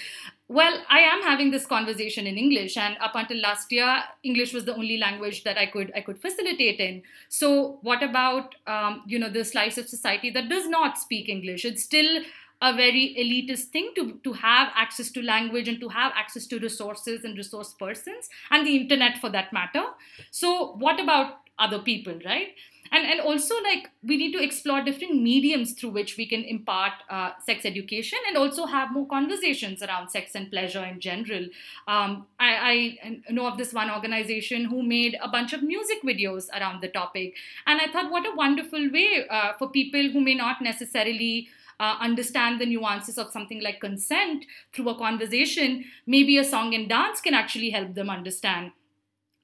well, 0.50 0.82
I 0.88 0.98
am 0.98 1.22
having 1.22 1.52
this 1.52 1.64
conversation 1.64 2.26
in 2.26 2.36
English, 2.36 2.76
and 2.76 2.96
up 3.00 3.12
until 3.14 3.40
last 3.40 3.70
year, 3.70 4.02
English 4.24 4.52
was 4.52 4.64
the 4.64 4.74
only 4.74 4.96
language 4.98 5.44
that 5.44 5.56
I 5.56 5.66
could 5.66 5.92
I 5.94 6.00
could 6.00 6.20
facilitate 6.20 6.80
in. 6.80 7.02
So, 7.28 7.78
what 7.82 8.02
about 8.02 8.56
um, 8.66 9.04
you 9.06 9.20
know 9.20 9.28
the 9.30 9.44
slice 9.44 9.78
of 9.78 9.88
society 9.88 10.28
that 10.30 10.48
does 10.48 10.66
not 10.68 10.98
speak 10.98 11.28
English? 11.28 11.64
It's 11.64 11.84
still 11.84 12.24
a 12.60 12.74
very 12.74 13.14
elitist 13.16 13.68
thing 13.76 13.92
to, 13.94 14.18
to 14.24 14.32
have 14.32 14.72
access 14.74 15.12
to 15.12 15.22
language 15.22 15.68
and 15.68 15.80
to 15.80 15.88
have 15.88 16.12
access 16.16 16.46
to 16.48 16.58
resources 16.58 17.22
and 17.24 17.38
resource 17.38 17.72
persons 17.78 18.28
and 18.50 18.66
the 18.66 18.76
internet 18.76 19.18
for 19.18 19.30
that 19.30 19.52
matter. 19.52 19.84
So, 20.32 20.72
what 20.78 20.98
about 20.98 21.36
other 21.60 21.78
people, 21.78 22.18
right? 22.24 22.48
And 22.92 23.06
and 23.06 23.20
also 23.20 23.54
like 23.62 23.90
we 24.02 24.16
need 24.16 24.32
to 24.32 24.42
explore 24.42 24.82
different 24.82 25.20
mediums 25.22 25.72
through 25.72 25.90
which 25.90 26.16
we 26.16 26.26
can 26.26 26.42
impart 26.44 26.92
uh, 27.08 27.30
sex 27.44 27.64
education 27.64 28.18
and 28.28 28.36
also 28.36 28.66
have 28.66 28.92
more 28.92 29.06
conversations 29.06 29.82
around 29.82 30.08
sex 30.08 30.34
and 30.34 30.50
pleasure 30.50 30.84
in 30.84 31.00
general 31.00 31.44
um, 31.88 32.26
I, 32.38 32.98
I, 33.02 33.32
know 33.32 33.46
of 33.46 33.58
this 33.58 33.72
one 33.72 33.90
organization 33.90 34.64
who 34.64 34.82
made 34.82 35.16
a 35.22 35.28
bunch 35.28 35.52
of 35.52 35.62
music 35.62 36.02
videos 36.04 36.48
around 36.58 36.82
the 36.82 36.88
topic 36.88 37.36
and 37.66 37.80
i 37.80 37.90
thought 37.92 38.10
what 38.10 38.26
a 38.26 38.34
wonderful 38.34 38.90
way 38.90 39.26
uh, 39.28 39.52
for 39.58 39.70
people 39.70 40.10
who 40.10 40.20
may 40.20 40.34
not 40.34 40.60
necessarily 40.60 41.48
uh, 41.80 41.96
understand 41.98 42.60
the 42.60 42.66
nuances 42.66 43.16
of 43.16 43.32
something 43.32 43.62
like 43.62 43.80
consent 43.80 44.44
through 44.72 44.90
a 44.90 44.98
conversation, 44.98 45.82
maybe 46.06 46.36
a 46.36 46.44
song 46.44 46.74
and 46.74 46.90
dance 46.90 47.22
can 47.22 47.32
actually 47.32 47.70
help 47.70 47.94
them 47.94 48.10
understand. 48.10 48.72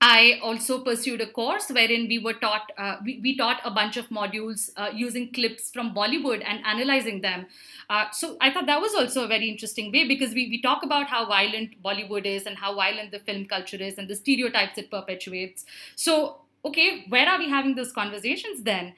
I 0.00 0.38
also 0.42 0.84
pursued 0.84 1.22
a 1.22 1.26
course 1.26 1.70
wherein 1.70 2.06
we 2.06 2.18
were 2.18 2.34
taught 2.34 2.70
uh, 2.76 2.96
we, 3.02 3.18
we, 3.22 3.36
taught 3.36 3.60
a 3.64 3.70
bunch 3.70 3.96
of 3.96 4.08
modules 4.10 4.70
uh, 4.76 4.90
using 4.94 5.32
clips 5.32 5.70
from 5.70 5.94
Bollywood 5.94 6.42
and 6.44 6.60
analyzing 6.66 7.22
them. 7.22 7.46
Uh, 7.88 8.04
so 8.12 8.36
I 8.42 8.52
thought 8.52 8.66
that 8.66 8.80
was 8.80 8.94
also 8.94 9.24
a 9.24 9.26
very 9.26 9.48
interesting 9.48 9.90
way 9.90 10.06
because 10.06 10.34
we, 10.34 10.48
we 10.50 10.60
talk 10.60 10.82
about 10.82 11.06
how 11.06 11.24
violent 11.26 11.82
Bollywood 11.82 12.26
is 12.26 12.44
and 12.44 12.58
how 12.58 12.74
violent 12.74 13.10
the 13.10 13.20
film 13.20 13.46
culture 13.46 13.78
is 13.78 13.96
and 13.96 14.06
the 14.06 14.14
stereotypes 14.14 14.76
it 14.76 14.90
perpetuates. 14.90 15.64
So 15.94 16.42
okay, 16.66 17.06
where 17.08 17.26
are 17.28 17.38
we 17.38 17.48
having 17.48 17.74
those 17.74 17.92
conversations 17.92 18.64
then? 18.64 18.92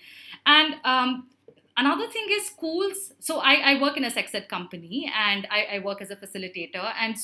And 0.47 0.75
um, 0.85 1.29
another 1.77 2.09
thing 2.09 2.27
is 2.31 2.47
schools. 2.47 3.13
So 3.21 3.39
I, 3.39 3.55
I 3.55 3.81
work 3.81 3.97
in 3.97 4.05
a 4.05 4.11
sex 4.11 4.35
ed 4.35 4.49
company 4.49 5.11
and 5.17 5.47
I, 5.51 5.77
I 5.77 5.79
work 5.79 6.03
as 6.03 6.11
a 6.11 6.17
facilitator 6.17 6.93
and 7.01 7.17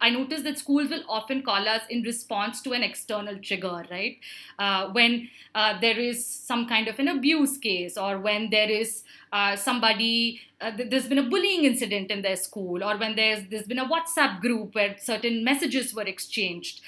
I 0.00 0.10
notice 0.10 0.42
that 0.42 0.58
schools 0.58 0.90
will 0.90 1.02
often 1.08 1.42
call 1.42 1.66
us 1.66 1.82
in 1.88 2.02
response 2.02 2.60
to 2.62 2.72
an 2.72 2.82
external 2.82 3.38
trigger, 3.38 3.84
right? 3.90 4.18
Uh, 4.58 4.88
when 4.90 5.28
uh, 5.54 5.80
there 5.80 5.98
is 5.98 6.24
some 6.24 6.66
kind 6.68 6.88
of 6.88 6.98
an 6.98 7.08
abuse 7.08 7.58
case, 7.58 7.96
or 7.96 8.18
when 8.18 8.50
there 8.50 8.70
is 8.70 9.02
uh, 9.32 9.56
somebody, 9.56 10.40
uh, 10.60 10.70
there's 10.76 11.08
been 11.08 11.18
a 11.18 11.28
bullying 11.28 11.64
incident 11.64 12.10
in 12.10 12.22
their 12.22 12.36
school, 12.36 12.84
or 12.84 12.96
when 12.98 13.16
there's 13.16 13.48
there's 13.48 13.66
been 13.66 13.78
a 13.78 13.88
WhatsApp 13.88 14.40
group 14.40 14.74
where 14.74 14.96
certain 14.98 15.42
messages 15.44 15.94
were 15.94 16.02
exchanged. 16.02 16.80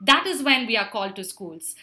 That 0.00 0.26
is 0.26 0.42
when 0.42 0.66
we 0.66 0.76
are 0.76 0.88
called 0.90 1.16
to 1.16 1.24
schools. 1.24 1.74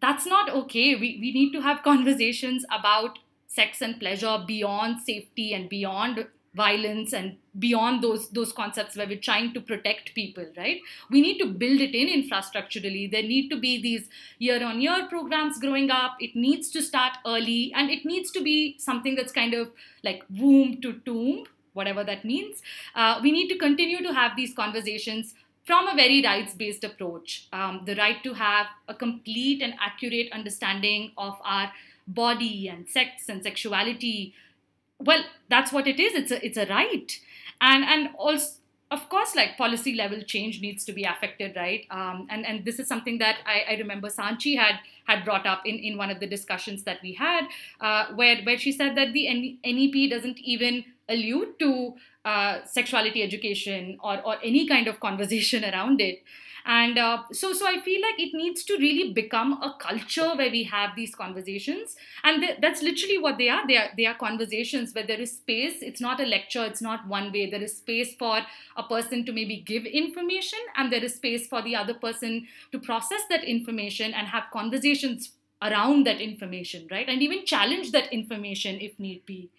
That's 0.00 0.26
not 0.26 0.50
okay. 0.50 0.94
We, 0.96 1.18
we 1.20 1.32
need 1.32 1.52
to 1.52 1.60
have 1.60 1.82
conversations 1.82 2.64
about 2.76 3.18
sex 3.46 3.80
and 3.80 4.00
pleasure 4.00 4.42
beyond 4.46 5.00
safety 5.00 5.52
and 5.54 5.68
beyond 5.68 6.26
violence 6.54 7.12
and 7.14 7.36
beyond 7.58 8.02
those 8.02 8.28
those 8.30 8.52
concepts 8.52 8.96
where 8.96 9.06
we're 9.06 9.18
trying 9.18 9.52
to 9.54 9.60
protect 9.60 10.14
people 10.14 10.44
right? 10.56 10.80
We 11.10 11.20
need 11.20 11.38
to 11.38 11.46
build 11.46 11.80
it 11.80 11.94
in 11.94 12.08
infrastructurally. 12.22 13.10
There 13.10 13.22
need 13.22 13.48
to 13.50 13.58
be 13.58 13.80
these 13.80 14.08
year 14.38 14.62
on 14.64 14.80
year 14.80 15.06
programs 15.08 15.58
growing 15.58 15.90
up. 15.90 16.16
It 16.20 16.36
needs 16.36 16.70
to 16.72 16.82
start 16.82 17.12
early 17.26 17.72
and 17.74 17.90
it 17.90 18.04
needs 18.04 18.30
to 18.32 18.42
be 18.42 18.76
something 18.78 19.14
that's 19.14 19.32
kind 19.32 19.54
of 19.54 19.70
like 20.02 20.22
womb 20.30 20.80
to 20.82 20.94
tomb 21.04 21.44
whatever 21.74 22.04
that 22.04 22.24
means. 22.24 22.62
Uh, 22.94 23.18
we 23.22 23.32
need 23.32 23.48
to 23.48 23.56
continue 23.56 24.02
to 24.02 24.12
have 24.12 24.36
these 24.36 24.54
conversations 24.54 25.34
from 25.64 25.86
a 25.88 25.94
very 25.94 26.22
rights 26.22 26.54
based 26.54 26.84
approach. 26.84 27.46
Um, 27.52 27.82
the 27.86 27.94
right 27.94 28.22
to 28.24 28.34
have 28.34 28.66
a 28.88 28.94
complete 28.94 29.62
and 29.62 29.74
accurate 29.80 30.30
understanding 30.32 31.12
of 31.16 31.38
our 31.44 31.72
body 32.06 32.68
and 32.68 32.88
sex 32.88 33.28
and 33.28 33.42
sexuality 33.42 34.34
well 35.04 35.24
that's 35.48 35.72
what 35.72 35.86
it 35.86 36.00
is. 36.00 36.14
It's 36.14 36.30
a 36.30 36.44
it's 36.44 36.56
a 36.56 36.66
right. 36.66 37.18
And 37.60 37.84
and 37.84 38.10
also 38.16 38.58
of 38.90 39.08
course 39.08 39.34
like 39.34 39.56
policy 39.56 39.94
level 39.94 40.22
change 40.22 40.60
needs 40.60 40.84
to 40.84 40.92
be 40.92 41.04
affected 41.04 41.56
right? 41.56 41.86
Um, 41.90 42.26
and 42.30 42.46
and 42.46 42.64
this 42.64 42.78
is 42.78 42.86
something 42.86 43.18
that 43.18 43.38
I, 43.46 43.74
I, 43.74 43.76
remember 43.78 44.08
sanchi 44.08 44.56
had 44.58 44.80
had 45.06 45.24
brought 45.24 45.46
up 45.46 45.62
in 45.64 45.76
in 45.76 45.96
one 45.96 46.10
of 46.10 46.20
the 46.20 46.26
discussions 46.26 46.84
that 46.84 46.98
we 47.02 47.14
had 47.14 47.46
uh, 47.80 48.06
where 48.14 48.42
where 48.42 48.58
she 48.58 48.70
said 48.70 48.94
that 48.96 49.12
the 49.14 49.58
NEP 49.64 50.10
doesn't 50.10 50.38
even 50.40 50.84
allude 51.08 51.58
to 51.58 51.94
uh, 52.24 52.64
sexuality 52.64 53.22
education 53.22 53.98
or 54.02 54.20
or 54.26 54.36
any 54.44 54.66
kind 54.68 54.86
of 54.86 55.00
conversation 55.00 55.64
around 55.72 56.00
it 56.00 56.22
and 56.64 56.98
uh, 56.98 57.22
so 57.32 57.52
so 57.52 57.66
i 57.66 57.80
feel 57.80 58.00
like 58.00 58.18
it 58.18 58.32
needs 58.34 58.64
to 58.64 58.76
really 58.78 59.12
become 59.12 59.52
a 59.62 59.74
culture 59.80 60.34
where 60.36 60.50
we 60.50 60.62
have 60.64 60.90
these 60.96 61.14
conversations. 61.14 61.96
And 62.24 62.42
th- 62.42 62.58
that's 62.60 62.82
literally 62.82 63.18
what 63.18 63.38
they 63.38 63.48
are. 63.48 63.66
They 63.66 63.76
are 63.76 63.88
they 63.96 64.06
are 64.06 64.14
conversations 64.14 64.94
where 64.94 65.06
there 65.06 65.20
is 65.20 65.32
space. 65.36 65.82
It's 65.82 66.00
not 66.00 66.20
a 66.20 66.24
lecture. 66.24 66.64
It's 66.64 66.82
not 66.82 67.06
one 67.06 67.32
way. 67.32 67.50
There 67.50 67.62
is 67.62 67.76
space 67.76 68.14
for 68.18 68.40
a 68.76 68.82
person 68.82 69.24
to 69.26 69.32
maybe 69.32 69.56
give 69.66 69.84
information 69.84 70.58
and 70.76 70.92
there 70.92 71.02
is 71.04 71.14
space 71.14 71.46
for 71.48 71.62
the 71.62 71.76
other 71.76 71.94
person 71.94 72.46
to 72.72 72.78
process 72.78 73.22
that 73.30 73.44
information 73.44 74.12
and 74.14 74.28
have 74.28 74.44
conversations 74.52 75.32
around 75.62 76.04
that 76.06 76.20
information 76.20 76.88
right? 76.90 77.08
And 77.08 77.22
even 77.22 77.44
challenge 77.46 77.92
that 77.92 78.12
information 78.12 78.80
if 78.80 78.98
need 78.98 79.24
be. 79.26 79.50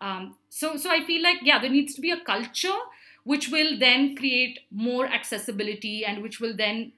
Um, 0.00 0.36
so 0.48 0.76
so 0.76 0.90
i 0.90 1.04
feel 1.04 1.22
like 1.24 1.38
yeah 1.42 1.58
there 1.60 1.70
needs 1.70 1.92
to 1.94 2.00
be 2.00 2.12
a 2.12 2.20
culture 2.20 2.78
which 3.30 3.48
will 3.54 3.78
then 3.78 4.16
create 4.16 4.60
more 4.70 5.06
accessibility 5.06 5.96
and 6.10 6.22
which 6.22 6.40
will 6.40 6.54
then 6.56 6.92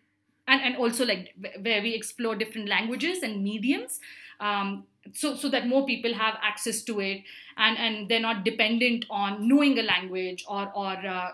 and, 0.47 0.63
and 0.63 0.77
also 0.77 1.05
like 1.05 1.35
where 1.63 1.83
we 1.83 1.95
explore 1.95 2.37
different 2.43 2.69
languages 2.69 3.25
and 3.25 3.43
mediums 3.43 3.99
um, 4.39 4.85
so 5.13 5.35
so 5.35 5.49
that 5.49 5.67
more 5.73 5.85
people 5.87 6.15
have 6.15 6.39
access 6.51 6.83
to 6.91 7.01
it 7.01 7.23
and 7.57 7.83
and 7.87 8.09
they're 8.09 8.27
not 8.29 8.45
dependent 8.45 9.05
on 9.11 9.49
knowing 9.49 9.77
a 9.79 9.83
language 9.83 10.45
or 10.49 10.65
or 10.85 10.95
uh, 11.17 11.31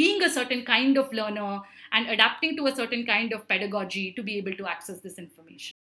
being 0.00 0.22
a 0.22 0.30
certain 0.38 0.64
kind 0.64 0.96
of 1.04 1.12
learner 1.12 1.60
and 1.92 2.08
adapting 2.16 2.56
to 2.56 2.68
a 2.72 2.74
certain 2.82 3.04
kind 3.14 3.32
of 3.38 3.48
pedagogy 3.48 4.04
to 4.12 4.22
be 4.22 4.36
able 4.42 4.60
to 4.62 4.68
access 4.76 5.00
this 5.08 5.18
information 5.18 5.74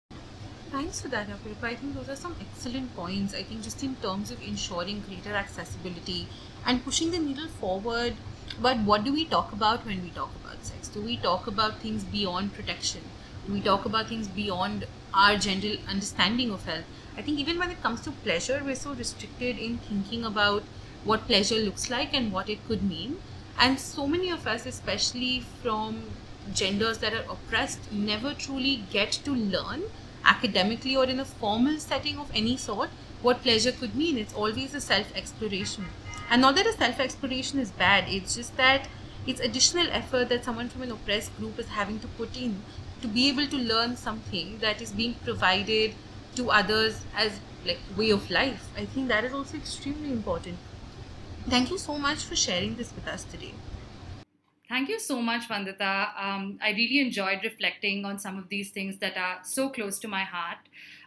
Thanks 0.74 1.00
for 1.02 1.08
that, 1.10 1.28
Apurupa. 1.34 1.66
I 1.66 1.76
think 1.76 1.94
those 1.94 2.10
are 2.10 2.16
some 2.16 2.36
excellent 2.44 2.96
points. 2.96 3.36
I 3.40 3.44
think 3.44 3.62
just 3.62 3.84
in 3.88 3.96
terms 4.06 4.32
of 4.32 4.42
ensuring 4.42 5.04
greater 5.08 5.36
accessibility 5.42 6.28
and 6.66 6.84
pushing 6.84 7.12
the 7.12 7.20
needle 7.20 7.48
forward. 7.48 8.16
But 8.62 8.80
what 8.80 9.04
do 9.04 9.14
we 9.14 9.26
talk 9.26 9.52
about 9.52 9.86
when 9.86 10.04
we 10.04 10.10
talk 10.10 10.32
about 10.44 10.64
sex? 10.66 10.88
Do 10.88 11.02
we 11.02 11.18
talk 11.18 11.48
about 11.48 11.80
things 11.80 12.04
beyond 12.04 12.54
protection? 12.54 13.02
Do 13.48 13.54
we 13.54 13.62
talk 13.62 13.86
about 13.86 14.08
things 14.08 14.28
beyond 14.28 14.86
our 15.14 15.38
general 15.38 15.78
understanding 15.88 16.52
of 16.52 16.66
health? 16.66 16.86
I 17.18 17.22
think 17.22 17.40
even 17.40 17.60
when 17.60 17.72
it 17.72 17.82
comes 17.82 18.02
to 18.02 18.12
pleasure, 18.12 18.62
we're 18.64 18.76
so 18.76 18.94
restricted 18.94 19.58
in 19.58 19.78
thinking 19.78 20.24
about 20.24 20.64
what 21.04 21.28
pleasure 21.28 21.58
looks 21.58 21.90
like 21.90 22.14
and 22.14 22.32
what 22.32 22.50
it 22.50 22.66
could 22.68 22.84
mean. 22.84 23.18
And 23.60 23.80
so 23.80 24.08
many 24.08 24.30
of 24.30 24.48
us, 24.48 24.66
especially 24.66 25.42
from 25.62 26.04
genders 26.54 27.00
that 27.00 27.14
are 27.14 27.26
oppressed, 27.30 27.92
never 27.92 28.34
truly 28.34 28.84
get 28.92 29.12
to 29.26 29.32
learn 29.34 29.84
academically 30.26 30.96
or 30.96 31.06
in 31.06 31.20
a 31.20 31.26
formal 31.26 31.78
setting 31.80 32.18
of 32.18 32.32
any 32.34 32.58
sort 32.58 32.90
what 33.22 33.42
pleasure 33.42 33.72
could 33.72 33.96
mean. 33.96 34.18
It's 34.18 34.34
always 34.34 34.74
a 34.74 34.82
self 34.82 35.16
exploration. 35.16 35.86
And 36.30 36.42
not 36.42 36.56
that 36.56 36.66
a 36.66 36.74
self 36.74 37.00
exploration 37.00 37.60
is 37.60 37.72
bad, 37.72 38.06
it's 38.08 38.36
just 38.36 38.58
that 38.58 38.88
it's 39.26 39.40
additional 39.40 39.88
effort 39.92 40.30
that 40.30 40.44
someone 40.44 40.70
from 40.70 40.82
an 40.82 40.92
oppressed 40.92 41.36
group 41.38 41.58
is 41.60 41.68
having 41.68 42.00
to 42.00 42.08
put 42.08 42.36
in 42.36 42.62
to 43.02 43.08
be 43.08 43.30
able 43.30 43.48
to 43.48 43.58
learn 43.58 43.96
something 43.96 44.60
that 44.60 44.82
is 44.82 44.92
being 44.92 45.14
provided 45.26 45.94
to 46.36 46.50
others 46.50 47.04
as 47.16 47.40
like 47.66 47.80
way 47.98 48.10
of 48.10 48.30
life. 48.30 48.70
I 48.78 48.86
think 48.86 49.08
that 49.10 49.24
is 49.24 49.34
also 49.34 49.58
extremely 49.58 50.12
important. 50.12 50.58
Thank 51.50 51.72
you 51.72 51.78
so 51.78 51.98
much 51.98 52.24
for 52.24 52.36
sharing 52.36 52.76
this 52.76 52.94
with 52.96 53.08
us 53.08 53.24
today. 53.26 53.54
Thank 54.70 54.90
you 54.90 55.00
so 55.00 55.22
much, 55.22 55.48
Vandita. 55.48 56.10
Um, 56.18 56.58
I 56.62 56.72
really 56.72 57.00
enjoyed 57.00 57.42
reflecting 57.44 58.06
on 58.06 58.18
some 58.18 58.38
of 58.38 58.50
these 58.50 58.72
things 58.72 58.98
that 59.00 59.18
are 59.18 59.40
so 59.44 59.70
close 59.70 60.00
to 60.00 60.08
my 60.08 60.24
heart. 60.24 60.58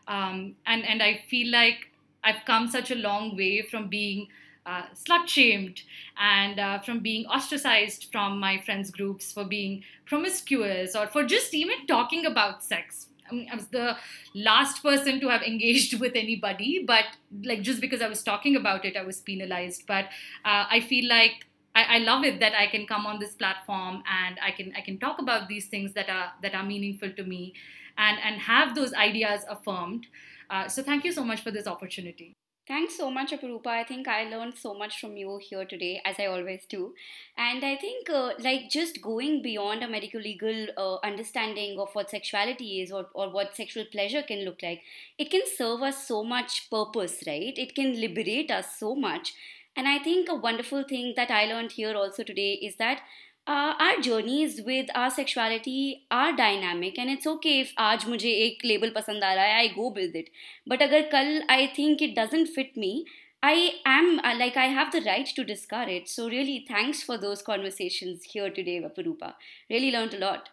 Um, 0.07 0.55
and, 0.67 0.85
and 0.85 1.03
I 1.03 1.23
feel 1.29 1.51
like 1.51 1.91
I've 2.23 2.45
come 2.45 2.69
such 2.69 2.91
a 2.91 2.95
long 2.95 3.37
way 3.37 3.62
from 3.62 3.89
being 3.89 4.29
uh, 4.67 4.83
slut 4.95 5.29
shamed 5.29 5.83
and 6.19 6.59
uh, 6.59 6.79
from 6.81 7.01
being 7.01 7.25
ostracized 7.27 8.09
from 8.11 8.41
my 8.41 8.59
friends' 8.59 8.91
groups 8.91 9.33
for 9.33 9.45
being 9.45 9.83
promiscuous 10.07 10.97
or 10.97 11.07
for 11.07 11.25
just 11.25 11.55
even 11.55 11.87
talking 11.87 12.27
about 12.27 12.64
sex. 12.64 13.07
I, 13.31 13.35
mean, 13.35 13.49
I 13.51 13.57
was 13.57 13.67
the 13.69 13.97
last 14.35 14.83
person 14.83 15.21
to 15.21 15.29
have 15.29 15.43
engaged 15.43 15.99
with 16.01 16.12
anybody, 16.14 16.85
but 16.87 17.05
like 17.45 17.62
just 17.62 17.81
because 17.81 18.03
I 18.03 18.09
was 18.09 18.23
talking 18.23 18.57
about 18.57 18.85
it, 18.85 18.97
I 18.97 19.03
was 19.03 19.21
penalized. 19.21 19.85
But 19.87 20.07
uh, 20.45 20.67
I 20.71 20.81
feel 20.81 21.09
like 21.09 21.47
I, 21.75 21.97
I 21.97 21.99
love 21.99 22.25
it 22.25 22.41
that 22.41 22.55
I 22.55 22.67
can 22.67 22.87
come 22.87 23.07
on 23.07 23.19
this 23.19 23.35
platform 23.35 24.03
and 24.11 24.39
I 24.43 24.51
can 24.51 24.73
I 24.77 24.81
can 24.81 24.99
talk 24.99 25.21
about 25.21 25.49
these 25.49 25.67
things 25.67 25.93
that 25.93 26.09
are 26.09 26.33
that 26.43 26.55
are 26.55 26.64
meaningful 26.64 27.11
to 27.12 27.25
me, 27.25 27.55
and 27.99 28.19
and 28.25 28.41
have 28.41 28.75
those 28.75 28.93
ideas 28.95 29.43
affirmed. 29.49 30.07
Uh, 30.49 30.69
so 30.69 30.83
thank 30.83 31.05
you 31.05 31.12
so 31.12 31.25
much 31.25 31.41
for 31.41 31.51
this 31.51 31.67
opportunity. 31.67 32.37
Thanks 32.69 32.97
so 32.97 33.11
much, 33.12 33.31
Apurupa. 33.31 33.69
I 33.69 33.85
think 33.85 34.09
I 34.09 34.25
learned 34.29 34.55
so 34.59 34.75
much 34.75 35.01
from 35.01 35.17
you 35.17 35.39
here 35.39 35.64
today, 35.64 36.01
as 36.05 36.17
I 36.19 36.27
always 36.27 36.64
do. 36.69 36.95
And 37.39 37.64
I 37.64 37.77
think, 37.77 38.11
uh, 38.11 38.33
like, 38.41 38.69
just 38.71 39.01
going 39.01 39.41
beyond 39.41 39.85
a 39.85 39.89
medical 39.89 40.21
legal 40.21 40.67
uh, 40.77 40.97
understanding 41.07 41.79
of 41.79 41.91
what 41.95 42.11
sexuality 42.11 42.81
is 42.81 42.91
or, 42.91 43.07
or 43.14 43.31
what 43.31 43.55
sexual 43.55 43.85
pleasure 43.85 44.23
can 44.23 44.45
look 44.45 44.62
like, 44.64 44.83
it 45.17 45.31
can 45.31 45.43
serve 45.47 45.83
us 45.83 46.09
so 46.09 46.25
much 46.25 46.69
purpose, 46.69 47.23
right? 47.25 47.57
It 47.57 47.77
can 47.77 48.01
liberate 48.01 48.51
us 48.51 48.77
so 48.79 48.95
much 48.97 49.33
And 49.79 49.87
I 49.89 49.99
think 49.99 50.29
a 50.29 50.35
wonderful 50.35 50.85
thing 50.85 51.12
that 51.17 51.31
I 51.31 51.45
learned 51.47 51.73
here 51.73 51.95
also 51.95 52.23
today 52.23 52.53
is 52.55 52.77
that 52.77 53.03
uh, 53.47 53.74
our 53.78 54.01
journeys 54.01 54.61
with 54.66 54.88
our 54.94 55.11
sexuality 55.11 56.05
are 56.11 56.34
dynamic 56.36 56.99
and 56.99 57.11
it's 57.11 57.26
okay 57.26 57.61
if 57.61 57.68
आज 57.78 58.07
मुझे 58.09 58.30
एक 58.47 58.66
label 58.66 58.94
पसंद 58.94 59.24
आ 59.24 59.32
रहा 59.34 59.74
go 59.76 59.88
with 59.99 60.16
it. 60.16 60.30
But 60.68 60.82
अगर 60.82 61.09
कल 61.12 61.47
I 61.49 61.66
think 61.76 62.03
it 62.03 62.16
doesn't 62.16 62.49
fit 62.57 62.76
me 62.76 63.05
I 63.42 63.74
am 63.86 64.18
uh, 64.24 64.34
like 64.36 64.57
I 64.57 64.66
have 64.66 64.90
the 64.90 65.01
right 65.03 65.26
to 65.36 65.44
discard 65.44 65.88
it. 65.88 66.09
So 66.09 66.28
really 66.28 66.64
thanks 66.68 67.03
for 67.03 67.18
those 67.18 67.42
conversations 67.42 68.24
here 68.24 68.51
today 68.51 68.82
Apurupa 68.82 69.34
really 69.70 69.92
learned 69.92 70.14
a 70.14 70.18
lot. 70.18 70.49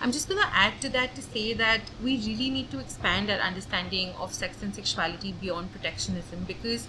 I'm 0.00 0.10
just 0.10 0.28
going 0.28 0.40
to 0.40 0.48
add 0.52 0.80
to 0.80 0.88
that 0.90 1.14
to 1.16 1.22
say 1.22 1.52
that 1.54 1.80
we 2.02 2.16
really 2.16 2.50
need 2.50 2.70
to 2.72 2.80
expand 2.80 3.30
our 3.30 3.38
understanding 3.38 4.10
of 4.18 4.32
sex 4.32 4.62
and 4.62 4.74
sexuality 4.74 5.32
beyond 5.40 5.72
protectionism 5.72 6.44
because 6.46 6.86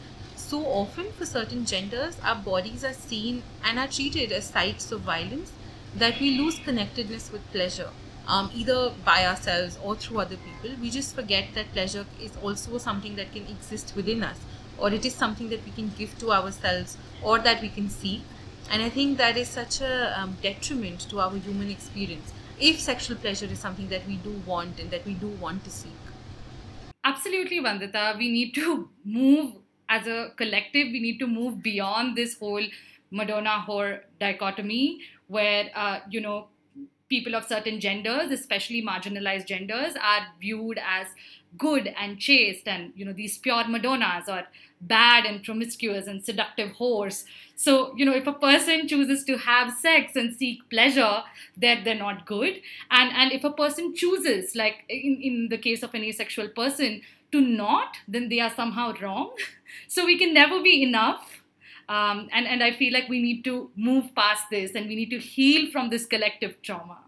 so 0.54 0.64
often 0.68 1.12
for 1.14 1.26
certain 1.26 1.66
genders, 1.66 2.16
our 2.24 2.36
bodies 2.36 2.84
are 2.84 2.94
seen 2.94 3.42
and 3.66 3.80
are 3.80 3.88
treated 3.88 4.32
as 4.32 4.46
sites 4.46 4.92
of 4.92 5.02
violence 5.02 5.52
that 5.96 6.20
we 6.20 6.38
lose 6.38 6.60
connectedness 6.60 7.32
with 7.32 7.42
pleasure, 7.52 7.90
um, 8.28 8.52
either 8.54 8.92
by 9.04 9.26
ourselves 9.26 9.80
or 9.84 9.96
through 9.96 10.20
other 10.20 10.38
people. 10.38 10.78
We 10.80 10.92
just 10.92 11.16
forget 11.16 11.48
that 11.56 11.72
pleasure 11.74 12.06
is 12.22 12.38
also 12.44 12.78
something 12.78 13.16
that 13.16 13.32
can 13.32 13.48
exist 13.48 13.94
within 13.96 14.22
us, 14.22 14.38
or 14.78 14.94
it 14.94 15.04
is 15.06 15.16
something 15.16 15.50
that 15.50 15.66
we 15.66 15.72
can 15.72 15.92
give 15.98 16.16
to 16.20 16.32
ourselves 16.32 16.98
or 17.24 17.40
that 17.40 17.60
we 17.60 17.70
can 17.70 17.90
seek. 17.90 18.22
And 18.70 18.84
I 18.84 18.90
think 18.90 19.18
that 19.18 19.38
is 19.38 19.48
such 19.48 19.82
a 19.82 20.14
um, 20.22 20.38
detriment 20.44 21.10
to 21.10 21.20
our 21.20 21.36
human 21.36 21.72
experience 21.72 22.32
if 22.60 22.80
sexual 22.80 23.18
pleasure 23.18 23.48
is 23.48 23.58
something 23.58 23.90
that 23.90 24.06
we 24.06 24.18
do 24.18 24.40
want 24.46 24.80
and 24.80 24.92
that 24.92 25.04
we 25.04 25.16
do 25.16 25.30
want 25.30 25.64
to 25.64 25.72
seek. 25.72 26.02
Absolutely, 27.04 27.60
Vandita. 27.60 28.16
We 28.20 28.32
need 28.32 28.54
to 28.54 28.90
move 29.04 29.63
as 29.94 30.08
a 30.08 30.32
collective, 30.42 30.88
we 30.96 31.00
need 31.00 31.20
to 31.20 31.28
move 31.28 31.62
beyond 31.62 32.18
this 32.18 32.38
whole 32.40 32.66
Madonna 33.12 33.64
whore 33.68 34.00
dichotomy 34.20 35.02
where, 35.28 35.70
uh, 35.76 36.00
you 36.10 36.22
know, 36.22 36.48
people 37.10 37.36
of 37.36 37.46
certain 37.46 37.80
genders, 37.80 38.32
especially 38.32 38.82
marginalized 38.82 39.46
genders, 39.46 39.94
are 40.12 40.22
viewed 40.40 40.80
as 41.00 41.08
good 41.58 41.94
and 42.04 42.18
chaste 42.18 42.68
and, 42.68 42.92
you 42.96 43.06
know, 43.06 43.14
these 43.14 43.38
pure 43.38 43.64
Madonnas 43.66 44.28
or 44.28 44.44
bad 44.82 45.26
and 45.26 45.44
promiscuous 45.44 46.08
and 46.08 46.24
seductive 46.26 46.72
whores. 46.80 47.24
So, 47.56 47.96
you 47.96 48.06
know, 48.06 48.16
if 48.22 48.28
a 48.28 48.34
person 48.34 48.88
chooses 48.88 49.24
to 49.26 49.38
have 49.38 49.74
sex 49.78 50.16
and 50.16 50.36
seek 50.36 50.68
pleasure, 50.70 51.24
that 51.58 51.84
they're 51.84 51.96
not 51.96 52.26
good. 52.26 52.62
And 52.90 53.12
and 53.14 53.32
if 53.32 53.44
a 53.44 53.52
person 53.52 53.94
chooses, 53.96 54.56
like 54.56 54.84
in, 54.90 55.20
in 55.22 55.50
the 55.50 55.58
case 55.58 55.84
of 55.84 55.94
an 55.94 56.04
asexual 56.04 56.50
person, 56.50 57.02
to 57.34 57.42
not, 57.42 57.98
then 58.08 58.30
they 58.30 58.40
are 58.40 58.54
somehow 58.56 58.94
wrong. 59.02 59.32
so 59.88 60.06
we 60.06 60.18
can 60.18 60.34
never 60.34 60.62
be 60.62 60.82
enough. 60.84 61.44
Um, 61.90 62.30
and, 62.32 62.48
and 62.48 62.64
I 62.64 62.72
feel 62.72 62.94
like 62.94 63.10
we 63.10 63.22
need 63.22 63.44
to 63.44 63.70
move 63.76 64.16
past 64.16 64.46
this 64.50 64.74
and 64.74 64.88
we 64.88 64.96
need 64.96 65.10
to 65.10 65.20
heal 65.20 65.70
from 65.72 65.90
this 65.90 66.06
collective 66.06 66.62
trauma. 66.62 67.00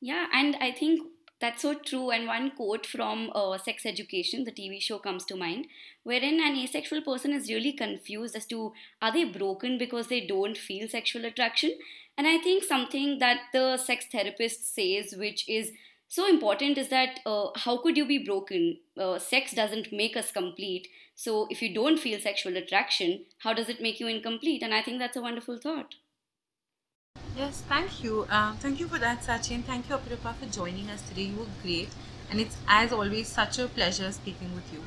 Yeah, 0.00 0.26
and 0.32 0.56
I 0.60 0.72
think 0.72 1.00
that's 1.40 1.62
so 1.62 1.74
true. 1.74 2.10
And 2.10 2.26
one 2.26 2.50
quote 2.50 2.86
from 2.86 3.30
uh, 3.34 3.56
Sex 3.58 3.86
Education, 3.86 4.44
the 4.44 4.52
TV 4.52 4.80
show, 4.80 4.98
comes 4.98 5.24
to 5.26 5.36
mind, 5.36 5.66
wherein 6.02 6.40
an 6.40 6.56
asexual 6.56 7.02
person 7.02 7.32
is 7.32 7.48
really 7.48 7.72
confused 7.72 8.36
as 8.36 8.46
to 8.46 8.72
are 9.00 9.12
they 9.12 9.24
broken 9.24 9.78
because 9.78 10.08
they 10.08 10.26
don't 10.26 10.56
feel 10.56 10.88
sexual 10.88 11.24
attraction? 11.24 11.78
And 12.16 12.26
I 12.26 12.38
think 12.38 12.64
something 12.64 13.18
that 13.20 13.38
the 13.52 13.76
sex 13.76 14.06
therapist 14.10 14.74
says, 14.74 15.14
which 15.16 15.48
is 15.48 15.70
so 16.10 16.26
important 16.26 16.78
is 16.78 16.88
that 16.88 17.20
uh, 17.26 17.48
how 17.54 17.76
could 17.76 17.98
you 17.98 18.06
be 18.06 18.24
broken? 18.24 18.78
Uh, 18.98 19.18
sex 19.18 19.52
doesn't 19.52 19.92
make 19.92 20.16
us 20.16 20.32
complete. 20.32 20.88
So 21.14 21.46
if 21.50 21.60
you 21.60 21.74
don't 21.74 21.98
feel 21.98 22.18
sexual 22.18 22.56
attraction, 22.56 23.26
how 23.40 23.52
does 23.52 23.68
it 23.68 23.82
make 23.82 24.00
you 24.00 24.06
incomplete? 24.06 24.62
And 24.62 24.72
I 24.72 24.80
think 24.80 25.00
that's 25.00 25.18
a 25.18 25.20
wonderful 25.20 25.58
thought. 25.58 25.96
Yes, 27.36 27.62
thank 27.68 28.02
you. 28.02 28.26
Um, 28.30 28.56
thank 28.56 28.80
you 28.80 28.88
for 28.88 28.98
that, 28.98 29.20
Sanchi. 29.20 29.62
Thank 29.62 29.90
you, 29.90 29.96
Apurupa, 29.96 30.34
for 30.36 30.46
joining 30.46 30.88
us 30.88 31.02
today. 31.02 31.24
You 31.24 31.40
were 31.40 31.62
great. 31.62 31.90
And 32.30 32.40
it's, 32.40 32.56
as 32.66 32.90
always, 32.90 33.28
such 33.28 33.58
a 33.58 33.68
pleasure 33.68 34.10
speaking 34.10 34.54
with 34.54 34.72
you. 34.72 34.82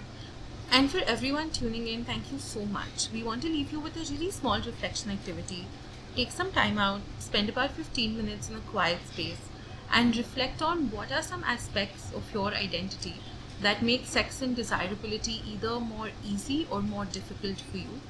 And 0.72 0.90
for 0.90 1.02
everyone 1.06 1.52
tuning 1.52 1.88
in, 1.88 2.04
thank 2.04 2.32
you 2.32 2.40
so 2.40 2.66
much. 2.66 3.10
We 3.14 3.22
want 3.22 3.44
to 3.44 3.48
leave 3.48 3.72
you 3.72 3.80
with 3.80 3.96
a 3.96 4.12
really 4.12 4.32
small 4.32 4.60
reflection 4.60 5.12
activity. 5.12 5.68
Take 6.16 6.32
some 6.32 6.52
time 6.52 6.80
out, 6.80 7.02
spend 7.20 7.48
about 7.48 7.72
15 7.72 8.18
minutes 8.18 8.50
in 8.50 8.56
a 8.56 8.60
quiet 8.60 9.00
space 9.12 9.51
and 9.92 10.16
reflect 10.16 10.62
on 10.62 10.90
what 10.92 11.12
are 11.12 11.22
some 11.22 11.44
aspects 11.44 12.12
of 12.14 12.34
your 12.34 12.54
identity 12.54 13.16
that 13.62 13.84
make 13.84 14.06
sex 14.06 14.42
and 14.42 14.56
desirability 14.56 15.42
either 15.48 15.80
more 15.80 16.10
easy 16.26 16.68
or 16.72 16.82
more 16.82 17.06
difficult 17.06 17.60
for 17.60 17.78
you. 17.78 18.02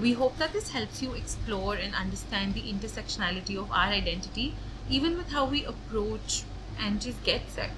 We 0.00 0.12
hope 0.12 0.36
that 0.38 0.52
this 0.52 0.70
helps 0.70 1.02
you 1.02 1.14
explore 1.14 1.74
and 1.74 1.94
understand 1.94 2.54
the 2.54 2.62
intersectionality 2.62 3.56
of 3.56 3.70
our 3.72 3.88
identity, 3.88 4.54
even 4.88 5.16
with 5.16 5.30
how 5.30 5.46
we 5.46 5.64
approach 5.64 6.42
and 6.78 7.00
just 7.00 7.22
get 7.24 7.48
sex. 7.50 7.72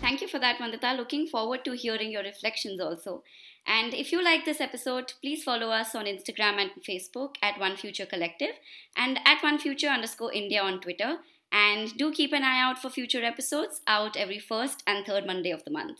Thank 0.00 0.20
you 0.20 0.28
for 0.28 0.38
that, 0.38 0.58
Vandita. 0.58 0.96
Looking 0.96 1.26
forward 1.26 1.64
to 1.64 1.72
hearing 1.72 2.12
your 2.12 2.22
reflections 2.22 2.80
also. 2.80 3.24
And 3.66 3.92
if 3.92 4.12
you 4.12 4.22
like 4.22 4.44
this 4.44 4.60
episode, 4.60 5.12
please 5.20 5.42
follow 5.42 5.70
us 5.70 5.94
on 5.94 6.04
Instagram 6.04 6.60
and 6.60 6.70
Facebook 6.88 7.34
at 7.42 7.58
One 7.58 7.76
Future 7.76 8.06
Collective 8.06 8.54
and 8.96 9.18
at 9.24 9.42
One 9.42 9.58
Future 9.58 9.88
underscore 9.88 10.32
India 10.32 10.62
on 10.62 10.80
Twitter 10.80 11.18
and 11.52 11.96
do 11.96 12.12
keep 12.12 12.32
an 12.32 12.44
eye 12.44 12.60
out 12.60 12.78
for 12.78 12.90
future 12.90 13.24
episodes 13.24 13.80
out 13.86 14.16
every 14.16 14.38
first 14.38 14.82
and 14.86 15.04
third 15.04 15.26
Monday 15.26 15.50
of 15.50 15.64
the 15.64 15.70
month. 15.70 15.98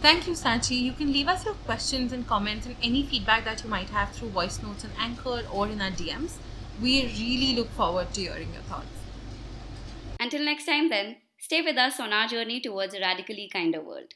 Thank 0.00 0.26
you, 0.26 0.32
Sanchi. 0.32 0.80
You 0.80 0.92
can 0.92 1.12
leave 1.12 1.28
us 1.28 1.44
your 1.44 1.54
questions 1.66 2.12
and 2.12 2.26
comments 2.26 2.66
and 2.66 2.76
any 2.82 3.02
feedback 3.04 3.44
that 3.44 3.62
you 3.62 3.68
might 3.68 3.90
have 3.90 4.10
through 4.12 4.30
voice 4.30 4.62
notes 4.62 4.84
on 4.84 4.90
Anchor 4.98 5.42
or 5.52 5.68
in 5.68 5.82
our 5.82 5.90
DMs. 5.90 6.36
We 6.80 7.02
really 7.02 7.54
look 7.54 7.70
forward 7.72 8.12
to 8.14 8.20
hearing 8.22 8.52
your 8.54 8.62
thoughts. 8.62 8.86
Until 10.18 10.42
next 10.42 10.64
time, 10.64 10.88
then, 10.88 11.16
stay 11.38 11.60
with 11.60 11.76
us 11.76 12.00
on 12.00 12.14
our 12.14 12.26
journey 12.28 12.60
towards 12.60 12.94
a 12.94 13.00
radically 13.00 13.50
kinder 13.52 13.82
world. 13.82 14.14